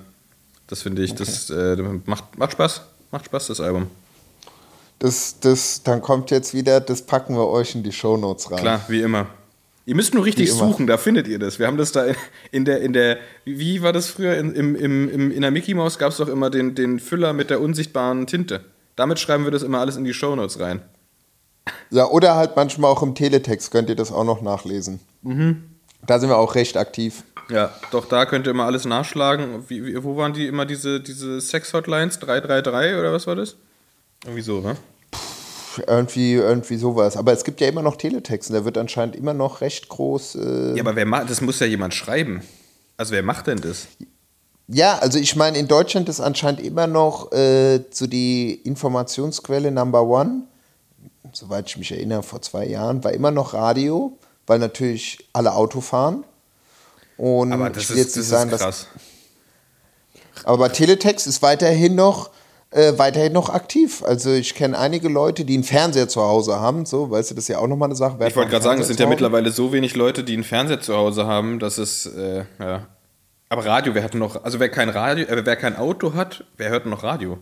Das 0.67 0.81
finde 0.81 1.03
ich, 1.03 1.15
das 1.15 1.49
äh, 1.49 1.75
macht, 2.05 2.37
macht 2.37 2.53
Spaß. 2.53 2.81
Macht 3.11 3.25
Spaß, 3.25 3.47
das 3.47 3.61
Album. 3.61 3.87
Das, 4.99 5.39
das, 5.39 5.83
dann 5.83 6.01
kommt 6.01 6.31
jetzt 6.31 6.53
wieder, 6.53 6.81
das 6.81 7.03
packen 7.03 7.35
wir 7.35 7.47
euch 7.47 7.75
in 7.75 7.83
die 7.83 7.91
Shownotes 7.91 8.51
rein. 8.51 8.59
Klar, 8.59 8.81
wie 8.87 9.01
immer. 9.01 9.27
Ihr 9.85 9.95
müsst 9.95 10.13
nur 10.13 10.25
richtig 10.25 10.51
suchen, 10.51 10.85
da 10.85 10.97
findet 10.97 11.29
ihr 11.29 11.39
das. 11.39 11.59
Wir 11.59 11.67
haben 11.67 11.77
das 11.77 11.93
da 11.93 12.07
in 12.51 12.65
der, 12.65 12.81
in 12.81 12.91
der, 12.91 13.19
wie 13.45 13.81
war 13.81 13.93
das 13.93 14.07
früher? 14.07 14.35
In, 14.35 14.53
im, 14.53 14.75
im, 14.75 15.09
im, 15.09 15.31
in 15.31 15.41
der 15.41 15.51
Mickey 15.51 15.73
Mouse 15.73 15.97
gab 15.97 16.11
es 16.11 16.17
doch 16.17 16.27
immer 16.27 16.49
den, 16.49 16.75
den 16.75 16.99
Füller 16.99 17.31
mit 17.31 17.49
der 17.49 17.61
unsichtbaren 17.61 18.27
Tinte. 18.27 18.65
Damit 18.97 19.19
schreiben 19.19 19.45
wir 19.45 19.51
das 19.51 19.63
immer 19.63 19.79
alles 19.79 19.95
in 19.95 20.03
die 20.03 20.13
Shownotes 20.13 20.59
rein. 20.59 20.81
Ja, 21.89 22.07
oder 22.07 22.35
halt 22.35 22.57
manchmal 22.57 22.91
auch 22.91 23.01
im 23.01 23.15
Teletext 23.15 23.71
könnt 23.71 23.87
ihr 23.87 23.95
das 23.95 24.11
auch 24.11 24.25
noch 24.25 24.41
nachlesen. 24.41 24.99
Mhm. 25.21 25.63
Da 26.05 26.19
sind 26.19 26.29
wir 26.29 26.37
auch 26.37 26.55
recht 26.55 26.77
aktiv. 26.77 27.23
Ja, 27.49 27.73
doch 27.91 28.05
da 28.05 28.25
könnt 28.25 28.45
ihr 28.45 28.51
immer 28.51 28.65
alles 28.65 28.85
nachschlagen. 28.85 29.63
Wie, 29.69 29.85
wie, 29.85 30.03
wo 30.03 30.17
waren 30.17 30.33
die 30.33 30.47
immer 30.47 30.65
diese, 30.65 30.99
diese 30.99 31.39
Sex-Hotlines? 31.39 32.19
333 32.19 32.97
oder 32.97 33.13
was 33.13 33.25
war 33.27 33.35
das? 33.35 33.55
Irgendwie 34.23 34.41
so, 34.41 34.59
ne? 34.59 34.75
Irgendwie, 35.85 36.33
irgendwie 36.33 36.77
sowas. 36.77 37.15
Aber 37.15 37.33
es 37.33 37.43
gibt 37.43 37.61
ja 37.61 37.67
immer 37.67 37.83
noch 37.83 37.97
Teletext 37.97 38.49
und 38.49 38.55
der 38.55 38.65
wird 38.65 38.77
anscheinend 38.77 39.15
immer 39.15 39.33
noch 39.33 39.61
recht 39.61 39.87
groß. 39.89 40.35
Äh 40.35 40.73
Ja, 40.75 40.81
aber 40.81 40.95
wer 40.95 41.05
macht, 41.05 41.29
das 41.29 41.39
muss 41.39 41.59
ja 41.59 41.67
jemand 41.67 41.93
schreiben. 41.93 42.41
Also 42.97 43.13
wer 43.13 43.23
macht 43.23 43.47
denn 43.47 43.61
das? 43.61 43.87
Ja, 44.67 44.97
also 44.97 45.19
ich 45.19 45.35
meine, 45.35 45.57
in 45.57 45.67
Deutschland 45.67 46.09
ist 46.09 46.19
anscheinend 46.19 46.59
immer 46.61 46.87
noch 46.87 47.31
äh, 47.31 47.81
so 47.91 48.07
die 48.07 48.53
Informationsquelle 48.53 49.71
Number 49.71 50.03
One. 50.03 50.41
soweit 51.31 51.67
ich 51.69 51.77
mich 51.77 51.91
erinnere, 51.91 52.23
vor 52.23 52.41
zwei 52.41 52.65
Jahren, 52.65 53.03
war 53.03 53.13
immer 53.13 53.31
noch 53.31 53.53
Radio, 53.53 54.17
weil 54.47 54.59
natürlich 54.59 55.27
alle 55.33 55.53
Auto 55.53 55.81
fahren. 55.81 56.23
Und 57.17 57.51
Aber 57.53 57.69
das 57.69 57.83
ich 57.83 57.89
will 57.89 57.97
ist, 57.97 58.03
jetzt 58.05 58.17
das 58.17 58.29
sagen, 58.29 58.51
ist 58.51 58.61
dass 58.61 58.61
krass. 58.61 58.87
aber 60.43 60.57
bei 60.57 60.69
Teletext 60.69 61.27
ist 61.27 61.41
weiterhin 61.41 61.95
noch, 61.95 62.29
äh, 62.71 62.93
weiterhin 62.97 63.33
noch 63.33 63.49
aktiv. 63.49 64.03
Also 64.03 64.31
ich 64.31 64.53
kenne 64.55 64.77
einige 64.77 65.09
Leute, 65.09 65.43
die 65.45 65.55
einen 65.55 65.63
Fernseher 65.63 66.07
zu 66.07 66.21
Hause 66.21 66.59
haben. 66.59 66.85
So, 66.85 67.09
weißt 67.09 67.31
du, 67.31 67.35
das 67.35 67.45
ist 67.45 67.47
ja 67.49 67.57
auch 67.59 67.67
nochmal 67.67 67.89
eine 67.89 67.95
Sache. 67.95 68.15
Wer 68.19 68.27
Ich 68.27 68.35
wollte 68.35 68.51
gerade 68.51 68.63
sagen, 68.63 68.81
es 68.81 68.87
sind 68.87 68.99
ja 68.99 69.07
mittlerweile 69.07 69.51
so 69.51 69.71
wenig 69.73 69.95
Leute, 69.95 70.23
die 70.23 70.33
einen 70.33 70.43
Fernseher 70.43 70.79
zu 70.79 70.95
Hause 70.95 71.25
haben, 71.25 71.59
dass 71.59 71.77
es, 71.77 72.05
äh, 72.05 72.45
ja. 72.59 72.87
Aber 73.49 73.65
Radio, 73.65 73.95
wer 73.95 74.03
hat 74.03 74.13
noch, 74.13 74.43
also 74.43 74.59
wer 74.59 74.69
kein 74.69 74.89
Radio, 74.89 75.25
äh, 75.25 75.45
wer 75.45 75.55
kein 75.55 75.75
Auto 75.75 76.13
hat, 76.13 76.43
wer 76.57 76.69
hört 76.69 76.85
noch 76.85 77.03
Radio? 77.03 77.37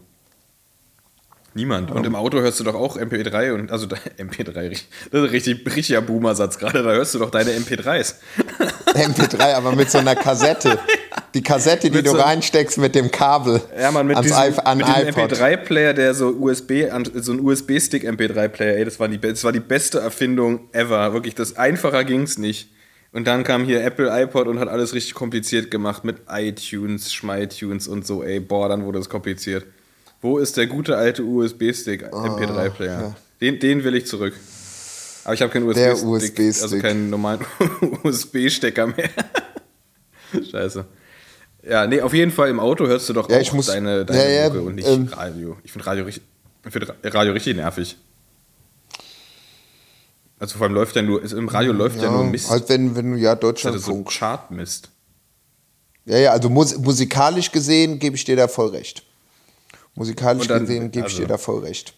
Niemand. 1.56 1.90
Und 1.90 2.06
im 2.06 2.16
Auto 2.16 2.40
hörst 2.42 2.60
du 2.60 2.64
doch 2.66 2.76
auch 2.76 2.98
MP3 2.98 3.54
und, 3.54 3.72
also 3.72 3.86
da- 3.86 3.96
MP3, 4.20 4.70
das 4.70 4.80
ist 4.80 4.88
ein 5.14 5.24
richtig, 5.24 5.76
richtiger 5.76 6.02
Boomer-Satz 6.02 6.58
gerade, 6.60 6.84
da 6.84 6.92
hörst 6.92 7.16
du 7.16 7.20
doch 7.20 7.32
deine 7.32 7.52
MP3s. 7.52 8.16
MP3, 8.94 9.54
aber 9.54 9.74
mit 9.76 9.90
so 9.90 9.98
einer 9.98 10.16
Kassette. 10.16 10.78
Die 11.34 11.44
Kassette, 11.44 11.90
die 11.90 11.98
Mit 11.98 12.06
du 12.06 12.12
so- 12.12 12.18
reinsteckst 12.18 12.78
mit 12.78 12.96
dem 12.96 13.12
Kabel 13.12 13.62
Ja, 13.78 13.92
man, 13.92 14.08
mit 14.08 14.16
ans 14.16 14.28
diesem, 14.32 14.58
an 14.66 14.78
mit 14.78 14.88
diesem 14.88 15.08
iPod. 15.10 15.34
MP3-Player, 15.34 15.94
der 15.94 16.14
so 16.14 16.30
USB, 16.30 16.86
so 17.16 17.34
ein 17.34 17.42
USB-Stick 17.42 18.06
MP3-Player, 18.08 18.78
ey, 18.78 18.86
das 18.86 19.02
war, 19.02 19.10
die, 19.10 19.20
das 19.20 19.44
war 19.44 19.52
die 19.52 19.60
beste 19.60 20.00
Erfindung 20.00 20.70
ever. 20.72 21.12
Wirklich, 21.12 21.36
das 21.36 21.58
einfacher 21.58 22.06
ging's 22.06 22.38
nicht. 22.38 22.70
Und 23.12 23.28
dann 23.28 23.44
kam 23.44 23.66
hier 23.66 23.84
Apple 23.84 24.10
iPod 24.24 24.48
und 24.48 24.60
hat 24.60 24.70
alles 24.70 24.94
richtig 24.94 25.14
kompliziert 25.14 25.72
gemacht 25.72 26.06
mit 26.06 26.18
iTunes, 26.30 27.12
Schmeitunes 27.14 27.90
und 27.90 28.08
so, 28.08 28.24
ey, 28.24 28.40
boah, 28.40 28.70
dann 28.70 28.86
wurde 28.86 29.00
es 29.00 29.10
kompliziert. 29.10 29.66
Wo 30.26 30.40
ist 30.40 30.58
der 30.58 30.66
gute 30.66 30.98
alte 30.98 31.24
USB-Stick 31.24 32.12
MP3-Player? 32.12 33.00
ja. 33.02 33.16
Den, 33.42 33.60
den 33.60 33.84
will 33.84 33.94
ich 33.96 34.08
zurück. 34.08 34.34
Aber 35.24 35.34
ich 35.36 35.42
habe 35.44 35.52
keinen 35.54 35.68
USB-Stick, 35.68 36.04
USB-Stick. 36.04 36.64
also 36.64 36.80
keinen 36.80 37.10
normalen 37.12 37.42
USB-Stecker 38.04 38.88
mehr. 38.88 39.10
Scheiße. 40.52 40.86
Ja, 41.70 41.86
nee, 41.86 42.02
auf 42.02 42.14
jeden 42.16 42.32
Fall 42.32 42.50
im 42.50 42.60
Auto 42.60 42.88
hörst 42.88 43.08
du 43.08 43.14
doch 43.14 43.30
Ja, 43.30 43.38
auch 43.38 43.42
ich 43.42 43.54
muss- 43.54 43.68
deine, 43.68 44.04
deine 44.04 44.20
ja, 44.24 44.30
ja, 44.30 44.48
Mucke 44.50 44.62
und 44.64 44.76
nicht 44.76 44.88
ähm, 44.88 45.10
Radio. 45.12 45.58
Ich 45.64 45.72
finde 45.72 45.86
Radio, 45.86 46.06
find 46.06 46.90
Ra- 46.90 46.96
Radio 47.04 47.34
richtig 47.34 47.56
nervig. 47.56 47.96
Also 50.40 50.58
vor 50.58 50.66
allem 50.68 50.76
läuft 50.76 50.96
ja 50.96 51.02
nur, 51.04 51.24
im 51.24 51.48
Radio 51.48 51.72
läuft 51.72 52.02
ja, 52.02 52.10
nur 52.12 52.24
Mist. 52.24 52.50
Halt 52.50 52.68
wenn, 52.70 52.96
wenn 52.96 53.12
du 53.14 53.18
ja 53.18 53.34
ist 53.34 53.40
so 53.42 53.48
Deutschlandfunk. 53.48 54.10
Chart-Mist. 54.10 54.90
Ja, 56.06 56.18
ja, 56.18 56.32
also 56.32 56.50
mus 56.50 56.78
musikalisch 56.78 57.52
gesehen 57.52 58.00
gebe 58.00 58.16
ich 58.16 58.24
dir 58.26 58.36
da 58.36 58.48
voll 58.48 58.70
recht. 58.70 59.04
Musikalisch 59.96 60.48
dann- 60.48 60.62
gesehen 60.62 60.92
gebe 60.92 61.08
ich 61.08 61.14
also- 61.14 61.24
dir 61.24 61.28
da 61.28 61.38
voll 61.38 61.64
recht. 61.64 61.94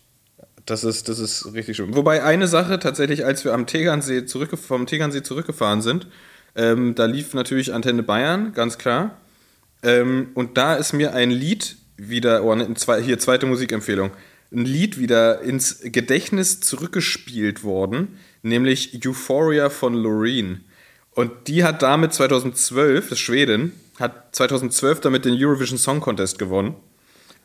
Das 0.65 0.83
ist, 0.83 1.07
das 1.07 1.19
ist 1.19 1.53
richtig 1.53 1.77
schön. 1.77 1.95
Wobei 1.95 2.23
eine 2.23 2.47
Sache 2.47 2.77
tatsächlich, 2.77 3.23
als 3.25 3.45
wir 3.45 3.53
am 3.53 3.67
Tegernsee 3.67 4.25
zurückge 4.25 4.57
vom 4.57 4.85
Tegernsee 4.85 5.23
zurückgefahren 5.23 5.81
sind, 5.81 6.07
ähm, 6.55 6.93
da 6.93 7.05
lief 7.05 7.33
natürlich 7.33 7.73
Antenne 7.73 8.03
Bayern, 8.03 8.51
ganz 8.53 8.77
klar. 8.77 9.17
Ähm, 9.81 10.29
und 10.33 10.57
da 10.57 10.75
ist 10.75 10.91
mir 10.91 11.13
ein 11.13 11.31
Lied 11.31 11.77
wieder, 11.95 12.43
oh, 12.43 12.53
ne, 12.53 12.73
zwei, 12.73 13.01
hier 13.01 13.17
zweite 13.17 13.45
Musikempfehlung, 13.45 14.11
ein 14.51 14.65
Lied 14.65 14.99
wieder 14.99 15.41
ins 15.41 15.79
Gedächtnis 15.83 16.59
zurückgespielt 16.59 17.63
worden, 17.63 18.17
nämlich 18.41 18.99
Euphoria 19.05 19.69
von 19.69 19.93
Loreen. 19.93 20.65
Und 21.11 21.31
die 21.47 21.63
hat 21.63 21.81
damit 21.81 22.13
2012, 22.13 23.05
das 23.05 23.13
ist 23.13 23.19
Schweden, 23.19 23.71
hat 23.99 24.35
2012 24.35 24.99
damit 24.99 25.25
den 25.25 25.33
Eurovision 25.33 25.77
Song 25.77 25.99
Contest 25.99 26.39
gewonnen. 26.39 26.75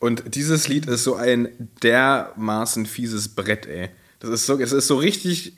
Und 0.03 0.35
dieses 0.35 0.67
Lied 0.67 0.87
ist 0.87 1.05
so 1.05 1.15
ein 1.15 1.71
dermaßen 1.85 2.87
fieses 2.87 3.29
Brett, 3.29 3.67
ey. 3.67 3.89
Das 4.19 4.31
ist 4.31 4.47
so, 4.47 4.59
es 4.59 4.73
ist 4.73 4.89
so 4.89 4.97
richtig 4.97 5.53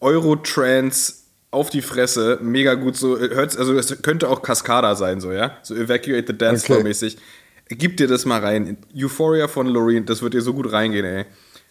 Eurotrance 0.00 1.14
auf 1.52 1.70
die 1.70 1.80
Fresse, 1.80 2.40
mega 2.42 2.74
gut 2.74 2.96
so, 2.96 3.16
hört's, 3.16 3.56
also 3.56 3.78
es 3.78 4.02
könnte 4.02 4.28
auch 4.28 4.42
Cascada 4.42 4.96
sein, 4.96 5.20
so, 5.20 5.30
ja? 5.30 5.56
So 5.62 5.76
Evacuate 5.76 6.24
the 6.26 6.36
Dance 6.36 6.66
Floor 6.66 6.80
Okay. 6.80 6.88
mäßig. 6.88 7.16
Gib 7.68 7.96
dir 7.96 8.08
das 8.08 8.24
mal 8.24 8.40
rein. 8.40 8.76
Euphoria 8.92 9.46
von 9.46 9.68
Loreen, 9.68 10.04
das 10.04 10.20
wird 10.20 10.34
dir 10.34 10.42
so 10.42 10.52
gut 10.52 10.72
reingehen, 10.72 11.04
ey. 11.04 11.26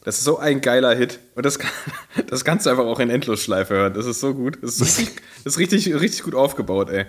Das 0.06 0.20
ist 0.20 0.24
so 0.24 0.38
ein 0.38 0.62
geiler 0.62 0.96
Hit. 0.96 1.20
Und 1.36 1.46
das, 1.46 1.60
kann, 1.60 1.72
das 2.28 2.46
kannst 2.46 2.66
du 2.66 2.70
einfach 2.70 2.86
auch 2.86 3.02
in 3.02 3.10
Endlosschleife 3.10 3.74
hören. 3.74 3.94
Das 3.94 4.06
ist 4.06 4.22
so 4.22 4.34
gut. 4.34 4.58
Das 4.62 4.80
ist 4.80 5.00
richtig, 5.00 5.22
das 5.44 5.56
ist 5.56 5.60
richtig, 5.60 5.94
richtig 6.00 6.24
gut 6.24 6.36
aufgebaut, 6.36 6.90
ey. 6.92 7.08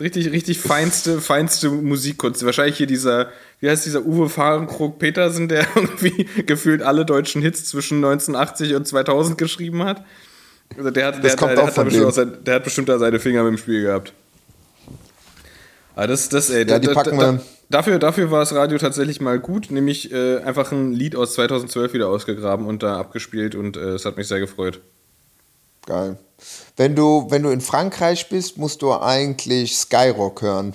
Richtig, 0.00 0.32
richtig 0.32 0.58
feinste, 0.58 1.20
feinste 1.20 1.68
Musikkunst. 1.70 2.44
Wahrscheinlich 2.44 2.76
hier 2.76 2.88
dieser, 2.88 3.28
wie 3.60 3.70
heißt 3.70 3.86
dieser 3.86 4.04
Uwe 4.04 4.28
Fahrenkrog 4.28 4.98
Petersen, 4.98 5.48
der 5.48 5.66
irgendwie 5.76 6.24
gefühlt 6.46 6.82
alle 6.82 7.04
deutschen 7.04 7.42
Hits 7.42 7.66
zwischen 7.66 7.98
1980 8.04 8.74
und 8.74 8.88
2000 8.88 9.38
geschrieben 9.38 9.84
hat. 9.84 10.04
Also 10.76 10.90
der 10.90 11.06
hat, 11.06 11.22
der, 11.22 11.36
der, 11.36 11.44
auch 11.44 11.48
hat 11.48 11.78
da 11.78 11.82
bestimmt 11.84 12.46
der 12.46 12.54
hat 12.56 12.64
bestimmt 12.64 12.88
da 12.88 12.98
seine 12.98 13.20
Finger 13.20 13.44
mit 13.44 13.52
dem 13.52 13.58
Spiel 13.58 13.82
gehabt. 13.82 14.12
Aber 15.94 16.08
das, 16.08 16.28
das, 16.28 16.50
ey, 16.50 16.66
Ja, 16.68 16.78
die 16.80 16.88
da, 16.88 16.94
packen 16.94 17.18
da, 17.18 17.32
wir- 17.34 17.40
dafür, 17.70 17.98
dafür 18.00 18.30
war 18.32 18.40
das 18.40 18.52
Radio 18.52 18.78
tatsächlich 18.78 19.20
mal 19.20 19.38
gut, 19.38 19.70
nämlich 19.70 20.10
äh, 20.12 20.38
einfach 20.38 20.72
ein 20.72 20.92
Lied 20.92 21.14
aus 21.14 21.34
2012 21.34 21.92
wieder 21.92 22.08
ausgegraben 22.08 22.66
und 22.66 22.82
da 22.82 22.98
abgespielt 22.98 23.54
und 23.54 23.76
äh, 23.76 23.90
es 23.90 24.04
hat 24.04 24.16
mich 24.16 24.26
sehr 24.26 24.40
gefreut. 24.40 24.80
Geil. 25.86 26.16
Wenn 26.76 26.94
du, 26.94 27.26
wenn 27.30 27.42
du 27.42 27.50
in 27.50 27.60
Frankreich 27.60 28.28
bist, 28.28 28.58
musst 28.58 28.82
du 28.82 28.92
eigentlich 28.92 29.76
Skyrock 29.76 30.42
hören. 30.42 30.74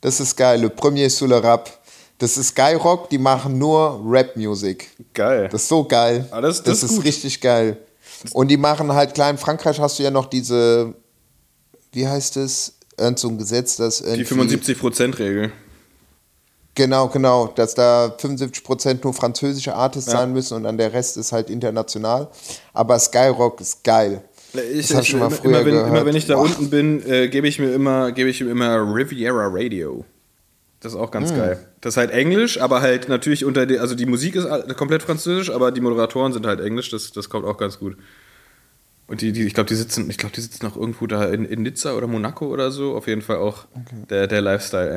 Das 0.00 0.18
ist 0.20 0.36
geil. 0.36 0.60
Le 0.60 0.70
Premier 0.70 1.08
sous 1.10 1.28
le 1.28 1.42
Rap. 1.42 1.70
Das 2.18 2.36
ist 2.36 2.48
Skyrock, 2.48 3.08
die 3.10 3.18
machen 3.18 3.58
nur 3.58 4.02
Rap-Music. 4.06 4.90
Geil. 5.14 5.48
Das 5.50 5.62
ist 5.62 5.68
so 5.68 5.84
geil. 5.84 6.26
Ah, 6.30 6.40
das- 6.40 6.62
das 6.62 6.82
ist 6.82 6.90
ist 6.90 6.96
gut. 6.96 7.04
richtig 7.06 7.40
geil. 7.40 7.78
Und 8.32 8.48
die 8.48 8.56
machen 8.58 8.92
halt 8.92 9.14
klar, 9.14 9.30
in 9.30 9.38
Frankreich 9.38 9.80
hast 9.80 9.98
du 9.98 10.02
ja 10.02 10.10
noch 10.10 10.26
diese, 10.26 10.94
wie 11.92 12.06
heißt 12.06 12.36
es? 12.36 12.74
Irgend 12.98 13.18
so 13.18 13.28
ein 13.28 13.38
Gesetz, 13.38 13.76
das 13.76 13.98
Die 13.98 14.04
irgendwie- 14.04 14.24
75%-Regel. 14.34 15.52
Genau, 16.74 17.08
genau, 17.08 17.46
dass 17.48 17.74
da 17.74 18.14
75% 18.16 19.02
nur 19.04 19.12
französische 19.12 19.74
Artists 19.74 20.12
Ja. 20.12 20.18
sein 20.18 20.32
müssen 20.32 20.54
und 20.54 20.64
dann 20.64 20.78
der 20.78 20.92
Rest 20.92 21.16
ist 21.16 21.32
halt 21.32 21.50
international. 21.50 22.28
Aber 22.72 22.98
Skyrock 22.98 23.60
ist 23.60 23.82
geil. 23.82 24.22
Ich, 24.52 24.88
das 24.88 25.02
ich 25.02 25.08
schon 25.08 25.20
mal 25.20 25.26
immer, 25.26 25.36
früher 25.36 25.50
immer, 25.50 25.64
wenn, 25.64 25.72
gehört. 25.74 25.88
immer 25.88 26.06
wenn 26.06 26.16
ich 26.16 26.26
da 26.26 26.34
Boah. 26.36 26.42
unten 26.44 26.70
bin, 26.70 27.06
äh, 27.08 27.28
gebe 27.28 27.46
ich 27.46 27.58
mir 27.58 27.72
immer, 27.72 28.12
gebe 28.12 28.28
ich 28.30 28.40
mir 28.42 28.50
immer 28.50 28.78
Riviera 28.94 29.48
Radio. 29.50 30.04
Das 30.80 30.92
ist 30.92 30.98
auch 30.98 31.06
Hm. 31.06 31.10
ganz 31.12 31.34
geil. 31.34 31.66
Das 31.82 31.94
ist 31.94 31.96
halt 31.98 32.10
Englisch, 32.10 32.60
aber 32.60 32.80
halt 32.80 33.08
natürlich 33.08 33.44
unter 33.44 33.66
die, 33.66 33.78
also 33.78 33.94
die 33.94 34.06
Musik 34.06 34.34
ist 34.34 34.48
komplett 34.76 35.02
französisch, 35.02 35.50
aber 35.50 35.70
die 35.72 35.80
Moderatoren 35.80 36.32
sind 36.32 36.46
halt 36.46 36.60
Englisch, 36.60 36.90
das, 36.90 37.12
das 37.12 37.28
kommt 37.28 37.44
auch 37.46 37.58
ganz 37.58 37.78
gut. 37.78 37.96
Und 39.06 39.20
die, 39.22 39.32
die 39.32 39.42
ich 39.44 39.54
glaube, 39.54 39.68
die 39.68 39.74
sitzen, 39.74 40.08
ich 40.08 40.18
glaube, 40.18 40.34
die 40.34 40.40
sitzen 40.40 40.64
auch 40.66 40.76
irgendwo 40.76 41.06
da 41.06 41.24
in, 41.28 41.44
in 41.44 41.62
Nizza 41.62 41.94
oder 41.94 42.06
Monaco 42.06 42.46
oder 42.46 42.70
so. 42.70 42.94
Auf 42.96 43.08
jeden 43.08 43.22
Fall 43.22 43.36
auch 43.38 43.66
der, 44.08 44.26
der 44.28 44.40
Lifestyle, 44.40 44.90
ey. 44.90 44.96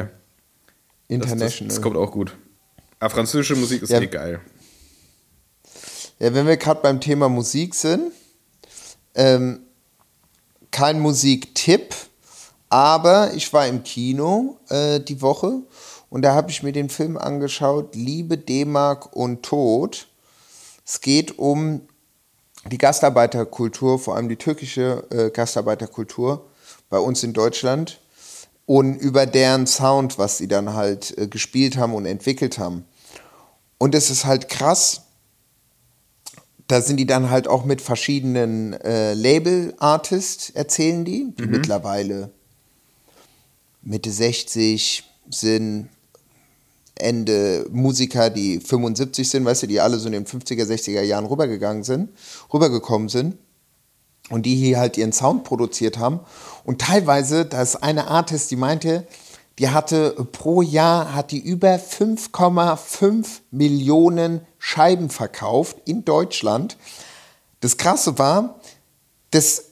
Das, 1.09 1.19
das, 1.21 1.31
International. 1.31 1.67
das 1.69 1.81
kommt 1.81 1.97
auch 1.97 2.11
gut. 2.11 2.35
Aber 2.99 3.09
französische 3.09 3.55
Musik 3.55 3.81
ist 3.81 3.89
Ja. 3.89 3.99
eh 4.01 4.07
geil. 4.07 4.39
Ja, 6.19 6.33
wenn 6.33 6.47
wir 6.47 6.57
gerade 6.57 6.81
beim 6.81 7.01
Thema 7.01 7.27
Musik 7.27 7.75
sind, 7.75 8.11
ähm, 9.15 9.61
kein 10.71 10.99
Musiktipp, 10.99 11.95
aber 12.69 13.33
ich 13.33 13.53
war 13.53 13.67
im 13.67 13.83
Kino 13.83 14.57
äh, 14.69 14.99
die 14.99 15.21
Woche 15.21 15.61
und 16.09 16.21
da 16.21 16.35
habe 16.35 16.51
ich 16.51 16.63
mir 16.63 16.71
den 16.71 16.89
Film 16.89 17.17
angeschaut, 17.17 17.95
Liebe, 17.95 18.37
D-Mark 18.37 19.15
und 19.15 19.43
Tod. 19.43 20.07
Es 20.85 21.01
geht 21.01 21.39
um 21.39 21.81
die 22.71 22.77
Gastarbeiterkultur, 22.77 23.99
vor 23.99 24.15
allem 24.15 24.29
die 24.29 24.35
türkische 24.35 25.05
äh, 25.09 25.29
Gastarbeiterkultur 25.29 26.45
bei 26.89 26.97
uns 26.97 27.23
in 27.23 27.33
Deutschland 27.33 27.99
und 28.65 28.95
über 28.95 29.25
deren 29.25 29.67
Sound, 29.67 30.17
was 30.17 30.37
sie 30.37 30.47
dann 30.47 30.73
halt 30.73 31.17
äh, 31.17 31.27
gespielt 31.27 31.77
haben 31.77 31.93
und 31.93 32.05
entwickelt 32.05 32.57
haben. 32.59 32.85
Und 33.77 33.95
es 33.95 34.09
ist 34.09 34.25
halt 34.25 34.49
krass, 34.49 35.02
da 36.67 36.81
sind 36.81 36.97
die 36.97 37.05
dann 37.05 37.29
halt 37.29 37.47
auch 37.47 37.65
mit 37.65 37.81
verschiedenen 37.81 38.73
äh, 38.73 39.13
Label-Artists, 39.13 40.51
erzählen 40.51 41.03
die, 41.03 41.33
die 41.37 41.45
mittlerweile 41.45 42.31
Mitte 43.81 44.11
60 44.11 45.03
sind, 45.29 45.89
Ende 46.95 47.65
Musiker, 47.71 48.29
die 48.29 48.59
75 48.59 49.29
sind, 49.29 49.45
weißt 49.45 49.63
du, 49.63 49.67
die 49.67 49.81
alle 49.81 49.97
so 49.97 50.07
in 50.07 50.13
den 50.13 50.25
50er, 50.25 50.63
60er 50.63 51.01
Jahren 51.01 51.25
rübergegangen 51.25 51.83
sind, 51.83 52.09
rübergekommen 52.53 53.09
sind 53.09 53.35
und 54.29 54.45
die 54.45 54.55
hier 54.55 54.79
halt 54.79 54.97
ihren 54.97 55.11
Sound 55.11 55.43
produziert 55.43 55.97
haben. 55.97 56.19
Und 56.63 56.81
teilweise, 56.81 57.45
da 57.45 57.61
ist 57.61 57.77
eine 57.77 58.07
Artist, 58.07 58.51
die 58.51 58.55
meinte, 58.55 59.07
die 59.59 59.69
hatte 59.69 60.11
pro 60.31 60.61
Jahr 60.61 61.13
hat 61.13 61.31
die 61.31 61.39
über 61.39 61.75
5,5 61.75 63.25
Millionen 63.51 64.41
Scheiben 64.57 65.09
verkauft 65.09 65.77
in 65.85 66.05
Deutschland. 66.05 66.77
Das 67.61 67.77
Krasse 67.77 68.17
war, 68.17 68.59
das 69.31 69.65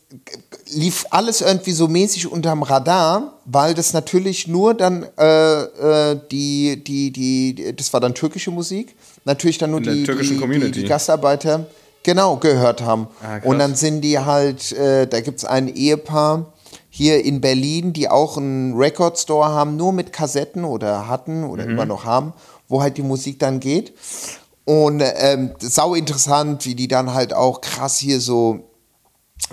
lief 0.72 1.06
alles 1.10 1.42
irgendwie 1.42 1.72
so 1.72 1.88
mäßig 1.88 2.28
unterm 2.32 2.64
Radar, 2.64 3.40
weil 3.46 3.74
das 3.74 3.94
natürlich 3.94 4.48
nur 4.48 4.74
dann 4.74 5.06
äh, 5.18 5.62
äh, 5.62 6.20
die, 6.32 6.84
die, 6.84 7.12
die, 7.12 7.76
das 7.76 7.92
war 7.94 8.00
dann 8.00 8.14
türkische 8.14 8.52
Musik, 8.52 8.96
natürlich 9.26 9.58
dann 9.58 9.72
nur 9.72 9.82
die, 9.82 10.04
die, 10.04 10.38
Community. 10.38 10.82
die, 10.82 10.86
Gastarbeiter, 10.86 11.66
genau 12.04 12.38
gehört 12.38 12.82
haben. 12.82 13.08
Ah, 13.22 13.40
und 13.44 13.60
dann 13.60 13.76
sind 13.76 14.02
die 14.02 14.20
halt, 14.20 14.72
äh, 14.74 15.08
da 15.08 15.22
gibt 15.22 15.40
es 15.40 15.46
ein 15.46 15.74
Ehepaar 15.74 16.54
hier 16.94 17.24
in 17.24 17.40
Berlin, 17.40 17.94
die 17.94 18.10
auch 18.10 18.36
einen 18.38 18.76
Record 18.76 19.18
Store 19.18 19.48
haben, 19.50 19.78
nur 19.78 19.94
mit 19.94 20.12
Kassetten 20.12 20.66
oder 20.66 21.08
hatten 21.08 21.46
oder 21.46 21.64
Mhm. 21.64 21.72
immer 21.72 21.86
noch 21.86 22.04
haben, 22.04 22.34
wo 22.68 22.82
halt 22.82 22.98
die 22.98 23.02
Musik 23.02 23.40
dann 23.40 23.60
geht. 23.62 23.94
Und 24.66 25.02
ähm, 25.02 25.52
sau 25.60 25.96
interessant, 25.96 26.66
wie 26.66 26.76
die 26.76 26.88
dann 26.90 27.14
halt 27.14 27.34
auch 27.34 27.62
krass 27.62 27.98
hier 27.98 28.20
so 28.20 28.68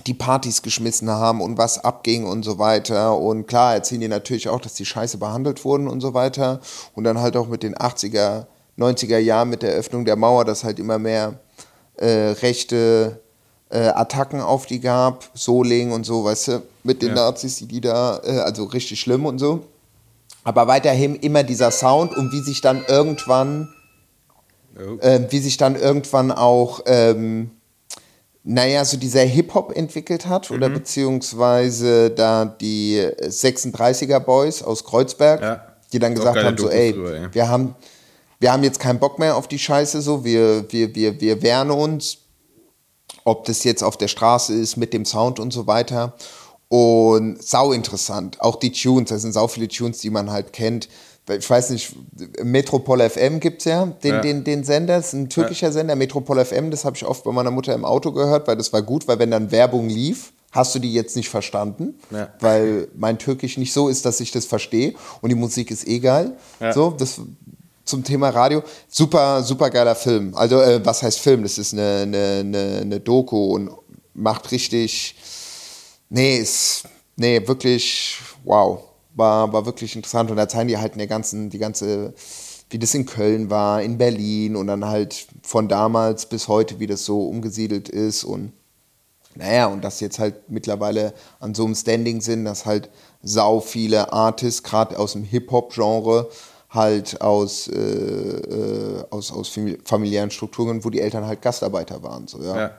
die 0.07 0.15
Partys 0.15 0.63
geschmissen 0.63 1.09
haben 1.11 1.41
und 1.41 1.57
was 1.59 1.83
abging 1.83 2.27
und 2.27 2.43
so 2.45 2.59
weiter. 2.59 3.17
Und 3.17 3.47
klar 3.47 3.75
erzählen 3.75 4.01
die 4.03 4.09
natürlich 4.09 4.49
auch, 4.49 4.61
dass 4.61 4.75
die 4.75 4.85
scheiße 4.85 5.19
behandelt 5.19 5.65
wurden 5.65 5.89
und 5.89 6.01
so 6.01 6.15
weiter. 6.15 6.61
Und 6.95 7.05
dann 7.05 7.21
halt 7.21 7.37
auch 7.37 7.47
mit 7.49 7.63
den 7.63 7.75
80er, 7.77 8.47
90er 8.77 9.19
Jahren 9.19 9.49
mit 9.49 9.63
der 9.63 9.73
Öffnung 9.73 10.05
der 10.05 10.17
Mauer, 10.17 10.45
dass 10.45 10.63
halt 10.65 10.79
immer 10.79 10.99
mehr 10.99 11.41
äh, 11.97 12.31
rechte 12.43 13.23
äh, 13.71 13.79
Attacken 13.89 14.41
auf 14.41 14.67
die 14.67 14.81
gab, 14.81 15.29
Soling 15.35 15.93
und 15.93 16.05
so, 16.05 16.25
weißt 16.25 16.49
du, 16.49 16.63
mit 16.85 17.03
den 17.03 17.11
Ja. 17.11 17.15
Nazis, 17.17 17.57
die 17.57 17.67
die 17.67 17.81
da, 17.81 18.21
äh, 18.25 18.39
also 18.39 18.65
richtig 18.65 18.99
schlimm 19.01 19.27
und 19.27 19.39
so. 19.39 19.65
Aber 20.45 20.67
weiterhin 20.67 21.15
immer 21.17 21.43
dieser 21.43 21.71
Sound 21.71 22.17
und 22.17 22.33
wie 22.33 22.41
sich 22.41 22.61
dann 22.61 22.85
irgendwann 22.89 23.69
Oh. 24.81 24.97
ähm, 25.03 25.27
wie 25.31 25.41
sich 25.41 25.57
dann 25.57 25.75
irgendwann 25.75 26.31
auch, 26.31 26.81
ähm, 26.87 27.51
naja, 28.45 28.85
so 28.85 28.97
dieser 28.97 29.23
Hip-Hop 29.23 29.77
entwickelt 29.77 30.27
hat 30.27 30.49
Mhm. 30.51 30.57
oder 30.57 30.69
beziehungsweise 30.69 32.11
da 32.11 32.45
die 32.45 33.05
36er 33.29 34.21
Boys 34.21 34.63
aus 34.63 34.85
Kreuzberg, 34.85 35.43
Ja. 35.43 35.65
die 35.93 35.99
dann 35.99 36.15
gesagt 36.15 36.37
haben, 36.39 36.57
so 36.57 36.65
Dokus 36.65 36.79
ey, 36.79 36.93
drüber, 36.93 37.13
ey. 37.13 37.27
wir 37.33 37.49
haben, 37.49 37.75
wir 38.39 38.53
haben 38.53 38.63
jetzt 38.63 38.79
keinen 38.79 39.01
Bock 39.01 39.19
mehr 39.19 39.37
auf 39.37 39.49
die 39.49 39.59
Scheiße, 39.59 40.01
so, 40.01 40.25
wir, 40.25 40.65
wir, 40.71 40.95
wir, 40.95 41.21
wir 41.21 41.43
wehren 41.43 41.71
uns, 41.73 42.19
ob 43.25 43.45
das 43.45 43.65
jetzt 43.65 43.83
auf 43.83 43.97
der 43.97 44.09
Straße 44.09 44.55
ist, 44.55 44.77
mit 44.77 44.93
dem 44.93 45.05
Sound 45.05 45.39
und 45.41 45.53
so 45.53 45.67
weiter. 45.67 46.15
Und 46.69 47.43
sau 47.43 47.73
interessant. 47.73 48.41
Auch 48.41 48.57
die 48.57 48.73
Tunes, 48.73 49.09
da 49.09 49.19
sind 49.19 49.33
sau 49.33 49.49
viele 49.49 49.69
Tunes, 49.69 49.99
die 49.99 50.11
man 50.11 50.31
halt 50.31 50.53
kennt. 50.53 50.89
Ich 51.31 51.49
weiß 51.49 51.71
nicht, 51.71 51.95
Metropol 52.43 53.01
FM 53.09 53.39
gibt 53.41 53.59
es 53.61 53.65
ja, 53.67 53.85
den, 53.87 54.15
Ja. 54.15 54.21
Den, 54.21 54.45
den 54.45 54.65
Sender, 54.65 54.97
das 54.97 55.09
ist 55.09 55.13
ein 55.15 55.29
türkischer 55.29 55.73
Sender, 55.73 55.95
Metropol 55.95 56.43
FM, 56.43 56.71
das 56.71 56.87
habe 56.87 56.97
ich 56.97 57.05
oft 57.05 57.23
bei 57.25 57.33
meiner 57.33 57.51
Mutter 57.51 57.75
im 57.75 57.85
Auto 57.85 58.13
gehört, 58.13 58.49
weil 58.49 58.57
das 58.57 58.73
war 58.73 58.81
gut, 58.81 59.07
weil 59.09 59.19
wenn 59.19 59.31
dann 59.31 59.51
Werbung 59.51 59.89
lief, 59.91 60.33
hast 60.53 60.75
du 60.75 60.79
die 60.79 60.93
jetzt 60.93 61.17
nicht 61.17 61.29
verstanden, 61.29 61.99
Ja. 62.11 62.29
weil 62.41 62.89
mein 62.97 63.19
Türkisch 63.19 63.59
nicht 63.59 63.75
so 63.75 63.89
ist, 63.91 64.07
dass 64.07 64.21
ich 64.21 64.31
das 64.33 64.47
verstehe 64.47 64.95
und 65.21 65.29
die 65.29 65.35
Musik 65.35 65.71
ist 65.71 65.87
eh 65.87 65.99
geil. 65.99 66.33
Ja. 66.61 66.73
So, 66.73 66.91
das 66.93 67.21
zum 67.89 68.05
Thema 68.05 68.29
Radio. 68.29 68.63
Super, 68.89 69.43
super 69.43 69.71
geiler 69.71 69.95
Film. 69.95 70.35
Also, 70.35 70.61
äh, 70.61 70.85
was 70.85 71.03
heißt 71.03 71.19
Film? 71.19 71.43
Das 71.43 71.59
ist 71.59 71.73
eine, 71.73 72.03
eine, 72.03 72.41
eine, 72.41 72.79
eine 72.83 73.01
Doku 73.01 73.55
und 73.55 73.71
macht 74.15 74.51
richtig. 74.53 75.17
Nee, 76.11 76.39
ist. 76.39 76.85
Nee, 77.17 77.47
wirklich. 77.47 78.19
Wow. 78.45 78.85
War, 79.15 79.53
war 79.53 79.67
wirklich 79.67 79.97
interessant. 79.97 80.31
Und 80.31 80.37
da 80.37 80.49
zeigen 80.49 80.69
die 80.69 80.79
halt 80.79 80.93
in 80.93 80.99
der 80.99 81.09
ganzen, 81.09 81.51
die 81.51 81.59
ganze, 81.59 82.15
wie 82.71 82.79
das 82.79 82.95
in 82.95 83.07
Köln 83.07 83.51
war, 83.51 83.83
in 83.83 83.99
Berlin 83.99 84.55
und 84.55 84.69
dann 84.69 84.85
halt 84.85 85.27
von 85.43 85.69
damals 85.69 86.27
bis 86.27 86.47
heute, 86.47 86.79
wie 86.79 86.87
das 86.87 87.05
so 87.05 87.27
umgesiedelt 87.27 87.89
ist 87.89 88.23
und 88.23 88.53
naja, 89.35 89.69
und 89.69 89.83
dass 89.85 90.01
jetzt 90.01 90.19
halt 90.19 90.51
mittlerweile 90.51 91.15
an 91.39 91.55
so 91.55 91.65
einem 91.65 91.77
Standing 91.77 92.21
sind, 92.21 92.45
dass 92.45 92.67
halt 92.67 92.91
sau 93.23 93.61
viele 93.61 94.13
Artists, 94.13 94.65
gerade 94.65 94.99
aus 94.99 95.13
dem 95.13 95.23
Hip-Hop-Genre, 95.23 96.29
halt 96.71 97.21
aus, 97.21 97.69
äh, 97.69 97.79
äh, 97.79 99.05
aus, 99.11 99.33
aus 99.33 99.51
famili- 99.51 99.79
familiären 99.85 100.31
Strukturen, 100.31 100.85
wo 100.85 100.91
die 100.91 101.01
Eltern 101.01 101.27
halt 101.27 101.41
Gastarbeiter 101.43 102.03
waren. 102.03 102.27
So, 102.29 102.43
ja. 102.43 102.57
Ja. 102.59 102.79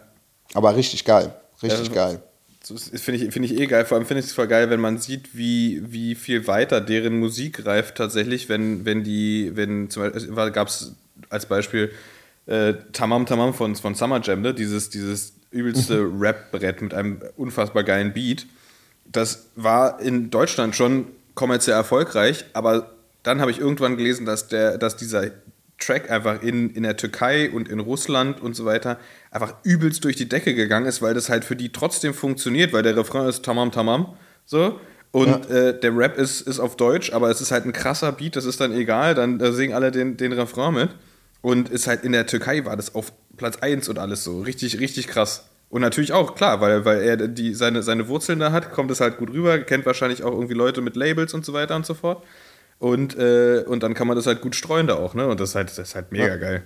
Aber 0.54 0.76
richtig 0.76 1.06
geil. 1.06 1.34
Richtig 1.62 1.88
Ja, 1.90 1.94
geil. 1.94 2.22
Das 2.68 3.02
finde 3.02 3.24
ich, 3.24 3.34
find 3.34 3.46
ich 3.46 3.58
eh 3.58 3.66
geil. 3.66 3.86
Vor 3.86 3.98
allem 3.98 4.06
finde 4.06 4.20
ich 4.20 4.28
es 4.28 4.34
voll 4.34 4.48
geil, 4.48 4.70
wenn 4.70 4.80
man 4.80 5.00
sieht, 5.00 5.36
wie, 5.36 5.82
wie 5.92 6.14
viel 6.14 6.46
weiter 6.46 6.82
deren 6.82 7.18
Musik 7.20 7.66
reift 7.66 7.96
tatsächlich, 7.96 8.48
wenn, 8.48 8.86
wenn 8.86 9.04
die, 9.04 9.52
wenn 9.56 9.90
zum 9.90 10.04
Beispiel, 10.04 10.52
gab 10.52 10.68
es 10.68 10.94
als 11.30 11.48
Beispiel 11.48 11.92
äh, 12.46 12.74
Tamam 12.94 13.26
Tamam 13.26 13.54
von, 13.54 13.76
von 13.76 13.96
Summer 13.96 14.22
Jam, 14.22 14.42
ne? 14.42 14.54
dieses, 14.54 14.90
dieses 14.90 15.34
übelste 15.52 16.02
Rap-Brett 16.02 16.82
mit 16.82 16.94
einem 16.94 17.22
unfassbar 17.38 17.84
geilen 17.84 18.14
Beat. 18.14 18.46
Das 19.06 19.48
war 19.56 20.00
in 20.00 20.30
Deutschland 20.30 20.76
schon 20.76 21.08
kommerziell 21.34 21.76
erfolgreich, 21.76 22.46
aber 22.54 22.92
dann 23.30 23.42
habe 23.42 23.52
ich 23.52 23.60
irgendwann 23.60 23.96
gelesen, 23.96 24.26
dass, 24.26 24.48
der, 24.48 24.80
dass 24.80 24.98
dieser 24.98 25.28
Track 25.78 26.10
einfach 26.10 26.42
in, 26.42 26.72
in 26.72 26.84
der 26.84 26.98
Türkei 26.98 27.52
und 27.52 27.70
in 27.70 27.80
Russland 27.80 28.42
und 28.42 28.56
so 28.56 28.66
weiter 28.66 29.00
einfach 29.30 29.54
übelst 29.64 30.04
durch 30.04 30.16
die 30.16 30.28
Decke 30.28 30.56
gegangen 30.56 30.88
ist, 30.88 31.02
weil 31.04 31.14
das 31.14 31.30
halt 31.30 31.46
für 31.46 31.56
die 31.56 31.72
trotzdem 31.72 32.14
funktioniert, 32.14 32.74
weil 32.74 32.82
der 32.84 32.98
Refrain 32.98 33.28
ist 33.28 33.46
Tamam 33.46 33.72
Tamam 33.72 34.14
so 34.46 34.80
und 35.12 35.50
äh, 35.50 35.80
der 35.80 35.96
Rap 35.96 36.18
ist, 36.18 36.42
ist 36.42 36.60
auf 36.60 36.76
Deutsch, 36.76 37.14
aber 37.14 37.30
es 37.30 37.40
ist 37.40 37.52
halt 37.52 37.66
ein 37.66 37.74
krasser 37.74 38.12
Beat, 38.12 38.36
das 38.36 38.46
ist 38.46 38.60
dann 38.60 38.74
egal, 38.74 39.14
dann 39.14 39.38
da 39.38 39.52
singen 39.52 39.74
alle 39.74 39.92
den, 39.92 40.18
den 40.18 40.34
Refrain 40.34 40.74
mit 40.74 40.90
und 41.42 41.70
ist 41.70 41.88
halt 41.88 42.04
in 42.04 42.12
der 42.14 42.26
Türkei 42.26 42.66
war 42.66 42.76
das 42.76 42.96
auf 42.96 43.14
Platz 43.38 43.58
1 43.58 43.90
und 43.90 44.00
alles 44.00 44.24
so, 44.24 44.42
richtig, 44.42 44.80
richtig 44.80 45.08
krass. 45.08 45.46
Und 45.70 45.82
natürlich 45.82 46.14
auch, 46.14 46.34
klar, 46.34 46.62
weil, 46.62 46.84
weil 46.84 47.02
er 47.04 47.16
die, 47.16 47.54
seine, 47.54 47.84
seine 47.84 48.08
Wurzeln 48.08 48.40
da 48.40 48.52
hat, 48.52 48.72
kommt 48.72 48.90
es 48.90 49.02
halt 49.02 49.18
gut 49.18 49.30
rüber, 49.30 49.60
kennt 49.60 49.86
wahrscheinlich 49.86 50.24
auch 50.24 50.34
irgendwie 50.34 50.56
Leute 50.56 50.82
mit 50.82 50.96
Labels 50.96 51.36
und 51.36 51.46
so 51.46 51.54
weiter 51.54 51.76
und 51.76 51.86
so 51.86 51.94
fort. 51.94 52.24
Und, 52.80 53.18
äh, 53.18 53.64
und 53.68 53.84
dann 53.84 53.94
kann 53.94 54.08
man 54.08 54.16
das 54.16 54.26
halt 54.26 54.42
gut 54.42 54.56
streuen 54.56 54.88
da 54.88 54.96
auch, 54.96 55.14
ne? 55.14 55.28
Und 55.28 55.40
das 55.40 55.50
ist 55.50 55.56
halt, 55.56 55.70
das 55.70 55.78
ist 55.80 55.96
halt 55.96 56.12
mega 56.12 56.28
Ja. 56.28 56.36
geil. 56.38 56.64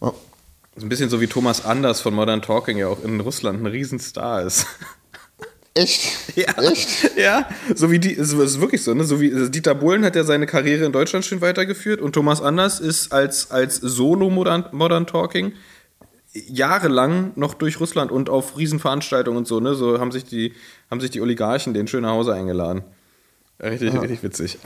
Ja. 0.00 0.08
Das 0.10 0.82
ist 0.82 0.82
ein 0.84 0.88
bisschen 0.88 1.10
so 1.10 1.20
wie 1.20 1.26
Thomas 1.26 1.64
Anders 1.64 2.00
von 2.00 2.14
Modern 2.14 2.42
Talking 2.42 2.78
ja 2.78 2.88
auch 2.88 3.02
in 3.04 3.20
Russland 3.20 3.60
ein 3.62 3.66
Riesenstar 3.66 4.42
ist. 4.42 4.66
Echt? 5.74 6.12
Ja, 6.36 6.52
Echt? 6.62 7.16
ja, 7.16 7.48
so 7.74 7.90
wie 7.92 7.98
die, 8.00 8.16
es 8.16 8.32
ist 8.32 8.60
wirklich 8.60 8.82
so, 8.82 8.94
ne? 8.94 9.04
So 9.04 9.20
wie 9.20 9.32
also 9.32 9.48
Dieter 9.48 9.74
Bohlen 9.74 10.04
hat 10.04 10.14
ja 10.16 10.22
seine 10.24 10.46
Karriere 10.46 10.84
in 10.84 10.92
Deutschland 10.92 11.24
schön 11.24 11.40
weitergeführt 11.40 12.00
und 12.00 12.12
Thomas 12.12 12.40
Anders 12.40 12.78
ist 12.80 13.12
als, 13.12 13.50
als 13.52 13.76
Solo 13.76 14.30
Modern, 14.30 14.66
Modern 14.72 15.06
Talking 15.06 15.52
jahrelang 16.32 17.32
noch 17.36 17.54
durch 17.54 17.78
Russland 17.80 18.10
und 18.10 18.28
auf 18.28 18.56
Riesenveranstaltungen 18.58 19.38
und 19.38 19.46
so, 19.46 19.60
ne? 19.60 19.74
So 19.74 19.98
haben 20.00 20.10
sich 20.12 20.24
die, 20.24 20.54
haben 20.90 21.00
sich 21.00 21.10
die 21.10 21.20
Oligarchen 21.20 21.74
den 21.74 21.86
schön 21.88 22.02
nach 22.02 22.10
Hause 22.10 22.34
eingeladen. 22.34 22.82
Richtig, 23.62 23.94
richtig 24.00 24.22
witzig. 24.22 24.58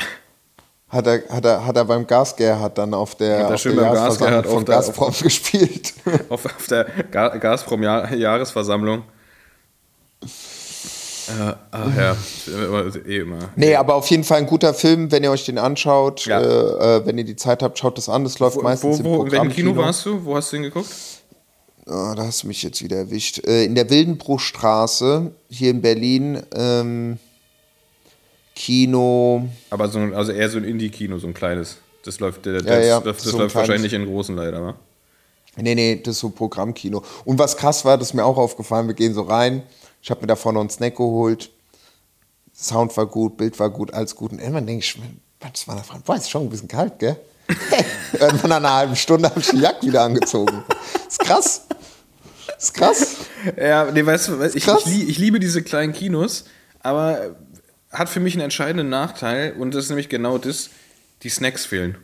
Hat 0.88 1.06
er, 1.06 1.22
hat 1.28 1.44
er, 1.44 1.66
hat 1.66 1.76
er 1.76 1.84
beim 1.84 2.06
Gasgerhard 2.06 2.78
dann 2.78 2.94
auf 2.94 3.14
der, 3.14 3.40
Hat 3.40 3.48
er 3.50 3.54
auf 3.54 3.60
schön 3.60 3.76
beim 3.76 3.92
Gasgerhard 3.92 4.46
auf 4.46 4.52
von 4.54 4.64
der- 4.64 4.78
auf- 4.78 4.86
Gazprom 4.86 5.14
gespielt? 5.22 5.92
auf, 6.30 6.46
auf 6.46 6.66
der 6.68 6.86
Ga 7.10 7.36
Gazprom-Jahresversammlung. 7.36 9.02
Äh, 10.22 11.52
ach 11.70 11.94
ja, 11.96 12.16
eh 13.06 13.18
immer. 13.18 13.50
Nee, 13.54 13.74
aber 13.74 13.96
auf 13.96 14.06
jeden 14.08 14.24
Fall 14.24 14.38
ein 14.38 14.46
guter 14.46 14.72
Film, 14.72 15.12
wenn 15.12 15.22
ihr 15.22 15.30
euch 15.30 15.44
den 15.44 15.58
anschaut. 15.58 16.24
Ja. 16.24 16.40
Äh, 16.40 16.96
äh, 16.96 17.06
wenn 17.06 17.18
ihr 17.18 17.24
die 17.24 17.36
Zeit 17.36 17.62
habt, 17.62 17.78
schaut 17.78 17.98
das 17.98 18.08
an. 18.08 18.24
Das 18.24 18.38
läuft 18.38 18.56
Wo, 18.56 18.62
meistens 18.62 19.04
wo, 19.04 19.18
wo, 19.18 19.20
im 19.20 19.26
in 19.26 19.32
welchem 19.32 19.50
Kino 19.50 19.70
Programmkino. 19.74 19.76
warst 19.86 20.06
du? 20.06 20.24
Wo 20.24 20.36
hast 20.36 20.52
du 20.52 20.56
ihn 20.56 20.62
geguckt? 20.62 20.88
Ah, 21.86 22.14
da 22.14 22.24
hast 22.24 22.42
du 22.44 22.46
mich 22.46 22.62
jetzt 22.62 22.82
wieder 22.82 22.96
erwischt. 22.96 23.46
Äh, 23.46 23.64
in 23.64 23.74
der 23.74 23.90
Wildenbruchstraße, 23.90 25.32
hier 25.50 25.70
in 25.70 25.82
Berlin, 25.82 26.42
ähm, 26.54 27.18
Kino. 28.58 29.48
Aber 29.70 29.88
so 29.88 30.00
ein, 30.00 30.12
also 30.12 30.32
eher 30.32 30.50
so 30.50 30.58
ein 30.58 30.64
Indie-Kino, 30.64 31.18
so 31.18 31.28
ein 31.28 31.34
kleines. 31.34 31.76
Das 32.04 32.18
läuft, 32.18 32.44
der, 32.44 32.54
Ja, 32.54 32.60
das, 32.60 32.86
ja, 32.86 33.00
das, 33.00 33.16
das 33.18 33.24
so 33.32 33.38
läuft 33.38 33.54
wahrscheinlich 33.54 33.92
in 33.92 34.04
großen 34.04 34.34
leider, 34.34 34.60
wa? 34.60 34.74
Nee, 35.56 35.76
nee, 35.76 36.00
das 36.02 36.16
ist 36.16 36.20
so 36.20 36.30
Programmkino. 36.30 37.04
Und 37.24 37.38
was 37.38 37.56
krass 37.56 37.84
war, 37.84 37.96
das 37.96 38.08
ist 38.08 38.14
mir 38.14 38.24
auch 38.24 38.36
aufgefallen, 38.36 38.88
wir 38.88 38.94
gehen 38.94 39.14
so 39.14 39.22
rein. 39.22 39.62
Ich 40.02 40.10
habe 40.10 40.22
mir 40.22 40.26
davor 40.26 40.52
noch 40.52 40.60
einen 40.60 40.70
Snack 40.70 40.96
geholt. 40.96 41.50
Sound 42.52 42.96
war 42.96 43.06
gut, 43.06 43.36
Bild 43.36 43.58
war 43.60 43.70
gut, 43.70 43.94
alles 43.94 44.16
gut. 44.16 44.32
Und 44.32 44.40
irgendwann 44.40 44.66
denke 44.66 44.84
ich, 44.84 44.98
was 45.40 45.68
war 45.68 45.76
da 45.76 45.82
dran? 45.82 46.02
Boah, 46.04 46.16
ist 46.16 46.28
schon 46.28 46.42
ein 46.42 46.50
bisschen 46.50 46.68
kalt, 46.68 46.98
gell? 46.98 47.16
irgendwann 48.12 48.50
nach 48.50 48.56
einer 48.56 48.74
halben 48.74 48.96
Stunde 48.96 49.30
habe 49.30 49.38
ich 49.38 49.50
die 49.50 49.58
Jacke 49.58 49.86
wieder 49.86 50.02
angezogen. 50.02 50.64
ist 51.08 51.20
krass. 51.20 51.62
Ist 52.58 52.74
krass. 52.74 53.16
Ja, 53.56 53.88
nee, 53.92 54.04
weißt 54.04 54.28
du, 54.28 54.42
ich, 54.42 54.66
ich, 54.66 55.08
ich 55.08 55.18
liebe 55.18 55.38
diese 55.38 55.62
kleinen 55.62 55.92
Kinos, 55.92 56.44
aber 56.82 57.36
hat 57.90 58.08
für 58.08 58.20
mich 58.20 58.34
einen 58.34 58.42
entscheidenden 58.42 58.88
Nachteil 58.88 59.52
und 59.52 59.74
das 59.74 59.84
ist 59.84 59.90
nämlich 59.90 60.08
genau 60.08 60.38
das, 60.38 60.70
die 61.22 61.28
Snacks 61.28 61.64
fehlen. 61.64 61.96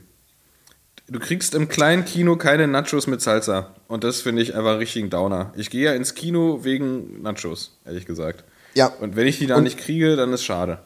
Du 1.06 1.18
kriegst 1.18 1.54
im 1.54 1.68
kleinen 1.68 2.06
Kino 2.06 2.36
keine 2.36 2.66
Nachos 2.66 3.06
mit 3.06 3.20
Salsa 3.20 3.74
und 3.88 4.04
das 4.04 4.22
finde 4.22 4.42
ich 4.42 4.54
einfach 4.54 4.78
richtig 4.78 5.04
ein 5.04 5.10
Downer. 5.10 5.52
Ich 5.56 5.68
gehe 5.68 5.84
ja 5.84 5.94
ins 5.94 6.14
Kino 6.14 6.64
wegen 6.64 7.20
Nachos, 7.20 7.78
ehrlich 7.84 8.06
gesagt. 8.06 8.44
Ja. 8.74 8.86
Und 8.86 9.14
wenn 9.14 9.26
ich 9.26 9.38
die 9.38 9.46
da 9.46 9.60
nicht 9.60 9.78
kriege, 9.78 10.16
dann 10.16 10.32
ist 10.32 10.44
schade. 10.44 10.78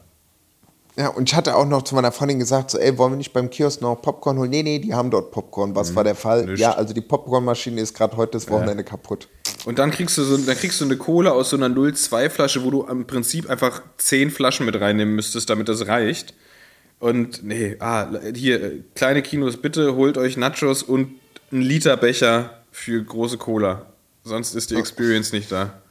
Ja, 0.99 1.07
und 1.07 1.29
ich 1.29 1.35
hatte 1.35 1.55
auch 1.55 1.65
noch 1.65 1.83
zu 1.83 1.95
meiner 1.95 2.11
Freundin 2.11 2.39
gesagt, 2.39 2.71
so, 2.71 2.77
ey, 2.77 2.97
wollen 2.97 3.13
wir 3.13 3.17
nicht 3.17 3.31
beim 3.31 3.49
Kiosk 3.49 3.79
noch 3.79 4.01
Popcorn 4.01 4.37
holen? 4.37 4.49
Nee, 4.49 4.63
nee, 4.63 4.79
die 4.79 4.93
haben 4.93 5.09
dort 5.09 5.31
Popcorn. 5.31 5.73
Was 5.73 5.95
war 5.95 6.03
der 6.03 6.13
Fall? 6.13 6.45
nicht. 6.45 6.59
Ja, 6.59 6.73
also 6.73 6.93
die 6.93 6.99
Popcornmaschine 6.99 7.79
ist 7.79 7.93
gerade 7.93 8.17
heute 8.17 8.33
das 8.33 8.49
Wochenende 8.49 8.83
kaputt. 8.83 9.29
Und 9.63 9.79
dann 9.79 9.91
kriegst 9.91 10.17
du 10.17 10.23
so, 10.23 10.35
dann 10.35 10.57
kriegst 10.57 10.81
du 10.81 10.85
eine 10.85 10.97
Cola 10.97 11.31
aus 11.31 11.51
so 11.51 11.55
einer 11.55 11.73
02 11.73 12.29
Flasche, 12.29 12.65
wo 12.65 12.71
du 12.71 12.83
im 12.83 13.07
Prinzip 13.07 13.49
einfach 13.49 13.81
10 13.97 14.29
Flaschen 14.29 14.65
mit 14.65 14.77
reinnehmen 14.77 15.15
müsstest, 15.15 15.49
damit 15.49 15.69
das 15.69 15.87
reicht. 15.87 16.33
Und 16.99 17.43
nee, 17.45 17.77
ah, 17.79 18.07
hier, 18.35 18.83
kleine 18.93 19.21
Kinos, 19.21 19.55
bitte 19.55 19.95
holt 19.95 20.17
euch 20.17 20.35
Nachos 20.35 20.83
und 20.83 21.15
einen 21.49 21.61
Liter 21.61 21.95
Becher 21.95 22.59
für 22.73 23.01
große 23.01 23.37
Cola. 23.37 23.85
Sonst 24.25 24.53
ist 24.53 24.71
die 24.71 24.75
Experience 24.75 25.31
nicht 25.31 25.49
da. 25.49 25.81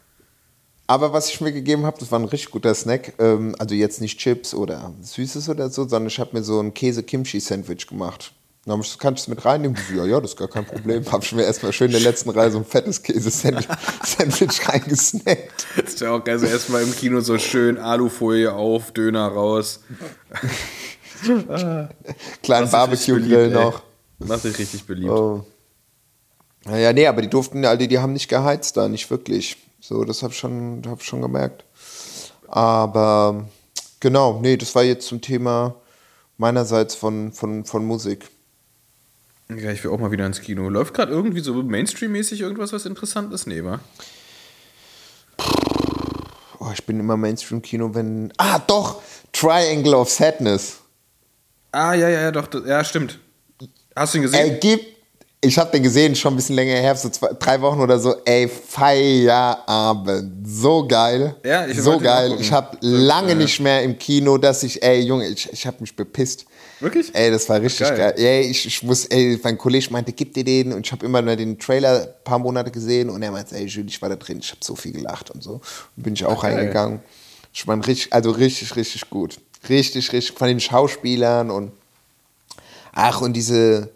Aber 0.91 1.12
was 1.12 1.28
ich 1.28 1.41
mir 1.43 1.53
gegeben 1.53 1.84
habe, 1.84 1.99
das 2.01 2.11
war 2.11 2.18
ein 2.18 2.24
richtig 2.24 2.51
guter 2.51 2.74
Snack. 2.74 3.12
Ähm, 3.18 3.55
also 3.59 3.74
jetzt 3.74 4.01
nicht 4.01 4.18
Chips 4.18 4.55
oder 4.55 4.95
Süßes 5.03 5.51
oder 5.51 5.68
so, 5.68 5.82
sondern 5.82 6.07
ich 6.07 6.18
habe 6.18 6.30
mir 6.32 6.43
so 6.43 6.59
ein 6.61 6.72
Käse-Kimchi-Sandwich 6.72 7.86
gemacht. 7.86 8.32
Dann 8.64 8.72
habe 8.72 8.82
ich 8.82 8.89
das, 8.89 8.99
kannst 8.99 9.26
du 9.26 9.30
es 9.30 9.36
mit 9.36 9.45
reinnehmen? 9.45 9.76
Ich 9.78 9.86
so, 9.86 9.95
Ja, 9.95 10.07
ja, 10.07 10.18
das 10.18 10.30
ist 10.30 10.39
gar 10.39 10.49
kein 10.49 10.64
Problem. 10.64 11.05
Habe 11.12 11.22
ich 11.22 11.32
mir 11.32 11.43
erstmal 11.43 11.74
schön 11.74 11.89
in 11.89 11.93
der 11.93 12.01
letzten 12.01 12.30
Reihe 12.30 12.51
so 12.51 12.57
ein 12.57 12.64
fettes 12.64 13.03
Käse-Sandwich 13.03 13.68
reingesnackt. 14.68 15.66
Das 15.76 15.93
ist 15.93 16.01
ja 16.01 16.11
auch 16.12 16.24
geil. 16.24 16.39
So 16.39 16.47
erstmal 16.47 16.82
im 16.82 16.97
Kino 16.97 17.20
so 17.20 17.36
schön 17.36 17.76
Alufolie 17.76 18.51
auf, 18.51 18.93
Döner 18.93 19.28
raus. 19.28 19.80
Kleinen 21.22 21.91
richtig 22.43 22.72
Barbecue-Grill 22.72 23.51
noch. 23.51 23.82
Macht 24.20 24.45
dich 24.45 24.59
richtig 24.59 24.86
beliebt. 24.86 25.11
Oh. 25.11 25.45
Naja, 26.64 26.95
nee, 26.95 27.07
aber 27.07 27.20
die 27.20 27.28
durften, 27.28 27.62
also 27.66 27.86
die 27.86 27.99
haben 27.99 28.14
nicht 28.14 28.28
geheizt 28.28 28.78
da, 28.78 28.89
nicht 28.89 29.11
wirklich. 29.11 29.68
So, 29.81 30.05
das 30.05 30.22
habe 30.22 30.33
ich 30.33 30.39
schon, 30.39 30.83
hab 30.87 31.01
ich 31.01 31.07
schon 31.07 31.22
gemerkt. 31.22 31.64
Aber 32.49 33.47
genau, 34.01 34.41
nee, 34.41 34.57
das 34.57 34.74
war 34.74 34.83
jetzt 34.83 35.07
zum 35.07 35.20
Thema 35.20 35.74
meinerseits 36.37 36.95
von, 36.95 37.33
von, 37.33 37.64
von 37.64 37.85
Musik. 37.85 38.29
Ja, 39.49 39.70
ich 39.70 39.83
will 39.83 39.91
auch 39.91 39.99
mal 39.99 40.11
wieder 40.11 40.26
ins 40.26 40.41
Kino. 40.41 40.68
Läuft 40.68 40.95
gerade 40.95 41.12
irgendwie 41.12 41.41
so 41.41 41.55
Mainstream-mäßig 41.55 42.41
irgendwas, 42.41 42.72
was 42.72 42.85
interessant 42.85 43.33
ist? 43.33 43.47
Nee, 43.47 43.64
wa? 43.64 43.81
Oh, 46.59 46.70
ich 46.72 46.85
bin 46.85 47.01
immer 47.01 47.16
Mainstream-Kino, 47.16 47.95
wenn. 47.95 48.33
Ah, 48.37 48.59
doch! 48.59 49.01
Triangle 49.33 49.95
of 49.95 50.11
Sadness. 50.11 50.81
Ah, 51.72 51.95
ja, 51.95 52.09
ja, 52.09 52.22
ja, 52.22 52.31
doch. 52.31 52.49
Ja, 52.66 52.85
stimmt. 52.85 53.18
Hast 53.95 54.14
du 54.14 54.18
ihn 54.18 54.22
gesehen? 54.22 54.41
Ey, 54.41 54.59
gib. 54.61 54.97
Ich 55.41 55.57
habe 55.57 55.70
den 55.70 55.84
gesehen, 55.84 56.16
schon 56.16 56.32
ein 56.32 56.36
bisschen 56.36 56.57
länger 56.57 56.74
her, 56.74 56.97
so 56.97 57.09
zwei, 57.11 57.28
drei 57.39 57.61
Wochen 57.61 57.80
oder 57.80 57.99
so. 58.01 58.16
Ey, 58.24 58.49
Feierabend. 58.49 60.49
So 60.49 60.86
geil. 60.86 61.36
Ja, 61.45 61.64
ich 61.64 61.80
So 61.80 61.99
geil. 61.99 62.36
Ich 62.41 62.51
habe 62.51 62.76
lange 62.80 63.30
ja. 63.30 63.34
nicht 63.36 63.61
mehr 63.61 63.84
im 63.84 63.97
Kino, 63.97 64.36
dass 64.36 64.64
ich, 64.64 64.82
ey, 64.82 65.01
Junge, 65.01 65.28
ich, 65.28 65.53
ich 65.53 65.64
habe 65.64 65.76
mich 65.80 65.95
bepisst. 65.95 66.45
Wirklich? 66.80 67.14
Ey, 67.14 67.30
das 67.30 67.49
war 67.49 67.61
richtig 67.61 67.89
Geil. 67.89 67.97
geil. 67.97 68.14
Ey, 68.16 68.51
ich, 68.51 68.66
ich 68.66 68.82
muss, 68.82 69.07
ey, 69.07 69.39
mein 69.43 69.59
Kollege 69.59 69.89
meinte, 69.91 70.12
gib 70.12 70.34
dir 70.34 70.45
den. 70.45 70.72
Und 70.72 70.86
ich 70.86 70.93
habe 70.93 71.07
immer 71.07 71.22
nur 71.22 71.36
den 71.36 71.59
Trailer 71.59 72.03
ein 72.03 72.09
paar 72.24 72.39
Monate 72.41 72.72
gesehen. 72.72 73.09
Und 73.09 73.22
er 73.22 73.30
meinte, 73.30 73.55
ey, 73.55 73.66
Jules, 73.66 73.93
ich 73.93 74.03
war 74.03 74.09
da 74.09 74.16
drin. 74.16 74.39
Ich 74.41 74.51
habe 74.51 74.61
so 74.62 74.74
viel 74.74 74.93
gelacht 74.93 75.30
und 75.30 75.43
so. 75.43 75.61
Und 75.97 76.03
bin 76.03 76.14
ich 76.14 76.24
auch 76.24 76.43
geil. 76.43 76.55
reingegangen. 76.55 77.01
Ich 77.53 77.64
meine, 77.66 77.86
richtig, 77.86 78.12
also 78.12 78.30
richtig, 78.30 78.74
richtig 78.74 79.09
gut. 79.09 79.39
Richtig, 79.68 80.12
richtig. 80.12 80.36
Von 80.36 80.49
den 80.49 80.61
Schauspielern 80.61 81.51
und 81.51 81.72
ach, 82.93 83.20
und 83.20 83.34
diese, 83.34 83.91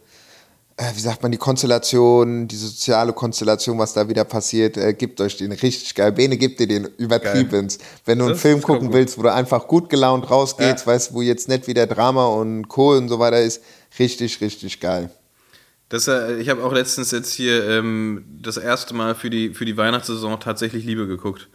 wie 0.95 1.01
sagt 1.01 1.23
man, 1.23 1.31
die 1.33 1.39
Konstellation, 1.39 2.49
die 2.49 2.57
soziale 2.57 3.12
Konstellation, 3.12 3.79
was 3.79 3.93
da 3.95 4.09
wieder 4.09 4.25
passiert, 4.25 4.77
äh, 4.77 4.95
gibt 4.95 5.20
euch 5.20 5.37
den 5.37 5.53
richtig 5.53 5.95
geil. 5.95 6.12
Bene 6.12 6.37
gibt 6.37 6.61
dir 6.61 6.66
den 6.66 6.87
übertrieben. 6.99 7.68
Wenn 8.05 8.18
du 8.18 8.25
einen 8.25 8.33
Das 8.35 8.41
Film 8.41 8.59
ist 8.59 8.64
voll 8.64 8.75
gucken 8.77 8.89
gut. 8.89 8.97
willst, 8.97 9.18
wo 9.18 9.23
du 9.23 9.33
einfach 9.33 9.68
gut 9.68 9.91
gelaunt 9.91 10.31
rausgehst, 10.31 10.87
Ja. 10.87 10.93
weißt 10.93 11.11
du, 11.11 11.14
wo 11.14 11.23
jetzt 11.23 11.49
nicht 11.49 11.66
wieder 11.66 11.87
Drama 11.87 12.27
und 12.27 12.68
Co. 12.68 12.97
und 12.97 13.09
so 13.09 13.18
weiter 13.18 13.41
ist, 13.41 13.62
richtig, 13.99 14.41
richtig 14.41 14.81
geil. 14.81 15.11
Das, 15.89 16.09
äh, 16.09 16.39
ich 16.39 16.49
habe 16.49 16.64
auch 16.64 16.73
letztens 16.73 17.11
jetzt 17.11 17.33
hier 17.35 17.68
ähm, 17.68 18.25
das 18.41 18.57
erste 18.57 18.95
Mal 18.95 19.14
für 19.14 19.29
die, 19.31 19.51
für 19.55 19.66
die 19.66 19.77
Weihnachtssaison 19.77 20.41
tatsächlich 20.41 20.85
Liebe 20.85 21.07
geguckt. 21.07 21.49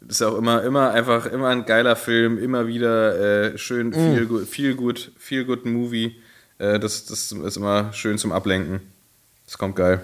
Das 0.00 0.20
ist 0.20 0.22
auch 0.26 0.36
immer, 0.36 0.62
immer 0.62 0.90
einfach, 0.90 1.26
immer 1.26 1.48
ein 1.48 1.64
geiler 1.64 1.96
Film, 1.96 2.38
immer 2.38 2.66
wieder 2.68 3.52
äh, 3.54 3.58
schön, 3.58 3.92
viel, 3.92 4.26
gut, 4.26 4.46
viel 4.46 4.74
gut, 4.76 5.10
viel 5.18 5.44
gut 5.44 5.64
Movie. 5.64 6.16
Äh, 6.58 6.78
das, 6.78 7.04
das 7.06 7.32
ist 7.32 7.56
immer 7.56 7.92
schön 7.92 8.18
zum 8.18 8.32
Ablenken. 8.32 8.80
Das 9.46 9.58
kommt 9.58 9.76
geil. 9.76 10.00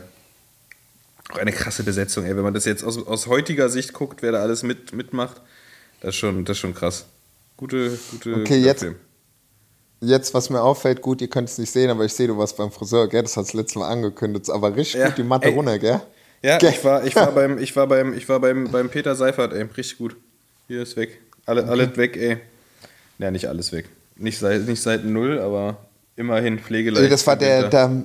Auch 1.32 1.38
eine 1.38 1.52
krasse 1.52 1.82
Besetzung, 1.82 2.24
ey. 2.24 2.36
Wenn 2.36 2.42
man 2.44 2.54
das 2.54 2.64
jetzt 2.64 2.84
aus, 2.84 3.04
aus 3.06 3.26
heutiger 3.26 3.68
Sicht 3.68 3.92
guckt, 3.92 4.22
wer 4.22 4.32
da 4.32 4.40
alles 4.42 4.62
mit, 4.62 4.92
mitmacht, 4.92 5.40
das 6.00 6.10
ist 6.10 6.16
schon, 6.16 6.44
das 6.44 6.56
ist 6.56 6.60
schon 6.60 6.74
krass. 6.74 7.06
Gute, 7.56 7.98
gute 8.10 8.34
Okay, 8.42 8.58
jetzt- 8.58 8.80
Film. 8.80 8.96
Jetzt, 10.00 10.34
was 10.34 10.50
mir 10.50 10.60
auffällt, 10.60 11.00
gut, 11.00 11.22
ihr 11.22 11.28
könnt 11.28 11.48
es 11.48 11.56
nicht 11.56 11.70
sehen, 11.70 11.88
aber 11.88 12.04
ich 12.04 12.12
sehe, 12.12 12.26
du 12.26 12.36
warst 12.36 12.58
beim 12.58 12.70
Friseur, 12.70 13.08
gell? 13.08 13.22
Das 13.22 13.38
hast 13.38 13.54
du 13.54 13.56
letztes 13.56 13.76
Mal 13.76 13.88
angekündigt. 13.88 14.50
Aber 14.50 14.76
richtig 14.76 15.00
Ja, 15.00 15.06
gut 15.08 15.16
die 15.16 15.22
Matte 15.22 15.46
ey. 15.48 15.54
runter, 15.54 15.78
gell? 15.78 16.00
Ja, 16.42 16.58
Gell? 16.58 16.70
ich 16.70 16.84
war, 16.84 17.04
ich 17.06 17.16
war 17.16 17.32
beim, 17.34 17.56
ich 17.58 17.74
war 17.74 17.86
beim, 17.86 18.12
ich 18.12 18.28
war 18.28 18.38
beim, 18.38 18.70
beim 18.70 18.90
Peter 18.90 19.14
Seifert, 19.14 19.54
ey, 19.54 19.62
richtig 19.62 19.96
gut. 19.96 20.14
Hier 20.68 20.82
ist 20.82 20.96
weg. 20.96 21.20
Alle, 21.46 21.64
alles 21.66 21.96
weg, 21.96 22.18
ey. 22.18 22.36
Ja, 23.18 23.30
nicht 23.30 23.46
alles 23.48 23.72
weg. 23.72 23.86
Nicht 24.16 24.38
seit, 24.38 24.66
nicht 24.68 24.82
seit 24.82 25.06
null, 25.06 25.38
aber 25.38 25.78
immerhin 26.16 26.58
pflegeleicht. 26.58 27.04
Ey, 27.04 27.10
das 27.10 27.26
war 27.26 27.36
der, 27.36 27.68
der, 27.68 28.04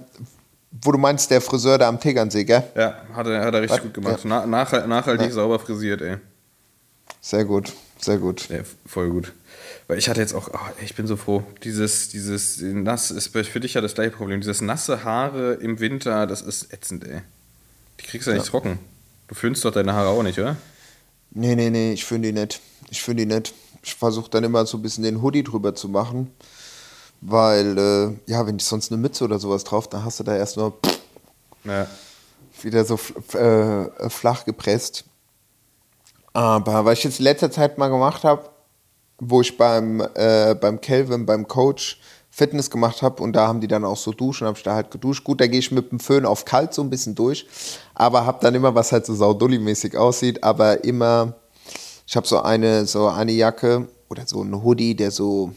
wo 0.72 0.92
du 0.92 0.98
meinst, 0.98 1.32
der 1.32 1.42
Friseur 1.42 1.78
da 1.78 1.88
am 1.88 2.00
Tegernsee, 2.00 2.44
gell? 2.44 2.64
Ja, 2.76 3.02
hat 3.14 3.28
er, 3.28 3.42
hat 3.46 3.54
er 3.54 3.62
richtig 3.62 3.78
Was? 3.78 3.84
gut 3.84 3.94
gemacht. 3.94 4.22
Na, 4.24 4.46
nach, 4.46 4.88
nachhaltig 4.88 5.32
sauber 5.32 5.60
frisiert, 5.60 6.02
ey. 6.02 6.18
Sehr 7.22 7.46
gut, 7.46 7.74
sehr 8.00 8.18
gut. 8.18 8.50
Ja, 8.50 8.60
voll 8.86 9.10
gut. 9.10 9.34
Weil 9.88 9.98
ich 9.98 10.08
hatte 10.08 10.22
jetzt 10.22 10.34
auch, 10.34 10.50
oh, 10.54 10.84
ich 10.84 10.96
bin 10.96 11.08
so 11.08 11.18
froh, 11.18 11.44
dieses, 11.64 12.10
dieses 12.10 12.62
nass, 12.62 13.12
ist 13.12 13.36
für 13.36 13.60
dich 13.60 13.74
ja 13.74 13.82
das 13.82 13.96
gleiche 13.96 14.12
Problem. 14.12 14.40
Dieses 14.40 14.62
nasse 14.62 15.04
Haare 15.04 15.54
im 15.56 15.80
Winter, 15.80 16.28
das 16.28 16.42
ist 16.42 16.72
ätzend, 16.72 17.06
ey. 17.06 17.22
Die 18.00 18.06
kriegst 18.06 18.28
du 18.28 18.32
ja 18.32 18.38
nicht 18.38 18.48
trocken. 18.48 18.80
Du 19.28 19.36
föhnst 19.36 19.66
doch 19.66 19.72
deine 19.72 19.94
Haare 19.94 20.10
auch 20.10 20.24
nicht, 20.24 20.40
oder? 20.40 20.56
Nee, 21.32 21.56
nee, 21.56 21.70
nee, 21.70 21.94
ich 21.94 22.06
finde 22.06 22.32
die 22.32 22.40
nicht. 22.40 22.62
Ich 22.90 23.02
finde 23.02 23.26
die 23.26 23.34
nicht. 23.34 23.54
Ich 23.84 23.96
versuche 23.96 24.30
dann 24.30 24.44
immer 24.44 24.66
so 24.66 24.78
ein 24.78 24.82
bisschen 24.82 25.04
den 25.04 25.22
Hoodie 25.22 25.44
drüber 25.44 25.76
zu 25.76 25.90
machen. 25.90 26.32
Weil, 27.22 27.78
äh, 27.78 28.32
ja, 28.32 28.46
wenn 28.48 28.56
ich 28.58 28.66
sonst 28.66 28.92
eine 28.92 29.02
Mütze 29.02 29.24
oder 29.26 29.40
sowas 29.40 29.64
drauf, 29.64 29.88
dann 29.88 30.06
hast 30.06 30.20
du 30.20 30.24
da 30.24 30.36
erst 30.36 30.58
nur 30.58 30.78
Ja. 31.66 31.86
wieder 32.62 32.86
so 32.86 32.96
fl- 32.96 33.38
äh, 33.38 34.10
flach 34.10 34.46
gepresst. 34.46 35.04
Aber 36.34 36.86
was 36.86 37.00
ich 37.00 37.04
jetzt 37.04 37.20
in 37.20 37.24
letzter 37.26 37.52
Zeit 37.52 37.78
mal 37.78 37.90
gemacht 37.90 38.24
habe, 38.24 38.50
wo 39.18 39.42
ich 39.42 39.58
beim, 39.58 40.02
äh, 40.14 40.56
beim 40.56 40.80
Kelvin, 40.80 41.26
beim 41.26 41.48
Coach 41.48 42.00
Fitness 42.32 42.70
gemacht 42.70 43.02
habe 43.02 43.22
und 43.22 43.34
da 43.34 43.48
haben 43.48 43.60
die 43.60 43.68
dann 43.68 43.84
auch 43.84 43.98
so 43.98 44.12
duschen, 44.14 44.48
habe 44.48 44.58
ich 44.58 44.64
da 44.64 44.76
halt 44.76 44.92
geduscht. 44.92 45.24
Gut, 45.26 45.42
da 45.42 45.48
gehe 45.48 45.60
ich 45.60 45.72
mit 45.72 45.92
dem 45.92 46.00
Föhn 46.00 46.26
auf 46.26 46.46
kalt 46.46 46.74
so 46.74 46.82
ein 46.82 46.90
bisschen 46.90 47.16
durch, 47.16 47.46
aber 47.96 48.26
habe 48.26 48.38
dann 48.42 48.56
immer, 48.56 48.74
was 48.76 48.94
halt 48.94 49.06
so 49.06 49.14
saudulli-mäßig 49.14 49.98
aussieht, 49.98 50.42
aber 50.44 50.84
immer, 50.86 51.34
ich 52.08 52.16
habe 52.16 52.28
so 52.28 52.40
eine, 52.42 52.86
so 52.86 53.08
eine 53.08 53.34
Jacke 53.34 53.90
oder 54.10 54.26
so 54.26 54.42
einen 54.42 54.64
Hoodie, 54.64 54.96
der 54.96 55.12
so 55.12 55.52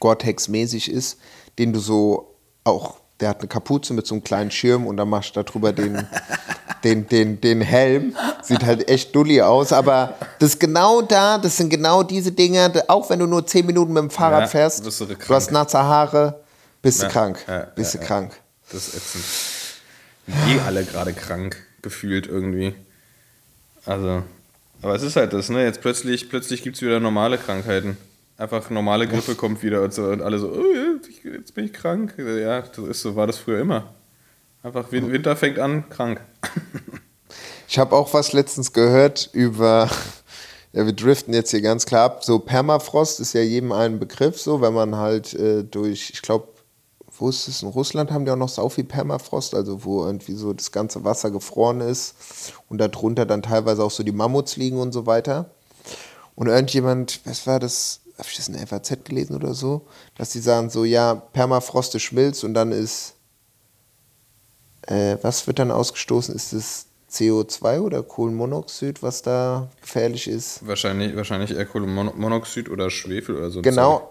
Gore-Tex-mäßig 0.00 0.90
ist, 0.90 1.18
den 1.58 1.72
du 1.72 1.80
so 1.80 2.34
auch, 2.64 2.96
der 3.20 3.30
hat 3.30 3.40
eine 3.40 3.48
Kapuze 3.48 3.94
mit 3.94 4.06
so 4.06 4.14
einem 4.14 4.24
kleinen 4.24 4.50
Schirm 4.50 4.86
und 4.86 4.96
dann 4.96 5.08
machst 5.08 5.36
du 5.36 5.42
darüber 5.42 5.72
den, 5.72 6.06
den, 6.84 7.08
den, 7.08 7.40
den 7.40 7.60
Helm. 7.60 8.16
Sieht 8.42 8.64
halt 8.64 8.88
echt 8.88 9.14
dulli 9.14 9.40
aus, 9.40 9.72
aber 9.72 10.14
das 10.38 10.50
ist 10.50 10.60
genau 10.60 11.02
da, 11.02 11.38
das 11.38 11.56
sind 11.56 11.70
genau 11.70 12.02
diese 12.02 12.32
Dinge, 12.32 12.72
auch 12.88 13.08
wenn 13.10 13.18
du 13.18 13.26
nur 13.26 13.46
10 13.46 13.66
Minuten 13.66 13.92
mit 13.92 14.02
dem 14.02 14.10
Fahrrad 14.10 14.42
Ja, 14.42 14.46
fährst, 14.48 14.84
du 14.84 15.06
du, 15.06 15.34
hast 15.34 15.50
nasse 15.50 15.78
Haare, 15.78 16.40
bist 16.82 17.02
Ja, 17.02 17.08
du 17.08 17.12
krank, 17.12 17.44
ja, 17.48 17.66
bist 17.74 17.94
du 17.94 17.98
krank. 17.98 18.32
Das 18.70 18.88
ist 18.88 18.96
ätzend. 18.96 19.24
Die 20.26 20.60
alle 20.60 20.84
gerade 20.84 21.12
krank 21.12 21.56
gefühlt 21.82 22.26
irgendwie. 22.26 22.74
Also, 23.84 24.24
aber 24.82 24.94
es 24.96 25.02
ist 25.02 25.16
halt 25.16 25.32
das, 25.32 25.48
ne? 25.48 25.64
Jetzt 25.64 25.80
plötzlich, 25.80 26.28
plötzlich 26.28 26.62
gibt 26.62 26.76
es 26.76 26.82
wieder 26.82 26.98
normale 26.98 27.38
Krankheiten. 27.38 27.96
Einfach 28.38 28.68
normale 28.70 29.06
Grippe 29.08 29.34
kommt 29.34 29.62
wieder 29.62 29.82
und 29.82 29.94
so 29.94 30.04
und 30.04 30.20
alle 30.20 30.38
so, 30.38 30.48
oh, 30.48 30.98
jetzt 31.24 31.54
bin 31.54 31.64
ich 31.64 31.72
krank. 31.72 32.14
Ja, 32.18 32.60
das 32.62 32.78
ist 32.78 33.00
so, 33.02 33.16
war 33.16 33.26
das 33.26 33.38
früher 33.38 33.60
immer. 33.60 33.94
Einfach 34.62 34.92
Win- 34.92 35.10
Winter 35.10 35.36
fängt 35.36 35.58
an, 35.58 35.88
krank. 35.88 36.20
Ich 37.68 37.80
habe 37.80 37.96
auch 37.96 38.14
was 38.14 38.32
letztens 38.32 38.72
gehört 38.72 39.28
über, 39.32 39.90
ja, 40.72 40.86
wir 40.86 40.92
driften 40.92 41.34
jetzt 41.34 41.50
hier 41.50 41.60
ganz 41.62 41.84
klar 41.84 42.04
ab. 42.04 42.24
So 42.24 42.38
Permafrost 42.38 43.18
ist 43.18 43.32
ja 43.32 43.40
jedem 43.40 43.72
ein 43.72 43.98
Begriff, 43.98 44.40
so, 44.40 44.60
wenn 44.60 44.72
man 44.72 44.94
halt 44.94 45.34
äh, 45.34 45.64
durch, 45.64 46.10
ich 46.14 46.22
glaube, 46.22 46.46
wo 47.18 47.28
ist 47.28 47.48
es? 47.48 47.62
In 47.62 47.68
Russland 47.68 48.12
haben 48.12 48.24
die 48.24 48.30
auch 48.30 48.36
noch 48.36 48.48
sau 48.48 48.68
viel 48.68 48.84
Permafrost, 48.84 49.52
also 49.56 49.84
wo 49.84 50.04
irgendwie 50.06 50.34
so 50.34 50.52
das 50.52 50.70
ganze 50.70 51.02
Wasser 51.02 51.32
gefroren 51.32 51.80
ist 51.80 52.14
und 52.68 52.78
darunter 52.78 53.26
dann 53.26 53.42
teilweise 53.42 53.82
auch 53.82 53.90
so 53.90 54.04
die 54.04 54.12
Mammuts 54.12 54.56
liegen 54.56 54.78
und 54.78 54.92
so 54.92 55.06
weiter. 55.06 55.50
Und 56.36 56.46
irgendjemand, 56.46 57.20
was 57.24 57.48
war 57.48 57.58
das? 57.58 58.00
Habe 58.18 58.28
ich 58.30 58.36
das 58.36 58.48
in 58.48 58.54
der 58.54 58.66
FAZ 58.66 59.04
gelesen 59.04 59.36
oder 59.36 59.52
so? 59.52 59.86
Dass 60.16 60.30
die 60.30 60.40
sagen 60.40 60.70
so, 60.70 60.84
ja, 60.84 61.14
Permafrost 61.14 61.94
ist 61.94 62.02
schmilzt 62.02 62.44
und 62.44 62.54
dann 62.54 62.72
ist, 62.72 63.14
äh, 64.86 65.16
was 65.20 65.46
wird 65.46 65.58
dann 65.58 65.70
ausgestoßen? 65.70 66.34
Ist 66.34 66.52
es 66.54 66.86
CO2 67.10 67.80
oder 67.80 68.02
Kohlenmonoxid, 68.02 69.02
was 69.02 69.22
da 69.22 69.68
gefährlich 69.80 70.28
ist? 70.28 70.66
Wahrscheinlich, 70.66 71.14
wahrscheinlich 71.14 71.54
eher 71.54 71.66
Kohlenmonoxid 71.66 72.68
oder 72.70 72.90
Schwefel 72.90 73.36
oder 73.36 73.50
so. 73.50 73.60
Genau, 73.62 74.10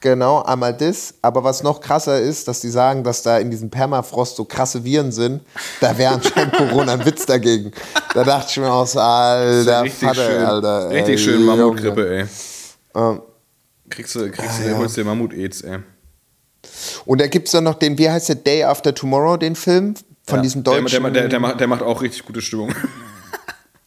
genau, 0.00 0.42
einmal 0.42 0.74
das. 0.74 1.14
Aber 1.20 1.44
was 1.44 1.62
noch 1.62 1.80
krasser 1.80 2.20
ist, 2.20 2.48
dass 2.48 2.60
die 2.60 2.70
sagen, 2.70 3.04
dass 3.04 3.22
da 3.22 3.38
in 3.38 3.50
diesem 3.50 3.68
Permafrost 3.70 4.36
so 4.36 4.44
krasse 4.44 4.82
Viren 4.82 5.12
sind. 5.12 5.42
Da 5.80 5.96
wäre 5.98 6.14
anscheinend 6.14 6.54
Corona 6.56 6.94
ein 6.94 7.04
Witz 7.04 7.26
dagegen. 7.26 7.70
Da 8.14 8.24
dachte 8.24 8.46
ich 8.50 8.56
mir 8.58 8.72
auch 8.72 8.86
so, 8.86 8.94
Zeug. 8.94 9.02
alter 9.02 9.82
richtig 9.82 10.08
Vater, 10.08 10.26
schön, 10.26 10.44
alter. 10.44 10.90
ey, 10.90 10.98
richtig 11.00 11.22
schön 11.22 11.40
Junge. 11.40 11.56
Mammutgrippe, 11.56 12.16
ey. 12.16 12.26
Ähm, 12.94 13.22
Kriegst 13.94 14.14
du, 14.14 14.30
kriegst 14.30 14.60
Ah, 14.60 14.62
du, 14.64 14.70
ja. 14.70 14.76
holst 14.78 14.96
dir 14.96 15.04
Mammut-Aids, 15.04 15.60
ey. 15.62 15.78
Und 17.04 17.20
da 17.20 17.26
gibt 17.26 17.48
es 17.48 17.52
dann 17.52 17.64
noch 17.64 17.74
den, 17.74 17.98
wie 17.98 18.08
heißt 18.08 18.28
der, 18.30 18.36
Day 18.36 18.64
After 18.64 18.94
Tomorrow, 18.94 19.36
den 19.36 19.54
Film, 19.54 19.94
von 20.24 20.36
Ja, 20.38 20.42
diesem 20.42 20.62
der, 20.64 20.80
deutschen. 20.80 21.02
der, 21.02 21.10
der, 21.12 21.28
der, 21.28 21.40
macht, 21.40 21.60
der 21.60 21.66
macht 21.66 21.82
auch 21.82 22.00
richtig 22.02 22.24
gute 22.24 22.40
Stimmung. 22.40 22.72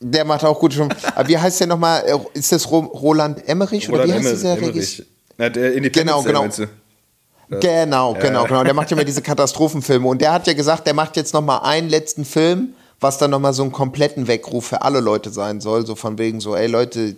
Der 0.01 0.25
macht 0.25 0.43
auch 0.43 0.59
gut 0.59 0.73
schon. 0.73 0.93
Aber 1.15 1.27
wie 1.29 1.37
heißt 1.37 1.61
der 1.61 1.67
nochmal? 1.67 2.03
Äh, 2.05 2.37
Ist 2.37 2.51
das 2.51 2.69
Ro 2.69 2.79
Roland 2.79 3.47
Emmerich 3.47 3.89
oder 3.89 4.05
wie 4.05 4.11
heißt 4.11 4.25
Emmer- 4.25 4.31
dieser. 4.33 4.61
Regisseur? 4.61 5.05
Na, 5.37 5.49
der 5.49 5.73
Independence 5.73 5.95
Genau, 5.95 6.21
Day, 6.21 6.27
genau. 6.27 6.41
meinst 6.41 6.59
du? 6.59 6.67
Genau, 7.49 8.13
genau, 8.13 8.43
genau. 8.43 8.63
Der 8.65 8.73
macht 8.73 8.91
ja 8.91 8.97
immer 8.97 9.05
diese 9.05 9.21
Katastrophenfilme. 9.21 10.05
Und 10.07 10.21
der 10.21 10.33
hat 10.33 10.47
ja 10.47 10.53
gesagt, 10.53 10.85
der 10.85 10.93
macht 10.93 11.15
jetzt 11.15 11.33
nochmal 11.33 11.61
einen 11.63 11.89
letzten 11.89 12.25
Film, 12.25 12.73
was 12.99 13.17
dann 13.17 13.31
nochmal 13.31 13.53
so 13.53 13.63
einen 13.63 13.71
kompletten 13.71 14.27
Weckruf 14.27 14.67
für 14.67 14.81
alle 14.81 14.99
Leute 14.99 15.29
sein 15.31 15.61
soll. 15.61 15.85
So 15.87 15.95
von 15.95 16.17
wegen 16.17 16.41
so, 16.41 16.55
ey 16.55 16.67
Leute, 16.67 17.15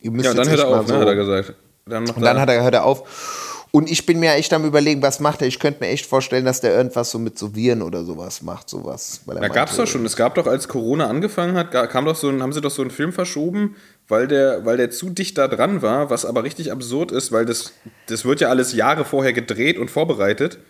ihr 0.00 0.10
müsst 0.10 0.24
Ja, 0.24 0.30
und 0.30 0.38
dann 0.38 0.46
jetzt 0.48 0.56
hört 0.56 0.66
er 0.66 0.70
mal 0.74 0.80
auf, 0.80 0.86
so. 0.88 0.94
ne, 0.94 1.00
hat 1.00 1.08
er 1.08 1.14
gesagt. 1.16 1.54
Dann 1.86 2.08
Und 2.08 2.22
dann 2.22 2.40
hat 2.40 2.48
er, 2.48 2.62
hört 2.62 2.74
er 2.74 2.84
auf. 2.84 3.54
Und 3.70 3.90
ich 3.90 4.06
bin 4.06 4.20
mir 4.20 4.34
echt 4.34 4.52
am 4.52 4.64
überlegen, 4.64 5.02
was 5.02 5.18
macht 5.18 5.42
er. 5.42 5.48
Ich 5.48 5.58
könnte 5.58 5.82
mir 5.82 5.90
echt 5.90 6.06
vorstellen, 6.06 6.44
dass 6.44 6.60
der 6.60 6.76
irgendwas 6.76 7.10
so 7.10 7.18
mit 7.18 7.36
so 7.36 7.56
Viren 7.56 7.82
oder 7.82 8.04
sowas 8.04 8.40
macht, 8.40 8.70
sowas. 8.70 9.22
Weil 9.26 9.38
er 9.38 9.42
Da 9.42 9.48
gab 9.48 9.68
es 9.68 9.76
doch 9.76 9.86
schon. 9.86 10.06
Es 10.06 10.14
gab 10.14 10.36
doch, 10.36 10.46
als 10.46 10.68
Corona 10.68 11.08
angefangen 11.08 11.56
hat, 11.56 11.72
kam 11.90 12.04
doch 12.04 12.14
so 12.14 12.28
ein, 12.28 12.40
haben 12.40 12.52
sie 12.52 12.60
doch 12.60 12.70
so 12.70 12.82
einen 12.82 12.92
Film 12.92 13.12
verschoben, 13.12 13.74
weil 14.06 14.28
der, 14.28 14.64
weil 14.64 14.76
der 14.76 14.92
zu 14.92 15.10
dicht 15.10 15.36
da 15.38 15.48
dran 15.48 15.82
war, 15.82 16.08
was 16.08 16.24
aber 16.24 16.44
richtig 16.44 16.70
absurd 16.70 17.10
ist, 17.10 17.32
weil 17.32 17.46
das, 17.46 17.72
das 18.06 18.24
wird 18.24 18.40
ja 18.40 18.48
alles 18.48 18.74
Jahre 18.74 19.04
vorher 19.04 19.32
gedreht 19.32 19.76
und 19.76 19.90
vorbereitet. 19.90 20.60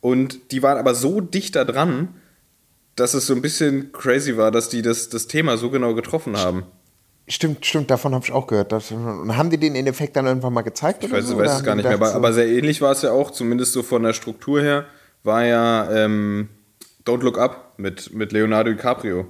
Und 0.00 0.52
die 0.52 0.62
waren 0.62 0.78
aber 0.78 0.94
so 0.94 1.20
dicht 1.20 1.56
da 1.56 1.64
dran, 1.64 2.14
dass 2.94 3.14
es 3.14 3.26
so 3.26 3.34
ein 3.34 3.42
bisschen 3.42 3.90
crazy 3.90 4.36
war, 4.36 4.52
dass 4.52 4.68
die 4.68 4.82
das, 4.82 5.08
das 5.08 5.26
Thema 5.26 5.56
so 5.56 5.70
genau 5.70 5.94
getroffen 5.94 6.36
haben. 6.36 6.62
Stimmt, 7.26 7.64
stimmt, 7.64 7.90
davon 7.90 8.14
habe 8.14 8.24
ich 8.24 8.32
auch 8.32 8.46
gehört. 8.46 8.70
Das, 8.72 8.90
und 8.90 9.36
haben 9.36 9.48
die 9.48 9.56
den 9.56 9.74
in 9.74 9.86
Effekt 9.86 10.16
dann 10.16 10.26
irgendwann 10.26 10.52
mal 10.52 10.62
gezeigt? 10.62 11.04
Ich 11.04 11.10
oder 11.10 11.18
weiß, 11.18 11.26
so? 11.26 11.38
weiß 11.38 11.56
es 11.56 11.64
gar 11.64 11.74
nicht 11.74 11.84
mehr, 11.84 11.94
aber, 11.94 12.14
aber 12.14 12.32
sehr 12.32 12.46
ähnlich 12.46 12.82
war 12.82 12.92
es 12.92 13.02
ja 13.02 13.12
auch, 13.12 13.30
zumindest 13.30 13.72
so 13.72 13.82
von 13.82 14.02
der 14.02 14.12
Struktur 14.12 14.60
her, 14.60 14.84
war 15.22 15.44
ja 15.44 15.90
ähm, 15.90 16.50
Don't 17.06 17.22
Look 17.22 17.38
Up 17.38 17.74
mit, 17.78 18.12
mit 18.12 18.32
Leonardo 18.32 18.72
DiCaprio. 18.72 19.26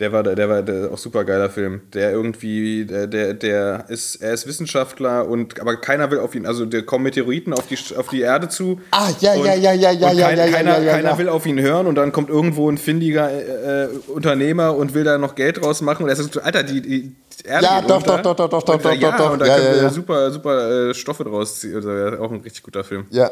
Der 0.00 0.12
war, 0.12 0.22
der 0.22 0.48
war 0.48 0.62
der, 0.62 0.90
auch 0.90 0.98
super 0.98 1.24
geiler 1.24 1.50
Film. 1.50 1.82
Der 1.92 2.10
irgendwie, 2.10 2.86
der, 2.86 3.06
der, 3.06 3.34
der 3.34 3.84
ist, 3.88 4.16
er 4.16 4.32
ist 4.32 4.46
Wissenschaftler 4.46 5.28
und 5.28 5.60
aber 5.60 5.76
keiner 5.76 6.10
will 6.10 6.18
auf 6.18 6.34
ihn, 6.34 6.46
also 6.46 6.64
der 6.64 6.82
kommen 6.82 7.04
Meteoriten 7.04 7.52
auf 7.52 7.66
die, 7.66 7.78
auf 7.96 8.08
die 8.08 8.22
Erde 8.22 8.48
zu. 8.48 8.80
Ah, 8.90 9.10
ja, 9.20 9.34
und, 9.34 9.44
ja, 9.44 9.54
ja, 9.54 9.72
ja, 9.72 9.92
ja, 9.92 10.08
kein, 10.08 10.16
ja, 10.18 10.30
ja, 10.30 10.52
keiner, 10.52 10.78
ja, 10.78 10.82
ja, 10.82 10.92
keiner 10.92 11.18
will 11.18 11.28
auf 11.28 11.46
ihn 11.46 11.60
hören 11.60 11.86
und 11.86 11.96
dann 11.96 12.12
kommt 12.12 12.30
irgendwo 12.30 12.70
ein 12.70 12.78
findiger 12.78 13.30
äh, 13.30 13.88
Unternehmer 14.08 14.74
und 14.74 14.94
will 14.94 15.04
da 15.04 15.18
noch 15.18 15.34
Geld 15.34 15.62
draus 15.62 15.82
machen 15.82 16.04
und 16.04 16.08
er 16.08 16.16
sagt, 16.16 16.42
Alter, 16.42 16.62
die, 16.62 16.80
die 16.80 17.16
Erde 17.44 17.66
Ja, 17.66 17.80
doch, 17.82 18.02
doch, 18.02 18.22
doch, 18.22 18.34
doch, 18.34 18.48
doch, 18.48 18.62
doch, 18.62 18.94
ja, 18.94 19.10
doch, 19.10 19.16
doch, 19.18 19.32
und 19.32 19.38
da 19.40 19.46
ja, 19.46 19.56
können 19.56 19.66
ja, 19.66 19.74
wir 19.74 19.82
ja. 19.82 19.90
super, 19.90 20.30
super 20.30 20.90
äh, 20.90 20.94
Stoffe 20.94 21.24
draus 21.24 21.60
ziehen. 21.60 21.74
Also, 21.74 21.90
ja, 21.90 22.18
auch 22.18 22.30
ein 22.30 22.40
richtig 22.40 22.62
guter 22.62 22.84
Film. 22.84 23.06
Ja. 23.10 23.30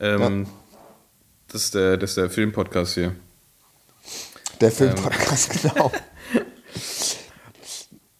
Ähm, 0.00 0.46
das, 1.50 1.64
ist 1.64 1.74
der, 1.74 1.96
das 1.96 2.10
ist 2.10 2.18
der 2.18 2.30
Filmpodcast 2.30 2.94
hier. 2.94 3.14
Der 4.60 4.68
Ähm. 4.68 4.74
Filmpodcast, 4.74 5.50
genau. 5.62 5.92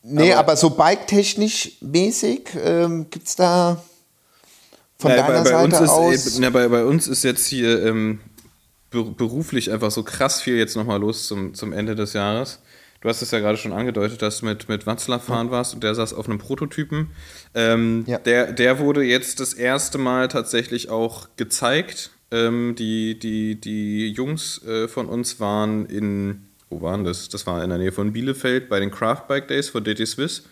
Nee, 0.03 0.33
aber, 0.33 0.57
so 0.57 0.71
bike-technisch 0.71 1.73
mäßig 1.81 2.49
ähm, 2.63 3.09
gibt 3.11 3.29
es 3.29 3.37
da 3.37 3.83
von 4.99 5.11
Ja, 5.11 5.19
deiner 5.19 5.29
bei, 5.29 5.43
bei, 5.45 5.51
Seite 5.51 5.65
uns 5.83 5.91
aus. 5.91 6.15
ist, 6.15 6.39
na, 6.39 6.51
bei, 6.51 6.67
bei 6.69 6.85
uns 6.85 7.09
ist 7.09 7.25
jetzt 7.25 7.47
hier 7.47 7.85
ähm, 7.85 8.21
ber- 8.91 9.05
beruflich 9.05 9.71
einfach 9.71 9.91
so 9.91 10.03
krass 10.03 10.41
viel 10.41 10.57
jetzt 10.57 10.77
nochmal 10.77 10.99
los 11.01 11.27
zum, 11.27 11.53
zum 11.55 11.73
Ende 11.73 11.95
des 11.95 12.15
Jahres. 12.15 12.61
Du 13.01 13.09
hast 13.09 13.21
es 13.23 13.31
ja 13.31 13.39
gerade 13.39 13.59
schon 13.59 13.73
angedeutet, 13.73 14.23
dass 14.23 14.41
du 14.41 14.47
mit, 14.47 14.69
mit 14.69 14.87
Watzlaw 14.87 15.21
fahren 15.23 15.51
warst 15.53 15.75
und 15.75 15.85
der 15.85 15.95
saß 15.95 16.15
auf 16.15 16.27
einem 16.29 16.39
Prototypen. 16.39 17.11
Ähm, 17.55 18.05
Ja. 18.09 18.19
der, 18.19 18.51
der 18.53 18.79
wurde 18.81 19.03
jetzt 19.05 19.41
das 19.41 19.53
erste 19.55 19.99
Mal 19.99 20.29
tatsächlich 20.29 20.89
auch 20.89 21.29
gezeigt. 21.37 22.11
Ähm, 22.31 22.75
die, 22.77 23.19
die, 23.19 23.61
die 23.61 24.11
Jungs 24.11 24.63
äh, 24.65 24.89
von 24.89 25.07
uns 25.07 25.41
waren 25.41 25.87
in, 25.87 26.47
wo 26.69 26.83
waren 26.83 27.05
das? 27.05 27.29
Das 27.29 27.47
war 27.47 27.63
in 27.63 27.71
der 27.71 27.79
Nähe 27.79 27.93
von 27.93 28.13
Bielefeld 28.13 28.69
bei 28.69 28.81
den 28.81 28.91
Craft 28.91 29.27
Bike 29.29 29.49
Days 29.49 29.71
von 29.71 29.83
DT 29.85 30.07
Swiss. 30.07 30.45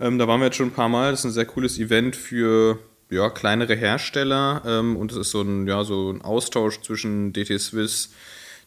Ähm, 0.00 0.18
da 0.18 0.26
waren 0.26 0.40
wir 0.40 0.46
jetzt 0.46 0.56
schon 0.56 0.68
ein 0.68 0.74
paar 0.74 0.88
Mal. 0.88 1.12
Das 1.12 1.20
ist 1.20 1.26
ein 1.26 1.32
sehr 1.32 1.46
cooles 1.46 1.78
Event 1.78 2.16
für 2.16 2.78
ja, 3.10 3.30
kleinere 3.30 3.76
Hersteller 3.76 4.62
ähm, 4.66 4.96
und 4.96 5.12
es 5.12 5.18
ist 5.18 5.30
so 5.30 5.42
ein, 5.42 5.66
ja, 5.68 5.84
so 5.84 6.10
ein 6.10 6.22
Austausch 6.22 6.80
zwischen 6.80 7.32
DT 7.32 7.60
Swiss, 7.60 8.10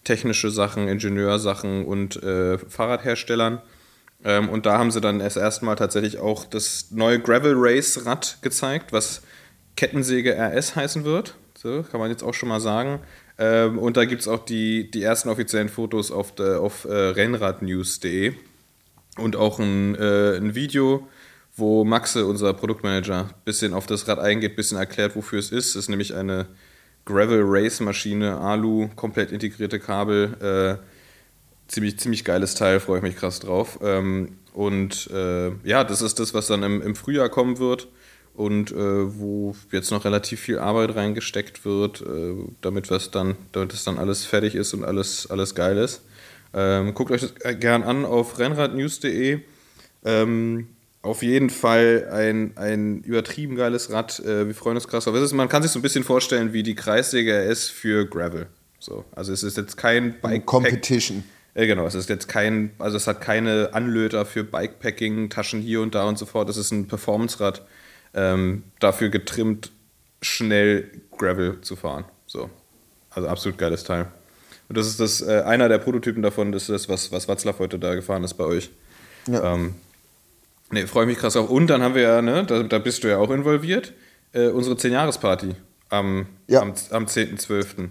technische 0.03 0.49
Sachen, 0.49 0.87
Ingenieursachen 0.87 1.85
und 1.85 2.21
äh, 2.23 2.57
Fahrradherstellern. 2.57 3.61
Ähm, 4.23 4.49
und 4.49 4.65
da 4.65 4.77
haben 4.77 4.91
sie 4.91 5.01
dann 5.01 5.19
erst 5.19 5.37
erstmal 5.37 5.75
tatsächlich 5.75 6.19
auch 6.19 6.45
das 6.45 6.91
neue 6.91 7.19
Gravel 7.19 7.53
Race 7.55 8.05
Rad 8.05 8.37
gezeigt, 8.41 8.93
was 8.93 9.21
Kettensäge 9.75 10.35
RS 10.35 10.75
heißen 10.75 11.03
wird. 11.03 11.35
So, 11.57 11.81
kann 11.81 11.99
man 11.99 12.11
jetzt 12.11 12.21
auch 12.21 12.35
schon 12.35 12.49
mal 12.49 12.59
sagen. 12.59 12.99
Ähm, 13.39 13.79
und 13.79 13.97
da 13.97 14.05
gibt 14.05 14.21
es 14.21 14.27
auch 14.27 14.45
die, 14.45 14.91
die 14.91 15.01
ersten 15.01 15.27
offiziellen 15.27 15.69
Fotos 15.69 16.11
auf, 16.11 16.39
auf 16.39 16.85
äh, 16.85 16.93
rennradnews.de 16.93 18.33
und 19.17 19.35
auch 19.35 19.57
ein, 19.57 19.95
äh, 19.95 20.37
ein 20.37 20.53
Video, 20.53 21.07
wo 21.55 21.83
Maxe, 21.83 22.27
unser 22.27 22.53
Produktmanager, 22.53 23.23
ein 23.23 23.33
bisschen 23.43 23.73
auf 23.73 23.87
das 23.87 24.07
Rad 24.07 24.19
eingeht, 24.19 24.51
ein 24.51 24.55
bisschen 24.55 24.77
erklärt, 24.77 25.15
wofür 25.15 25.39
es 25.39 25.51
ist. 25.51 25.69
Es 25.69 25.75
ist 25.75 25.89
nämlich 25.89 26.13
eine 26.13 26.45
Gravel 27.05 27.41
Race 27.43 27.79
Maschine, 27.79 28.37
Alu, 28.37 28.89
komplett 28.95 29.31
integrierte 29.31 29.79
Kabel. 29.79 30.37
Äh, 30.79 31.71
ziemlich, 31.71 31.97
ziemlich 31.97 32.23
geiles 32.23 32.53
Teil, 32.53 32.79
freue 32.79 32.97
ich 32.97 33.03
mich 33.03 33.15
krass 33.15 33.39
drauf. 33.39 33.79
Ähm, 33.81 34.37
und 34.53 35.09
äh, 35.11 35.53
ja, 35.63 35.83
das 35.83 36.03
ist 36.03 36.19
das, 36.19 36.35
was 36.35 36.45
dann 36.45 36.61
im, 36.61 36.83
im 36.83 36.95
Frühjahr 36.95 37.29
kommen 37.29 37.57
wird 37.57 37.87
und 38.37 38.71
äh, 38.71 38.75
wo 39.19 39.55
jetzt 39.71 39.89
noch 39.89 40.05
relativ 40.05 40.39
viel 40.39 40.59
Arbeit 40.59 40.95
reingesteckt 40.95 41.65
wird, 41.65 42.01
äh, 42.01 42.35
damit, 42.61 42.91
was 42.91 43.09
dann, 43.09 43.35
damit 43.51 43.73
es 43.73 43.83
dann 43.83 43.97
alles 43.97 44.25
fertig 44.25 44.53
ist 44.53 44.75
und 44.75 44.85
alles, 44.85 45.27
alles 45.29 45.55
geil 45.55 45.77
ist. 45.77 46.03
Ähm, 46.53 46.93
guckt 46.93 47.09
euch 47.09 47.21
das 47.21 47.33
äh, 47.41 47.55
gern 47.55 47.81
an 47.81 48.05
auf 48.05 48.37
rennradnews.de. 48.37 49.39
Ähm, 50.05 50.67
auf 51.01 51.23
jeden 51.23 51.49
Fall 51.49 52.07
ein, 52.11 52.51
ein 52.57 53.01
übertrieben 53.01 53.55
geiles 53.55 53.91
Rad. 53.91 54.19
Äh, 54.19 54.45
wir 54.45 54.53
freuen 54.53 54.77
uns 54.77 54.87
krass 54.87 55.05
drauf. 55.05 55.15
Es 55.15 55.23
ist, 55.23 55.33
man 55.33 55.49
kann 55.49 55.63
sich 55.63 55.71
so 55.71 55.79
ein 55.79 55.81
bisschen 55.81 56.03
vorstellen 56.03 56.53
wie 56.53 56.61
die 56.61 56.75
Kreissäge 56.75 57.33
RS 57.33 57.69
für 57.69 58.05
Gravel. 58.05 58.45
So, 58.79 59.03
also 59.15 59.33
es 59.33 59.41
ist 59.41 59.57
jetzt 59.57 59.77
kein 59.77 60.21
Bike 60.21 60.45
Competition. 60.45 61.23
ja, 61.55 61.65
genau, 61.65 61.87
es 61.87 61.95
ist 61.95 62.07
jetzt 62.07 62.27
kein, 62.27 62.69
also 62.77 62.97
es 62.97 63.07
hat 63.07 63.19
keine 63.19 63.69
Anlöter 63.73 64.27
für 64.27 64.43
Bikepacking, 64.43 65.31
Taschen 65.31 65.59
hier 65.59 65.81
und 65.81 65.95
da 65.95 66.05
und 66.05 66.19
so 66.19 66.27
fort. 66.27 66.49
Es 66.49 66.57
ist 66.57 66.71
ein 66.71 66.87
Performance-Rad, 66.87 67.65
ähm, 68.17 68.63
dafür 68.79 69.09
getrimmt, 69.09 69.71
schnell 70.21 70.89
Gravel 71.15 71.61
zu 71.61 71.75
fahren. 71.75 72.05
So. 72.25 72.49
Also 73.11 73.29
absolut 73.29 73.57
geiles 73.57 73.83
Teil. 73.83 74.07
Und 74.67 74.77
das 74.77 74.87
ist 74.87 74.99
das, 74.99 75.21
äh, 75.21 75.43
einer 75.45 75.69
der 75.69 75.77
Prototypen 75.77 76.21
davon, 76.21 76.51
das 76.51 76.63
ist 76.63 76.69
das, 76.69 76.89
was, 76.89 77.11
was 77.11 77.27
Watzlaw 77.27 77.57
heute 77.59 77.79
da 77.79 77.95
gefahren 77.95 78.23
ist 78.23 78.33
bei 78.33 78.43
euch. 78.43 78.71
Ja. 79.27 79.53
Ähm, 79.53 79.75
ne, 80.71 80.87
freue 80.87 81.05
mich 81.05 81.17
krass 81.17 81.37
auf. 81.37 81.49
Und 81.49 81.67
dann 81.67 81.81
haben 81.81 81.95
wir 81.95 82.01
ja, 82.01 82.21
ne, 82.21 82.43
da, 82.43 82.63
da 82.63 82.79
bist 82.79 83.03
du 83.03 83.07
ja 83.07 83.17
auch 83.17 83.29
involviert, 83.29 83.93
äh, 84.33 84.47
unsere 84.47 84.75
10-Jahres-Party 84.75 85.55
am, 85.89 86.25
Ja. 86.47 86.61
am, 86.61 86.73
am 86.89 87.05
10.12. 87.05 87.89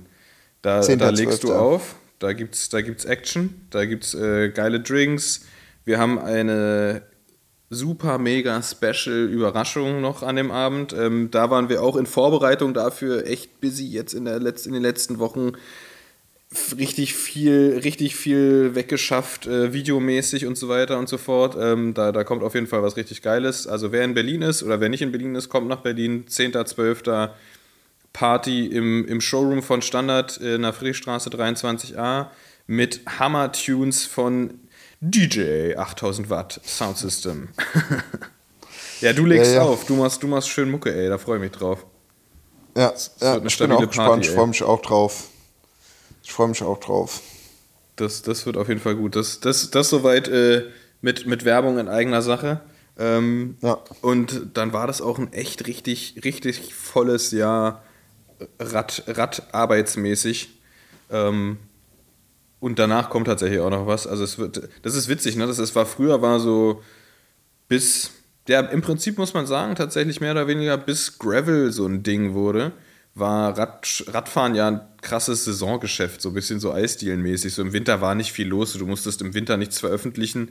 Da, 0.60 0.80
10.12., 0.80 0.96
da 0.96 1.10
legst 1.10 1.44
du 1.44 1.48
ja. 1.48 1.58
auf, 1.58 1.94
da 2.18 2.32
gibt's, 2.32 2.68
da 2.68 2.80
gibt's 2.80 3.04
Action, 3.04 3.66
da 3.70 3.84
gibt's 3.84 4.14
äh, 4.14 4.50
geile 4.50 4.80
Drinks. 4.80 5.46
Wir 5.84 5.98
haben 5.98 6.18
eine 6.18 7.02
super 7.70 8.18
mega 8.18 8.62
Special 8.62 9.26
Überraschung 9.26 10.00
noch 10.00 10.22
an 10.22 10.36
dem 10.36 10.50
Abend. 10.50 10.92
Ähm, 10.92 11.30
da 11.30 11.50
waren 11.50 11.68
wir 11.68 11.82
auch 11.82 11.96
in 11.96 12.06
Vorbereitung 12.06 12.74
dafür 12.74 13.26
echt 13.26 13.60
busy 13.60 13.86
jetzt 13.86 14.14
in, 14.14 14.24
der 14.24 14.40
Letz-, 14.40 14.66
in 14.66 14.72
den 14.72 14.82
letzten 14.82 15.18
Wochen 15.18 15.52
richtig 16.78 17.14
viel, 17.14 17.80
richtig 17.82 18.14
viel 18.14 18.74
weggeschafft, 18.74 19.46
äh, 19.46 19.72
videomäßig 19.72 20.46
und 20.46 20.56
so 20.56 20.68
weiter 20.68 20.98
und 20.98 21.08
so 21.08 21.18
fort. 21.18 21.56
Ähm, 21.58 21.92
da, 21.92 22.12
da 22.12 22.22
kommt 22.22 22.42
auf 22.42 22.54
jeden 22.54 22.68
Fall 22.68 22.82
was 22.82 22.96
richtig 22.96 23.20
Geiles. 23.20 23.66
Also 23.66 23.90
wer 23.90 24.04
in 24.04 24.14
Berlin 24.14 24.42
ist 24.42 24.62
oder 24.62 24.80
wer 24.80 24.88
nicht 24.88 25.02
in 25.02 25.10
Berlin 25.10 25.34
ist, 25.34 25.48
kommt 25.48 25.66
nach 25.66 25.80
Berlin. 25.80 26.24
10.12. 26.28 27.30
Party 28.12 28.66
im, 28.66 29.06
im 29.06 29.20
Showroom 29.20 29.62
von 29.62 29.82
Standard 29.82 30.38
in 30.38 30.62
der 30.62 30.72
Friedrichstraße 30.72 31.28
23a 31.28 32.28
mit 32.66 33.02
Hammer-Tunes 33.18 34.06
von 34.06 34.54
DJ 35.00 35.76
8000 35.76 36.30
Watt 36.30 36.60
Sound 36.64 36.96
System. 36.98 37.48
ja, 39.00 39.12
du 39.12 39.24
legst 39.26 39.52
Ja, 39.52 39.58
ja. 39.58 39.62
auf. 39.62 39.84
Du 39.84 39.96
machst, 39.96 40.22
du 40.22 40.26
machst 40.26 40.48
schön 40.48 40.70
Mucke, 40.70 40.94
ey. 40.94 41.08
Da 41.08 41.18
freue 41.18 41.36
ich 41.36 41.42
mich 41.42 41.52
drauf. 41.52 41.84
Ja, 42.76 42.92
ja 43.20 43.34
eine 43.34 43.46
ich 43.46 43.58
bin 43.58 43.72
auch 43.72 43.86
gespannt. 43.86 44.08
Party, 44.08 44.20
ich 44.22 44.28
ey. 44.28 44.34
freue 44.34 44.46
mich 44.48 44.62
auch 44.62 44.82
drauf. 44.82 45.28
Ich 46.22 46.32
freue 46.32 46.48
mich 46.48 46.62
auch 46.62 46.80
drauf. 46.80 47.20
Das, 47.96 48.22
das 48.22 48.44
wird 48.46 48.56
auf 48.56 48.68
jeden 48.68 48.80
Fall 48.80 48.96
gut. 48.96 49.16
Das, 49.16 49.40
das, 49.40 49.70
das 49.70 49.88
soweit 49.88 50.28
äh, 50.28 50.64
mit, 51.00 51.26
mit 51.26 51.44
Werbung 51.44 51.78
in 51.78 51.88
eigener 51.88 52.22
Sache. 52.22 52.60
Ähm, 52.98 53.56
Ja. 53.62 53.78
Und 54.02 54.48
dann 54.54 54.72
war 54.72 54.86
das 54.86 55.00
auch 55.00 55.18
ein 55.18 55.32
echt 55.32 55.66
richtig, 55.66 56.20
richtig 56.24 56.74
volles 56.74 57.30
Jahr 57.30 57.82
Rad, 58.58 59.04
Rad-arbeitsmäßig. 59.06 60.50
Ähm, 61.10 61.58
und 62.66 62.80
danach 62.80 63.10
kommt 63.10 63.28
tatsächlich 63.28 63.60
auch 63.60 63.70
noch 63.70 63.86
was. 63.86 64.08
Also 64.08 64.24
es 64.24 64.38
wird, 64.38 64.68
das 64.82 64.96
ist 64.96 65.08
witzig, 65.08 65.36
ne? 65.36 65.46
Das 65.46 65.60
ist, 65.60 65.76
war 65.76 65.86
früher 65.86 66.20
war 66.20 66.40
so 66.40 66.82
bis, 67.68 68.10
ja, 68.48 68.58
im 68.58 68.82
Prinzip 68.82 69.18
muss 69.18 69.34
man 69.34 69.46
sagen, 69.46 69.76
tatsächlich 69.76 70.20
mehr 70.20 70.32
oder 70.32 70.48
weniger 70.48 70.76
bis 70.76 71.16
Gravel 71.20 71.70
so 71.70 71.86
ein 71.86 72.02
Ding 72.02 72.34
wurde, 72.34 72.72
war 73.14 73.56
Rad, 73.56 74.04
Radfahren 74.08 74.56
ja 74.56 74.88
krasses 75.00 75.44
Saisongeschäft, 75.44 76.20
so 76.20 76.30
ein 76.30 76.34
bisschen 76.34 76.58
so 76.58 76.72
Eisdielenmäßig. 76.72 77.54
So 77.54 77.62
im 77.62 77.72
Winter 77.72 78.00
war 78.00 78.16
nicht 78.16 78.32
viel 78.32 78.48
los, 78.48 78.72
du 78.72 78.84
musstest 78.84 79.22
im 79.22 79.32
Winter 79.32 79.56
nichts 79.56 79.78
veröffentlichen, 79.78 80.48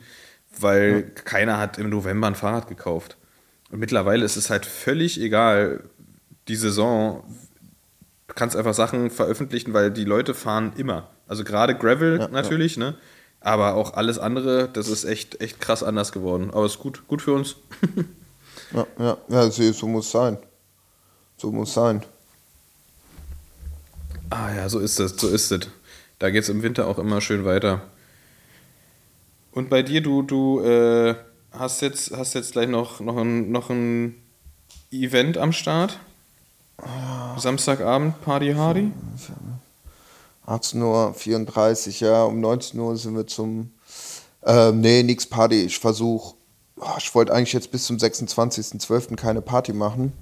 weil 0.57 1.11
ja. 1.13 1.21
keiner 1.25 1.57
hat 1.57 1.77
im 1.77 1.89
November 1.89 2.27
ein 2.27 2.35
Fahrrad 2.35 2.69
gekauft. 2.69 3.17
Und 3.71 3.79
mittlerweile 3.79 4.23
ist 4.23 4.37
es 4.37 4.49
halt 4.49 4.65
völlig 4.65 5.19
egal, 5.19 5.83
die 6.47 6.55
Saison, 6.55 7.25
du 8.27 8.33
kannst 8.33 8.55
einfach 8.55 8.73
Sachen 8.73 9.09
veröffentlichen, 9.09 9.73
weil 9.73 9.91
die 9.91 10.05
Leute 10.05 10.33
fahren 10.33 10.73
immer. 10.77 11.09
Also 11.27 11.43
gerade 11.43 11.75
Gravel 11.75 12.19
ja, 12.19 12.27
natürlich, 12.27 12.75
ja. 12.75 12.91
ne? 12.91 12.97
Aber 13.41 13.75
auch 13.75 13.93
alles 13.93 14.17
andere, 14.17 14.69
das 14.69 14.87
ist 14.87 15.03
echt, 15.03 15.39
echt 15.39 15.61
krass 15.61 15.83
anders 15.83 16.11
geworden. 16.11 16.49
Aber 16.51 16.65
ist 16.65 16.79
gut, 16.79 17.07
gut 17.07 17.21
für 17.21 17.33
uns. 17.33 17.57
ja, 18.73 18.87
ja, 18.97 19.17
ja, 19.27 19.51
so 19.51 19.87
muss 19.87 20.07
es 20.07 20.11
sein. 20.11 20.37
So 21.37 21.51
muss 21.51 21.69
es 21.69 21.75
sein. 21.75 22.03
Ah 24.31 24.51
ja, 24.55 24.67
so 24.67 24.79
ist 24.79 24.99
es, 24.99 25.15
so 25.15 25.29
ist 25.29 25.51
es. 25.51 25.67
Da 26.17 26.31
geht 26.31 26.43
es 26.43 26.49
im 26.49 26.63
Winter 26.63 26.87
auch 26.87 26.97
immer 26.97 27.21
schön 27.21 27.45
weiter. 27.45 27.81
Und 29.51 29.69
bei 29.69 29.83
dir, 29.83 30.01
du, 30.01 30.23
du 30.23 30.61
äh, 30.61 31.15
hast, 31.51 31.81
jetzt, 31.81 32.11
hast 32.17 32.33
jetzt 32.33 32.53
gleich 32.53 32.67
noch, 32.67 32.99
noch, 32.99 33.17
ein, 33.17 33.51
noch 33.51 33.69
ein 33.69 34.15
Event 34.91 35.37
am 35.37 35.53
Start? 35.53 35.99
Samstagabend, 37.37 38.21
Party 38.21 38.53
Hardy? 38.53 38.91
18.34 40.47 42.01
Uhr, 42.03 42.07
ja, 42.07 42.23
um 42.23 42.39
19 42.39 42.79
Uhr 42.79 42.95
sind 42.97 43.15
wir 43.15 43.27
zum. 43.27 43.71
Äh, 44.43 44.71
nee, 44.71 45.03
nix 45.03 45.25
Party. 45.25 45.63
Ich 45.63 45.79
versuche. 45.79 46.35
Oh, 46.77 46.85
ich 46.97 47.13
wollte 47.15 47.33
eigentlich 47.33 47.53
jetzt 47.53 47.71
bis 47.71 47.85
zum 47.85 47.97
26.12. 47.97 49.15
keine 49.15 49.41
Party 49.41 49.73
machen. 49.73 50.13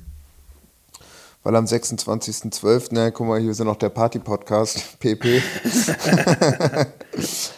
Weil 1.43 1.57
am 1.57 1.65
26.12., 1.65 2.93
ne, 2.93 3.11
guck 3.11 3.27
mal, 3.27 3.41
hier 3.41 3.53
sind 3.53 3.67
noch 3.67 3.75
der 3.75 3.89
Party-Podcast, 3.89 4.97
PP. 4.99 5.41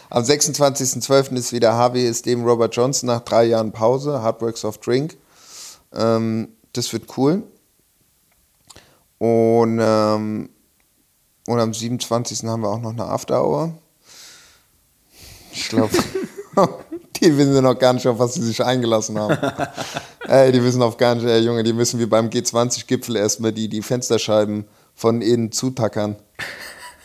am 0.10 0.24
26.12. 0.24 1.36
ist 1.36 1.54
wieder 1.54 1.78
HWSD 1.78 2.34
Robert 2.34 2.76
Johnson 2.76 3.08
nach 3.08 3.20
drei 3.20 3.44
Jahren 3.46 3.72
Pause, 3.72 4.24
Hardworks 4.24 4.66
of 4.66 4.80
Drink. 4.80 5.18
Ähm, 5.94 6.48
das 6.74 6.92
wird 6.94 7.16
cool. 7.16 7.44
Und, 9.18 9.80
ähm, 9.82 10.50
und 11.48 11.60
am 11.60 11.74
27. 11.74 12.48
haben 12.48 12.62
wir 12.62 12.70
auch 12.70 12.82
noch 12.82 12.92
eine 12.92 13.06
After-Hour. 13.06 13.74
Ich 15.52 15.70
glaube, 15.70 15.96
die 17.22 17.38
wissen 17.38 17.64
noch 17.64 17.80
gar 17.80 17.94
nicht, 17.94 18.08
auf 18.08 18.20
was 18.20 18.34
sie 18.34 18.44
sich 18.44 18.64
eingelassen 18.64 19.18
haben. 19.18 19.38
ey, 20.28 20.52
die 20.52 20.64
wissen 20.64 20.82
auf 20.82 20.98
gar 20.98 21.16
nicht, 21.16 21.26
ey, 21.26 21.40
Junge, 21.40 21.64
die 21.64 21.74
müssen 21.74 22.00
wie 22.00 22.06
beim 22.06 22.30
G20-Gipfel 22.30 23.16
erstmal 23.16 23.52
die, 23.52 23.70
die 23.70 23.82
Fensterscheiben 23.82 24.66
von 24.94 25.22
innen 25.22 25.52
zutackern. 25.52 26.18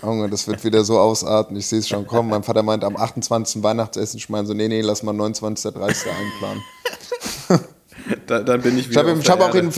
Junge, 0.03 0.29
das 0.31 0.47
wird 0.47 0.65
wieder 0.65 0.83
so 0.85 0.99
ausarten. 0.99 1.57
Ich 1.57 1.67
sehe 1.67 1.81
es 1.81 1.89
schon 1.89 2.07
kommen. 2.07 2.31
Mein 2.31 2.43
Vater 2.43 2.63
meint 2.63 2.85
am 2.85 2.97
28. 2.97 3.63
Weihnachtsessen. 3.63 4.19
Ich 4.19 4.29
meine 4.29 4.47
so, 4.47 4.55
nee, 4.55 4.69
nee, 4.69 4.81
lass 4.81 5.03
mal 5.03 5.13
29. 5.13 5.75
30. 5.75 6.07
einplanen. 6.11 6.63
da, 8.27 8.41
dann 8.41 8.63
bin 8.63 8.79
ich 8.79 8.89
wieder. 8.89 9.07
Ich 9.15 9.29
habe 9.29 9.45
hab 9.45 9.51
auch 9.51 9.55
in, 9.55 9.71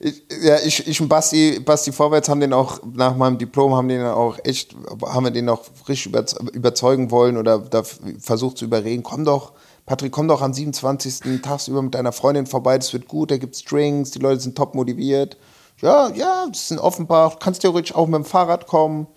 ich, 0.00 0.22
ja, 0.42 0.58
ich, 0.64 0.86
ich 0.86 1.00
und 1.00 1.08
Basti, 1.08 1.58
Basti 1.60 1.90
Vorwärts 1.90 2.28
haben 2.28 2.40
den 2.40 2.52
auch 2.52 2.80
nach 2.94 3.16
meinem 3.16 3.36
Diplom 3.36 3.74
haben 3.74 3.88
den 3.88 4.04
auch 4.04 4.38
echt, 4.44 4.76
haben 5.04 5.24
wir 5.24 5.32
den 5.32 5.48
auch 5.48 5.64
richtig 5.88 6.14
überzeugen 6.52 7.10
wollen 7.10 7.36
oder 7.36 7.58
da 7.58 7.82
versucht 7.82 8.58
zu 8.58 8.64
überreden, 8.64 9.02
komm 9.02 9.24
doch, 9.24 9.52
Patrick, 9.86 10.12
komm 10.12 10.28
doch 10.28 10.40
am 10.40 10.52
27. 10.52 11.42
tagsüber 11.42 11.82
mit 11.82 11.94
deiner 11.94 12.12
Freundin 12.12 12.46
vorbei, 12.46 12.78
das 12.78 12.92
wird 12.92 13.08
gut, 13.08 13.32
da 13.32 13.38
gibt's 13.38 13.64
Drinks, 13.64 14.12
die 14.12 14.20
Leute 14.20 14.40
sind 14.40 14.56
top 14.56 14.74
motiviert. 14.74 15.36
Ja, 15.80 16.10
ja, 16.14 16.46
das 16.48 16.68
sind 16.68 16.78
offenbar, 16.78 17.30
du 17.30 17.36
kannst 17.38 17.62
theoretisch 17.62 17.94
auch 17.94 18.06
mit 18.06 18.16
dem 18.16 18.24
Fahrrad 18.24 18.66
kommen. 18.66 19.08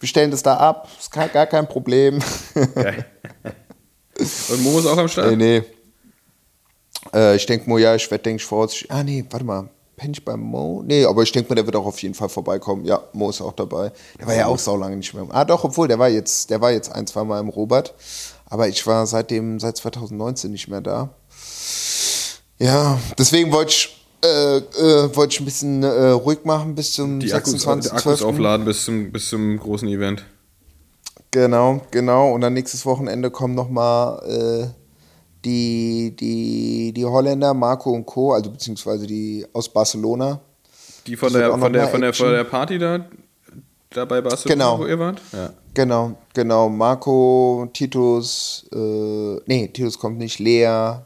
Wir 0.00 0.08
stellen 0.08 0.30
das 0.30 0.42
da 0.42 0.56
ab, 0.56 0.88
ist 0.98 1.10
gar, 1.10 1.28
gar 1.28 1.46
kein 1.46 1.66
Problem. 1.66 2.20
Geil. 2.74 3.06
Und 4.50 4.62
Mo 4.62 4.78
ist 4.78 4.86
auch 4.86 4.98
am 4.98 5.08
Start? 5.08 5.30
Nee, 5.30 5.36
nee. 5.36 5.62
Äh, 7.14 7.36
ich 7.36 7.46
denke 7.46 7.68
Mo, 7.68 7.78
ja, 7.78 7.94
ich 7.94 8.10
werde, 8.10 8.24
denke 8.24 8.42
ich, 8.42 8.46
vor 8.46 8.68
Ah, 8.88 9.02
nee, 9.02 9.24
warte 9.30 9.44
mal. 9.44 9.68
Penne 9.98 10.12
ich 10.12 10.24
beim 10.24 10.40
Mo? 10.40 10.82
Nee, 10.86 11.04
aber 11.04 11.22
ich 11.24 11.32
denke 11.32 11.50
mal, 11.50 11.56
der 11.56 11.66
wird 11.66 11.76
auch 11.76 11.84
auf 11.84 12.00
jeden 12.00 12.14
Fall 12.14 12.28
vorbeikommen. 12.28 12.84
Ja, 12.84 13.02
Mo 13.12 13.28
ist 13.28 13.40
auch 13.40 13.52
dabei. 13.52 13.92
Der 14.18 14.26
war 14.28 14.34
ja 14.34 14.46
auch 14.46 14.58
so 14.58 14.76
lange 14.76 14.96
nicht 14.96 15.12
mehr. 15.12 15.26
Ah, 15.30 15.44
doch, 15.44 15.64
obwohl, 15.64 15.88
der 15.88 15.98
war 15.98 16.08
jetzt, 16.08 16.50
der 16.50 16.60
war 16.60 16.70
jetzt 16.70 16.92
ein, 16.92 17.06
zwei 17.06 17.24
Mal 17.24 17.40
im 17.40 17.48
Robert. 17.48 17.94
Aber 18.46 18.68
ich 18.68 18.86
war 18.86 19.06
seitdem, 19.06 19.58
seit 19.58 19.76
2019 19.76 20.52
nicht 20.52 20.68
mehr 20.68 20.80
da. 20.80 21.10
Ja, 22.58 22.98
deswegen 23.18 23.52
wollte 23.52 23.72
ich, 23.72 24.06
äh, 24.24 24.58
äh, 24.58 25.16
wollte 25.16 25.34
ich 25.34 25.40
ein 25.40 25.44
bisschen 25.44 25.82
äh, 25.82 26.10
ruhig 26.10 26.44
machen 26.44 26.74
bis 26.74 26.92
zum 26.92 27.20
die 27.20 27.28
26. 27.28 27.92
Akkus, 27.92 28.06
Akkus 28.06 28.22
aufladen 28.22 28.64
bis 28.64 28.84
zum, 28.84 29.10
bis 29.12 29.28
zum 29.28 29.58
großen 29.58 29.88
Event. 29.88 30.24
Genau, 31.32 31.82
genau. 31.90 32.32
Und 32.32 32.40
dann 32.40 32.54
nächstes 32.54 32.86
Wochenende 32.86 33.30
kommen 33.30 33.54
nochmal 33.54 34.22
äh, 34.26 34.77
die, 35.44 36.14
die, 36.18 36.92
die 36.92 37.04
Holländer, 37.04 37.54
Marco 37.54 37.90
und 37.90 38.06
Co., 38.06 38.32
also 38.32 38.50
beziehungsweise 38.50 39.06
die 39.06 39.46
aus 39.52 39.68
Barcelona. 39.68 40.40
Die 41.06 41.16
von, 41.16 41.32
der, 41.32 41.50
von, 41.50 41.72
der, 41.72 41.88
von, 41.88 42.00
der, 42.00 42.12
von 42.12 42.30
der 42.30 42.44
Party 42.44 42.78
da, 42.78 43.06
da 43.90 44.04
bei 44.04 44.20
Barcelona, 44.20 44.54
genau. 44.54 44.78
wo 44.78 44.86
ihr 44.86 44.98
wart? 44.98 45.20
Ja. 45.32 45.52
Genau, 45.74 46.16
genau. 46.34 46.68
Marco, 46.68 47.68
Titus, 47.72 48.66
äh, 48.72 49.36
nee, 49.46 49.68
Titus 49.68 49.98
kommt 49.98 50.18
nicht, 50.18 50.38
Lea, 50.38 50.98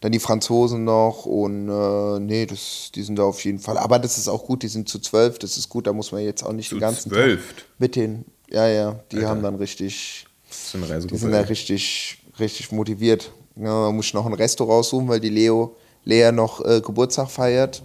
dann 0.00 0.12
die 0.12 0.18
Franzosen 0.18 0.84
noch 0.84 1.26
und 1.26 1.68
äh, 1.68 2.18
nee, 2.20 2.46
das, 2.46 2.90
die 2.94 3.02
sind 3.02 3.18
da 3.18 3.22
auf 3.22 3.44
jeden 3.44 3.58
Fall. 3.58 3.78
Aber 3.78 3.98
das 3.98 4.18
ist 4.18 4.28
auch 4.28 4.44
gut, 4.44 4.62
die 4.62 4.68
sind 4.68 4.88
zu 4.88 4.98
zwölf, 4.98 5.38
das 5.38 5.56
ist 5.56 5.68
gut, 5.68 5.86
da 5.86 5.92
muss 5.92 6.12
man 6.12 6.22
jetzt 6.22 6.42
auch 6.42 6.52
nicht 6.52 6.70
zu 6.70 6.76
den 6.76 6.80
ganzen 6.80 7.10
12. 7.10 7.54
Tag 7.54 7.64
mit 7.78 7.96
den, 7.96 8.24
ja, 8.50 8.66
ja, 8.66 9.00
die 9.12 9.18
Alter. 9.18 9.28
haben 9.28 9.42
dann 9.42 9.54
richtig, 9.56 10.26
die 10.72 11.16
sind 11.16 11.30
da 11.32 11.40
richtig, 11.42 12.18
richtig 12.38 12.72
motiviert. 12.72 13.30
Ja, 13.56 13.86
man 13.86 13.96
muss 13.96 14.14
noch 14.14 14.26
ein 14.26 14.32
Restaurant 14.32 14.84
suchen, 14.84 15.08
weil 15.08 15.20
die 15.20 15.28
Leo, 15.28 15.76
Lea 16.04 16.32
noch 16.32 16.64
äh, 16.64 16.80
Geburtstag 16.80 17.30
feiert. 17.30 17.82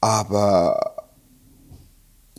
Aber 0.00 0.96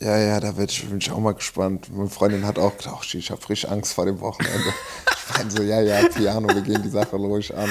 ja, 0.00 0.16
ja, 0.16 0.40
da 0.40 0.52
bin 0.52 0.68
ich 0.68 1.10
auch 1.10 1.18
mal 1.18 1.34
gespannt. 1.34 1.88
Meine 1.92 2.08
Freundin 2.08 2.46
hat 2.46 2.58
auch 2.58 2.76
gedacht, 2.76 2.98
oh, 3.00 3.16
ich 3.16 3.30
habe 3.30 3.40
frisch 3.40 3.64
Angst 3.64 3.94
vor 3.94 4.06
dem 4.06 4.20
Wochenende. 4.20 4.72
ich 5.28 5.38
meine 5.38 5.50
so, 5.50 5.62
ja, 5.62 5.80
ja, 5.80 6.08
Piano, 6.08 6.48
wir 6.48 6.62
gehen 6.62 6.82
die 6.82 6.88
Sache 6.88 7.16
ruhig 7.16 7.54
an. 7.56 7.68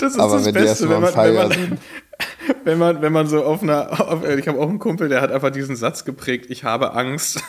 Das 0.00 0.12
ist 0.12 0.18
Aber 0.18 0.36
das 0.36 0.46
wenn 0.46 0.54
Beste, 0.54 0.88
wenn 0.88 1.02
man, 1.02 1.14
wenn 1.14 1.34
man, 1.34 1.78
wenn 2.64 2.78
man, 2.78 3.02
wenn 3.02 3.12
man 3.12 3.26
so 3.28 3.44
auf 3.44 3.62
einer, 3.62 4.10
auf, 4.10 4.24
ich 4.24 4.48
habe 4.48 4.58
auch 4.58 4.70
einen 4.70 4.78
Kumpel, 4.78 5.10
der 5.10 5.20
hat 5.20 5.30
einfach 5.30 5.50
diesen 5.50 5.76
Satz 5.76 6.06
geprägt, 6.06 6.46
ich 6.48 6.64
habe 6.64 6.94
Angst. 6.94 7.42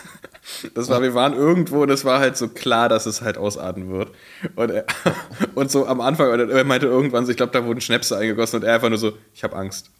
Das 0.74 0.88
war, 0.88 1.02
wir 1.02 1.14
waren 1.14 1.34
irgendwo 1.34 1.82
und 1.82 1.90
es 1.90 2.04
war 2.04 2.20
halt 2.20 2.36
so 2.36 2.48
klar, 2.48 2.88
dass 2.88 3.06
es 3.06 3.22
halt 3.22 3.38
ausarten 3.38 3.90
wird. 3.90 4.10
Und, 4.56 4.70
er, 4.70 4.84
und 5.54 5.70
so 5.70 5.86
am 5.86 6.00
Anfang, 6.00 6.28
er 6.50 6.64
meinte 6.64 6.86
irgendwann 6.86 7.24
so, 7.24 7.30
ich 7.30 7.36
glaube, 7.36 7.52
da 7.52 7.64
wurden 7.64 7.80
Schnäpse 7.80 8.16
eingegossen 8.16 8.60
und 8.60 8.66
er 8.66 8.74
einfach 8.74 8.88
nur 8.88 8.98
so, 8.98 9.12
ich 9.34 9.44
habe 9.44 9.56
Angst. 9.56 9.90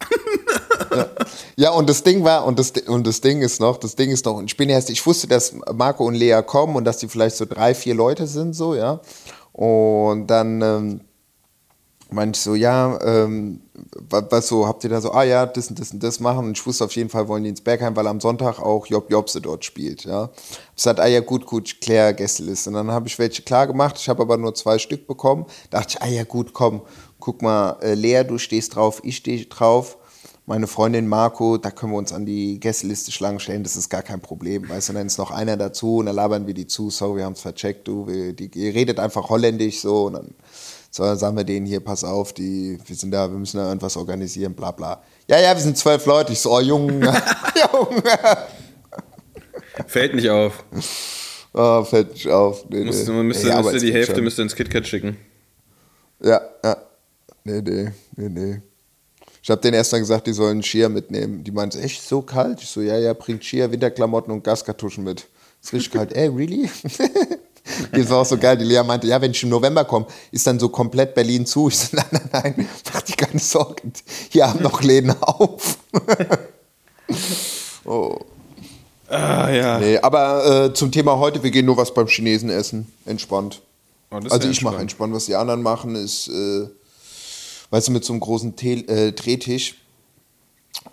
Ja. 0.95 1.09
ja. 1.55 1.71
und 1.71 1.89
das 1.89 2.03
Ding 2.03 2.23
war, 2.23 2.45
und 2.45 2.57
das, 2.59 2.71
und 2.87 3.05
das 3.05 3.21
Ding 3.21 3.41
ist 3.41 3.59
noch, 3.59 3.77
das 3.77 3.95
Ding 3.95 4.09
ist 4.09 4.25
noch, 4.25 4.41
ich 4.41 4.57
bin 4.57 4.69
erst, 4.69 4.89
ich 4.89 5.05
wusste, 5.05 5.27
dass 5.27 5.53
Marco 5.73 6.05
und 6.05 6.15
Lea 6.15 6.41
kommen 6.45 6.75
und 6.75 6.85
dass 6.85 6.97
die 6.97 7.07
vielleicht 7.07 7.35
so 7.35 7.45
drei, 7.45 7.75
vier 7.75 7.95
Leute 7.95 8.27
sind, 8.27 8.53
so, 8.53 8.75
ja. 8.75 9.01
Und 9.51 10.27
dann 10.27 10.61
ähm, 10.61 11.01
meinte 12.11 12.37
ich 12.37 12.43
so, 12.43 12.55
ja, 12.55 12.99
ähm, 13.03 13.61
was 14.09 14.47
so, 14.47 14.67
habt 14.67 14.83
ihr 14.83 14.89
da 14.89 14.99
so, 14.99 15.11
ah 15.11 15.23
ja, 15.23 15.45
das 15.45 15.69
und 15.69 15.79
das 15.79 15.91
und 15.91 16.01
das 16.01 16.19
machen. 16.19 16.47
Und 16.47 16.57
ich 16.57 16.65
wusste 16.65 16.85
auf 16.85 16.91
jeden 16.93 17.09
Fall, 17.09 17.27
wollen 17.27 17.43
die 17.43 17.49
ins 17.49 17.61
Bergheim, 17.61 17.95
weil 17.95 18.07
am 18.07 18.19
Sonntag 18.19 18.59
auch 18.59 18.87
Job 18.87 19.11
Jobse 19.11 19.41
dort 19.41 19.63
spielt, 19.63 20.05
ja. 20.05 20.29
Ich 20.75 20.83
sagte, 20.83 21.03
ah 21.03 21.07
ja, 21.07 21.19
gut, 21.19 21.45
gut, 21.45 21.81
klär 21.81 22.13
Gästeliste. 22.13 22.69
Und 22.69 22.75
dann 22.75 22.91
habe 22.91 23.07
ich 23.07 23.19
welche 23.19 23.43
klar 23.43 23.67
gemacht. 23.67 23.97
Ich 23.99 24.09
habe 24.09 24.23
aber 24.23 24.37
nur 24.37 24.55
zwei 24.55 24.79
Stück 24.79 25.07
bekommen. 25.07 25.45
Da 25.69 25.79
dachte 25.79 25.97
ich, 25.97 26.01
ah 26.01 26.07
ja, 26.07 26.23
gut, 26.23 26.53
komm, 26.53 26.81
guck 27.19 27.41
mal, 27.41 27.77
äh, 27.81 27.93
Lea, 27.93 28.23
du 28.23 28.37
stehst 28.37 28.75
drauf, 28.75 29.01
ich 29.03 29.17
stehe 29.17 29.45
drauf. 29.45 29.97
Meine 30.45 30.65
Freundin 30.65 31.07
Marco, 31.07 31.57
da 31.57 31.69
können 31.69 31.91
wir 31.91 31.99
uns 31.99 32.11
an 32.11 32.25
die 32.25 32.59
Gästeliste 32.59 33.11
Schlangen 33.11 33.39
stellen, 33.39 33.61
das 33.61 33.75
ist 33.75 33.87
gar 33.87 34.01
kein 34.01 34.19
Problem. 34.19 34.67
Weißt 34.67 34.89
du, 34.89 34.93
dann 34.93 35.05
ist 35.05 35.19
noch 35.19 35.29
einer 35.29 35.57
dazu 35.57 35.97
und 35.97 36.07
dann 36.07 36.15
labern 36.15 36.47
wir 36.47 36.55
die 36.55 36.65
zu, 36.65 36.89
sorry, 36.89 37.17
wir 37.17 37.25
haben 37.25 37.33
es 37.33 37.41
vercheckt, 37.41 37.87
du, 37.87 38.07
wir, 38.07 38.33
die, 38.33 38.49
ihr 38.55 38.73
redet 38.73 38.99
einfach 38.99 39.29
holländisch 39.29 39.81
so 39.81 40.05
und 40.05 40.13
dann 40.13 40.33
so, 40.91 41.03
dann 41.03 41.17
sagen 41.17 41.37
wir 41.37 41.43
denen 41.43 41.65
hier, 41.65 41.79
pass 41.81 42.03
auf, 42.03 42.33
die, 42.33 42.79
wir 42.83 42.95
sind 42.95 43.11
da, 43.11 43.29
wir 43.29 43.37
müssen 43.37 43.57
da 43.57 43.67
irgendwas 43.67 43.95
organisieren, 43.95 44.53
bla 44.55 44.71
bla. 44.71 45.03
Ja, 45.27 45.39
ja, 45.39 45.53
wir 45.53 45.61
sind 45.61 45.77
zwölf 45.77 46.05
Leute. 46.05 46.33
Ich 46.33 46.39
so, 46.39 46.51
oh 46.51 46.59
Junge, 46.59 47.05
Junge. 47.73 48.03
Fällt 49.87 50.15
nicht 50.15 50.29
auf. 50.29 50.63
Oh, 51.53 51.83
fällt 51.83 52.13
nicht 52.13 52.27
auf. 52.27 52.65
Nee, 52.69 52.83
musst, 52.83 53.07
nee. 53.07 53.13
Man 53.13 53.27
müsste, 53.27 53.47
ja, 53.47 53.61
müsste 53.61 53.79
die 53.79 53.93
Hälfte 53.93 54.21
müsste 54.21 54.41
ins 54.41 54.55
KitKat 54.55 54.87
schicken. 54.87 55.17
Ja, 56.21 56.41
ja. 56.63 56.77
Nee, 57.43 57.61
nee, 57.61 57.91
nee, 58.15 58.29
nee. 58.29 58.61
Ich 59.41 59.49
habe 59.49 59.61
denen 59.61 59.75
erst 59.75 59.91
mal 59.91 59.99
gesagt, 59.99 60.27
die 60.27 60.33
sollen 60.33 60.61
Skier 60.61 60.89
mitnehmen. 60.89 61.43
Die 61.43 61.51
meinen, 61.51 61.69
es 61.69 61.75
ist 61.75 61.83
echt 61.83 62.03
so 62.03 62.21
kalt? 62.21 62.61
Ich 62.61 62.69
so, 62.69 62.81
ja, 62.81 62.97
ja, 62.97 63.13
bringt 63.13 63.43
Skier, 63.43 63.71
Winterklamotten 63.71 64.33
und 64.33 64.43
Gaskartuschen 64.43 65.03
mit. 65.03 65.27
Ist 65.61 65.73
richtig 65.73 65.91
kalt. 65.93 66.13
Ey, 66.15 66.27
really? 66.27 66.69
Das 67.91 68.09
war 68.09 68.19
auch 68.19 68.25
so 68.25 68.37
geil. 68.37 68.57
Die 68.57 68.65
Lea 68.65 68.83
meinte, 68.83 69.07
ja, 69.07 69.21
wenn 69.21 69.31
ich 69.31 69.43
im 69.43 69.49
November 69.49 69.85
komme, 69.85 70.07
ist 70.31 70.45
dann 70.47 70.59
so 70.59 70.69
komplett 70.69 71.13
Berlin 71.15 71.45
zu. 71.45 71.69
Ich 71.69 71.77
so, 71.77 71.87
nein, 71.97 72.05
nein, 72.11 72.29
nein, 72.31 72.69
mach 72.93 73.01
dir 73.01 73.15
keine 73.15 73.39
Sorgen. 73.39 73.93
Hier 74.29 74.47
haben 74.47 74.61
noch 74.63 74.81
Läden 74.81 75.15
auf. 75.21 75.77
oh. 77.85 78.19
Ah, 79.07 79.49
ja. 79.49 79.79
Nee, 79.79 79.97
aber 79.97 80.65
äh, 80.65 80.73
zum 80.73 80.91
Thema 80.91 81.17
heute, 81.17 81.41
wir 81.41 81.51
gehen 81.51 81.65
nur 81.65 81.77
was 81.77 81.93
beim 81.93 82.07
Chinesen 82.07 82.49
essen. 82.49 82.91
Entspannt. 83.05 83.61
Oh, 84.11 84.15
Also 84.15 84.45
ja 84.45 84.51
ich 84.51 84.61
mache 84.61 84.77
entspannt. 84.77 85.13
Was 85.13 85.25
die 85.25 85.35
anderen 85.35 85.63
machen, 85.63 85.95
ist, 85.95 86.27
äh, 86.27 86.67
weißt 87.71 87.87
du, 87.87 87.91
mit 87.91 88.05
so 88.05 88.13
einem 88.13 88.19
großen 88.19 88.55
Te 88.55 88.87
äh, 88.87 89.11
Drehtisch. 89.11 89.75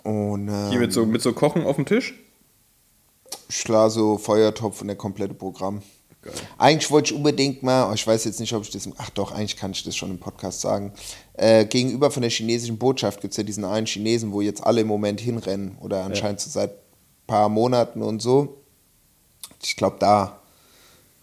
Und 0.03 0.49
äh, 0.49 0.69
Hier 0.69 0.79
mit 0.79 0.93
so, 0.93 1.05
mit 1.05 1.21
so 1.21 1.33
Kochen 1.33 1.65
auf 1.65 1.75
dem 1.75 1.85
Tisch? 1.85 2.15
klar 3.67 3.89
so 3.89 4.17
Feuertopf 4.17 4.81
und 4.81 4.87
der 4.87 4.95
komplette 4.95 5.33
Programm. 5.33 5.81
Geil. 6.27 6.35
Eigentlich 6.57 6.91
wollte 6.91 7.11
ich 7.11 7.17
unbedingt 7.17 7.63
mal, 7.63 7.93
ich 7.93 8.05
weiß 8.05 8.25
jetzt 8.25 8.39
nicht, 8.39 8.53
ob 8.53 8.63
ich 8.63 8.69
das, 8.71 8.87
ach 8.97 9.09
doch, 9.11 9.31
eigentlich 9.31 9.57
kann 9.57 9.71
ich 9.71 9.83
das 9.83 9.95
schon 9.95 10.11
im 10.11 10.19
Podcast 10.19 10.61
sagen. 10.61 10.93
Äh, 11.33 11.65
gegenüber 11.65 12.11
von 12.11 12.21
der 12.21 12.31
chinesischen 12.31 12.77
Botschaft 12.77 13.21
gibt 13.21 13.31
es 13.31 13.37
ja 13.37 13.43
diesen 13.43 13.65
einen 13.65 13.85
Chinesen, 13.87 14.31
wo 14.31 14.41
jetzt 14.41 14.63
alle 14.63 14.81
im 14.81 14.87
Moment 14.87 15.19
hinrennen 15.21 15.77
oder 15.81 16.03
anscheinend 16.03 16.39
so 16.39 16.49
seit 16.49 16.71
paar 17.27 17.49
Monaten 17.49 18.01
und 18.01 18.21
so. 18.21 18.57
Ich 19.63 19.75
glaube, 19.75 19.97
da 19.99 20.39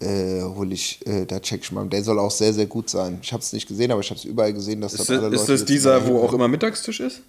äh, 0.00 0.42
hole 0.42 0.74
ich, 0.74 1.07
äh, 1.07 1.24
da 1.24 1.40
check 1.40 1.62
ich 1.62 1.72
mal. 1.72 1.86
Der 1.88 2.02
soll 2.05 2.18
auch 2.18 2.30
sehr, 2.30 2.52
sehr 2.52 2.66
gut 2.66 2.90
sein. 2.90 3.18
Ich 3.22 3.32
habe 3.32 3.42
es 3.42 3.52
nicht 3.52 3.66
gesehen, 3.66 3.90
aber 3.90 4.00
ich 4.00 4.11
habe 4.11 4.18
es 4.18 4.24
überall 4.24 4.52
gesehen, 4.52 4.80
dass 4.80 4.92
Ist 4.94 5.09
dort 5.09 5.18
das, 5.18 5.24
alle 5.24 5.36
ist 5.36 5.48
das 5.48 5.64
dieser, 5.64 6.07
wo 6.07 6.22
auch 6.22 6.32
immer 6.32 6.48
Mittagstisch 6.48 7.00
ist? 7.00 7.22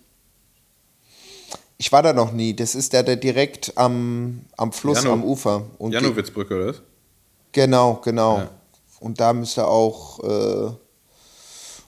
Ich 1.78 1.92
war 1.92 2.02
da 2.02 2.14
noch 2.14 2.32
nie. 2.32 2.54
Das 2.56 2.74
ist 2.74 2.94
der, 2.94 3.04
der 3.04 3.18
direkt 3.18 3.78
am, 3.78 4.42
am 4.58 4.72
Fluss, 4.72 5.00
Jano- 5.04 5.14
am 5.14 5.24
Ufer. 5.24 5.64
Und 5.78 5.92
Janowitzbrücke, 5.92 6.56
oder 6.56 6.68
was? 6.68 6.82
Genau, 7.56 8.02
genau. 8.04 8.40
Ja. 8.40 8.50
Und 9.00 9.18
da 9.22 9.32
müsste 9.32 9.66
auch, 9.66 10.20
äh, 10.24 10.72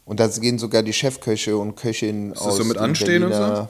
und 0.05 0.19
da 0.21 0.27
gehen 0.27 0.57
sogar 0.57 0.81
die 0.81 0.93
Chefköche 0.93 1.57
und 1.57 1.75
Köchinnen 1.75 2.29
das 2.29 2.41
aus 2.41 2.55
so 2.55 2.63
mit 2.63 2.77
Anstehen 2.77 3.23
und 3.23 3.33
so? 3.33 3.37
Berliner- 3.39 3.69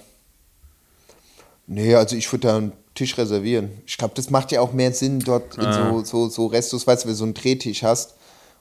Nee, 1.66 1.96
also 1.96 2.16
ich 2.16 2.32
würde 2.32 2.48
da 2.48 2.58
einen 2.58 2.72
Tisch 2.94 3.18
reservieren. 3.18 3.82
Ich 3.88 3.98
glaube, 3.98 4.14
das 4.16 4.30
macht 4.30 4.52
ja 4.52 4.62
auch 4.62 4.74
mehr 4.74 4.94
Sinn 4.94 5.20
dort 5.20 5.58
in 5.58 5.66
Ah. 5.66 5.92
so, 5.92 6.04
so, 6.04 6.30
so 6.30 6.46
Restos, 6.46 6.86
weißt 6.86 7.04
du, 7.04 7.08
wenn 7.08 7.14
du 7.14 7.18
so 7.18 7.24
einen 7.26 7.34
Drehtisch 7.34 7.82
hast 7.82 8.14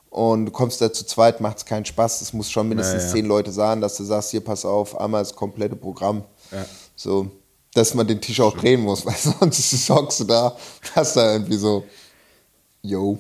und 0.09 0.47
du 0.47 0.51
kommst 0.53 0.81
da 0.81 0.91
zu 0.93 1.05
zweit, 1.05 1.41
macht 1.43 1.59
es 1.59 1.65
keinen 1.67 1.85
Spaß. 1.85 2.23
Es 2.23 2.33
muss 2.33 2.51
schon 2.51 2.69
mindestens 2.69 3.03
Ja, 3.03 3.09
ja. 3.09 3.15
zehn 3.15 3.27
Leute 3.27 3.53
sein, 3.53 3.83
dass 3.83 3.97
du 3.99 4.05
sagst, 4.05 4.31
hier, 4.31 4.41
pass 4.43 4.65
auf, 4.65 4.99
einmal 4.99 5.21
das 5.23 5.35
komplette 5.37 5.77
Programm. 5.77 6.25
Ja. 6.51 6.65
So, 6.97 7.31
dass 7.75 7.93
man 7.93 8.07
den 8.07 8.21
Tisch 8.23 8.41
auch 8.41 8.57
drehen 8.57 8.81
muss, 8.81 9.05
weil 9.07 9.15
sonst 9.15 9.89
hockst 9.91 10.21
du 10.21 10.25
da, 10.25 10.57
hast 10.95 11.17
da 11.17 11.35
irgendwie 11.35 11.59
so, 11.59 11.85
yo. 12.87 13.19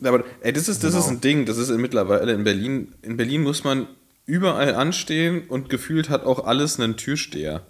Ja, 0.00 0.10
Aber 0.10 0.24
ey, 0.40 0.52
das 0.52 0.68
ist, 0.68 0.82
das 0.82 0.92
Genau. 0.92 1.04
ist 1.04 1.10
ein 1.10 1.20
Ding, 1.20 1.46
das 1.46 1.58
ist 1.58 1.68
in 1.70 1.80
mittlerweile 1.80 2.32
in 2.32 2.44
Berlin. 2.44 2.92
In 3.02 3.16
Berlin 3.16 3.42
muss 3.42 3.64
man 3.64 3.86
überall 4.26 4.74
anstehen 4.74 5.44
und 5.48 5.68
gefühlt 5.68 6.08
hat 6.10 6.24
auch 6.24 6.44
alles 6.44 6.78
einen 6.80 6.96
Türsteher. 6.96 7.66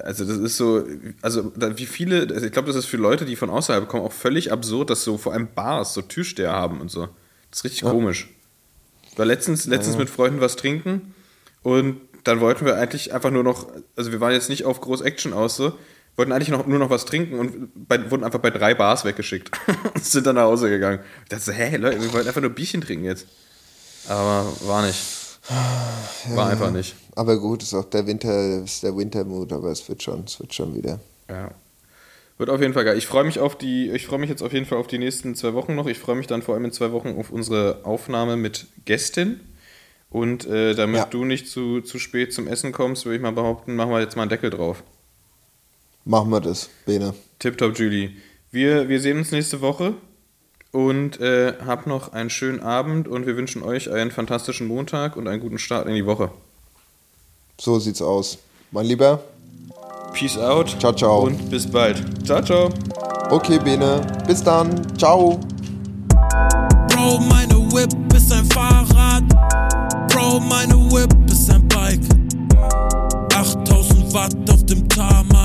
Also 0.00 0.24
das 0.24 0.38
ist 0.38 0.56
so, 0.56 0.84
also 1.22 1.52
wie 1.56 1.86
viele, 1.86 2.26
also 2.32 2.46
ich 2.46 2.52
glaube, 2.52 2.66
das 2.66 2.76
ist 2.76 2.86
für 2.86 2.96
Leute, 2.96 3.24
die 3.24 3.36
von 3.36 3.48
außerhalb 3.48 3.88
kommen, 3.88 4.04
auch 4.04 4.12
völlig 4.12 4.50
absurd, 4.50 4.90
dass 4.90 5.04
so 5.04 5.18
vor 5.18 5.32
allem 5.32 5.48
Bars 5.54 5.94
so 5.94 6.02
Türsteher 6.02 6.50
haben 6.52 6.80
und 6.80 6.90
so. 6.90 7.08
Das 7.50 7.60
ist 7.60 7.64
richtig 7.64 7.82
komisch. 7.82 8.28
Ich 9.12 9.18
war 9.18 9.24
letztens, 9.24 9.66
letztens 9.66 9.96
mit 9.96 10.10
Freunden 10.10 10.40
was 10.40 10.56
trinken 10.56 11.14
und 11.62 12.00
dann 12.24 12.40
wollten 12.40 12.66
wir 12.66 12.76
eigentlich 12.76 13.14
einfach 13.14 13.30
nur 13.30 13.44
noch, 13.44 13.68
also 13.94 14.10
wir 14.10 14.20
waren 14.20 14.32
jetzt 14.32 14.48
nicht 14.48 14.64
auf 14.64 14.80
groß 14.80 15.02
Action 15.02 15.32
aus 15.32 15.56
so, 15.56 15.78
wollten 16.16 16.32
eigentlich 16.32 16.48
noch, 16.50 16.66
nur 16.66 16.78
noch 16.78 16.90
was 16.90 17.04
trinken 17.04 17.38
und 17.38 17.70
bei, 17.88 18.10
wurden 18.10 18.24
einfach 18.24 18.38
bei 18.40 18.50
drei 18.50 18.74
Bars 18.74 19.04
weggeschickt 19.04 19.50
und 19.94 20.04
sind 20.04 20.26
dann 20.26 20.36
nach 20.36 20.44
Hause 20.44 20.68
gegangen. 20.70 21.00
Ich 21.24 21.28
dachte 21.30 21.52
hä, 21.52 21.76
Leute, 21.76 22.00
wir 22.00 22.12
wollten 22.12 22.28
einfach 22.28 22.40
nur 22.40 22.50
Bierchen 22.50 22.80
trinken 22.80 23.04
jetzt. 23.04 23.26
Aber 24.08 24.46
war 24.62 24.86
nicht. 24.86 24.98
War 26.30 26.48
einfach 26.48 26.70
nicht. 26.70 26.94
Aber 27.16 27.38
gut, 27.38 27.62
ist 27.62 27.74
auch 27.74 27.84
der 27.84 28.06
Winter, 28.06 28.62
ist 28.64 28.82
der 28.82 28.96
Wintermut, 28.96 29.52
aber 29.52 29.70
es 29.70 29.88
wird 29.88 30.02
schon, 30.02 30.24
es 30.26 30.40
wird 30.40 30.54
schon 30.54 30.74
wieder. 30.74 31.00
Ja. 31.28 31.50
Wird 32.38 32.50
auf 32.50 32.60
jeden 32.60 32.74
Fall 32.74 32.84
geil. 32.84 32.98
Ich 32.98 33.06
freue 33.06 33.24
mich 33.24 33.38
auf 33.38 33.56
die, 33.56 33.90
ich 33.90 34.06
freue 34.06 34.18
mich 34.18 34.28
jetzt 34.30 34.42
auf 34.42 34.52
jeden 34.52 34.66
Fall 34.66 34.78
auf 34.78 34.86
die 34.88 34.98
nächsten 34.98 35.34
zwei 35.36 35.54
Wochen 35.54 35.74
noch. 35.74 35.86
Ich 35.86 35.98
freue 35.98 36.16
mich 36.16 36.26
dann 36.26 36.42
vor 36.42 36.54
allem 36.54 36.64
in 36.64 36.72
zwei 36.72 36.90
Wochen 36.92 37.14
auf 37.18 37.30
unsere 37.30 37.80
Aufnahme 37.84 38.36
mit 38.36 38.66
Gästin. 38.84 39.40
Und 40.10 40.46
äh, 40.46 40.74
damit 40.74 40.96
Ja. 40.96 41.06
du 41.06 41.24
nicht 41.24 41.48
zu, 41.48 41.80
zu 41.80 41.98
spät 41.98 42.32
zum 42.32 42.46
Essen 42.48 42.72
kommst, 42.72 43.04
würde 43.04 43.16
ich 43.16 43.22
mal 43.22 43.32
behaupten, 43.32 43.74
machen 43.76 43.90
wir 43.90 44.00
jetzt 44.00 44.16
mal 44.16 44.22
einen 44.22 44.30
Deckel 44.30 44.50
drauf. 44.50 44.82
Machen 46.04 46.30
wir 46.30 46.40
das, 46.40 46.68
Bene. 46.84 47.14
Tipptopp, 47.38 47.78
Julie. 47.78 48.10
Wir, 48.50 48.88
wir 48.88 49.00
sehen 49.00 49.18
uns 49.18 49.32
nächste 49.32 49.60
Woche 49.60 49.94
und 50.70 51.20
äh, 51.20 51.54
habt 51.64 51.86
noch 51.86 52.12
einen 52.12 52.30
schönen 52.30 52.60
Abend 52.60 53.08
und 53.08 53.26
wir 53.26 53.36
wünschen 53.36 53.62
euch 53.62 53.90
einen 53.90 54.10
fantastischen 54.10 54.66
Montag 54.66 55.16
und 55.16 55.28
einen 55.28 55.40
guten 55.40 55.58
Start 55.58 55.88
in 55.88 55.94
die 55.94 56.04
Woche. 56.04 56.30
So 57.58 57.78
sieht's 57.78 58.02
aus. 58.02 58.38
Mein 58.70 58.86
Lieber, 58.86 59.22
Peace 60.12 60.38
out. 60.38 60.76
Ciao, 60.78 60.92
ciao. 60.92 61.24
Und 61.24 61.50
bis 61.50 61.66
bald. 61.66 62.02
Ciao, 62.24 62.40
ciao. 62.42 62.68
okay, 63.30 63.58
Bene. 63.58 64.00
Bis 64.26 64.42
dann. 64.42 64.86
Ciao. 64.96 65.40
Bro, 66.88 67.20
meine 67.28 67.56
Whip 67.72 67.92
ist 68.14 68.32
ein 68.32 68.44
Fahrrad. 68.46 69.24
Bro, 70.08 70.40
meine 70.40 70.74
Whip 70.92 71.12
ist 71.30 71.50
ein 71.50 71.66
Bike. 71.68 72.00
8000 73.34 74.14
Watt 74.14 74.34
auf 74.50 74.64
dem 74.66 74.88
Tarmac. 74.88 75.43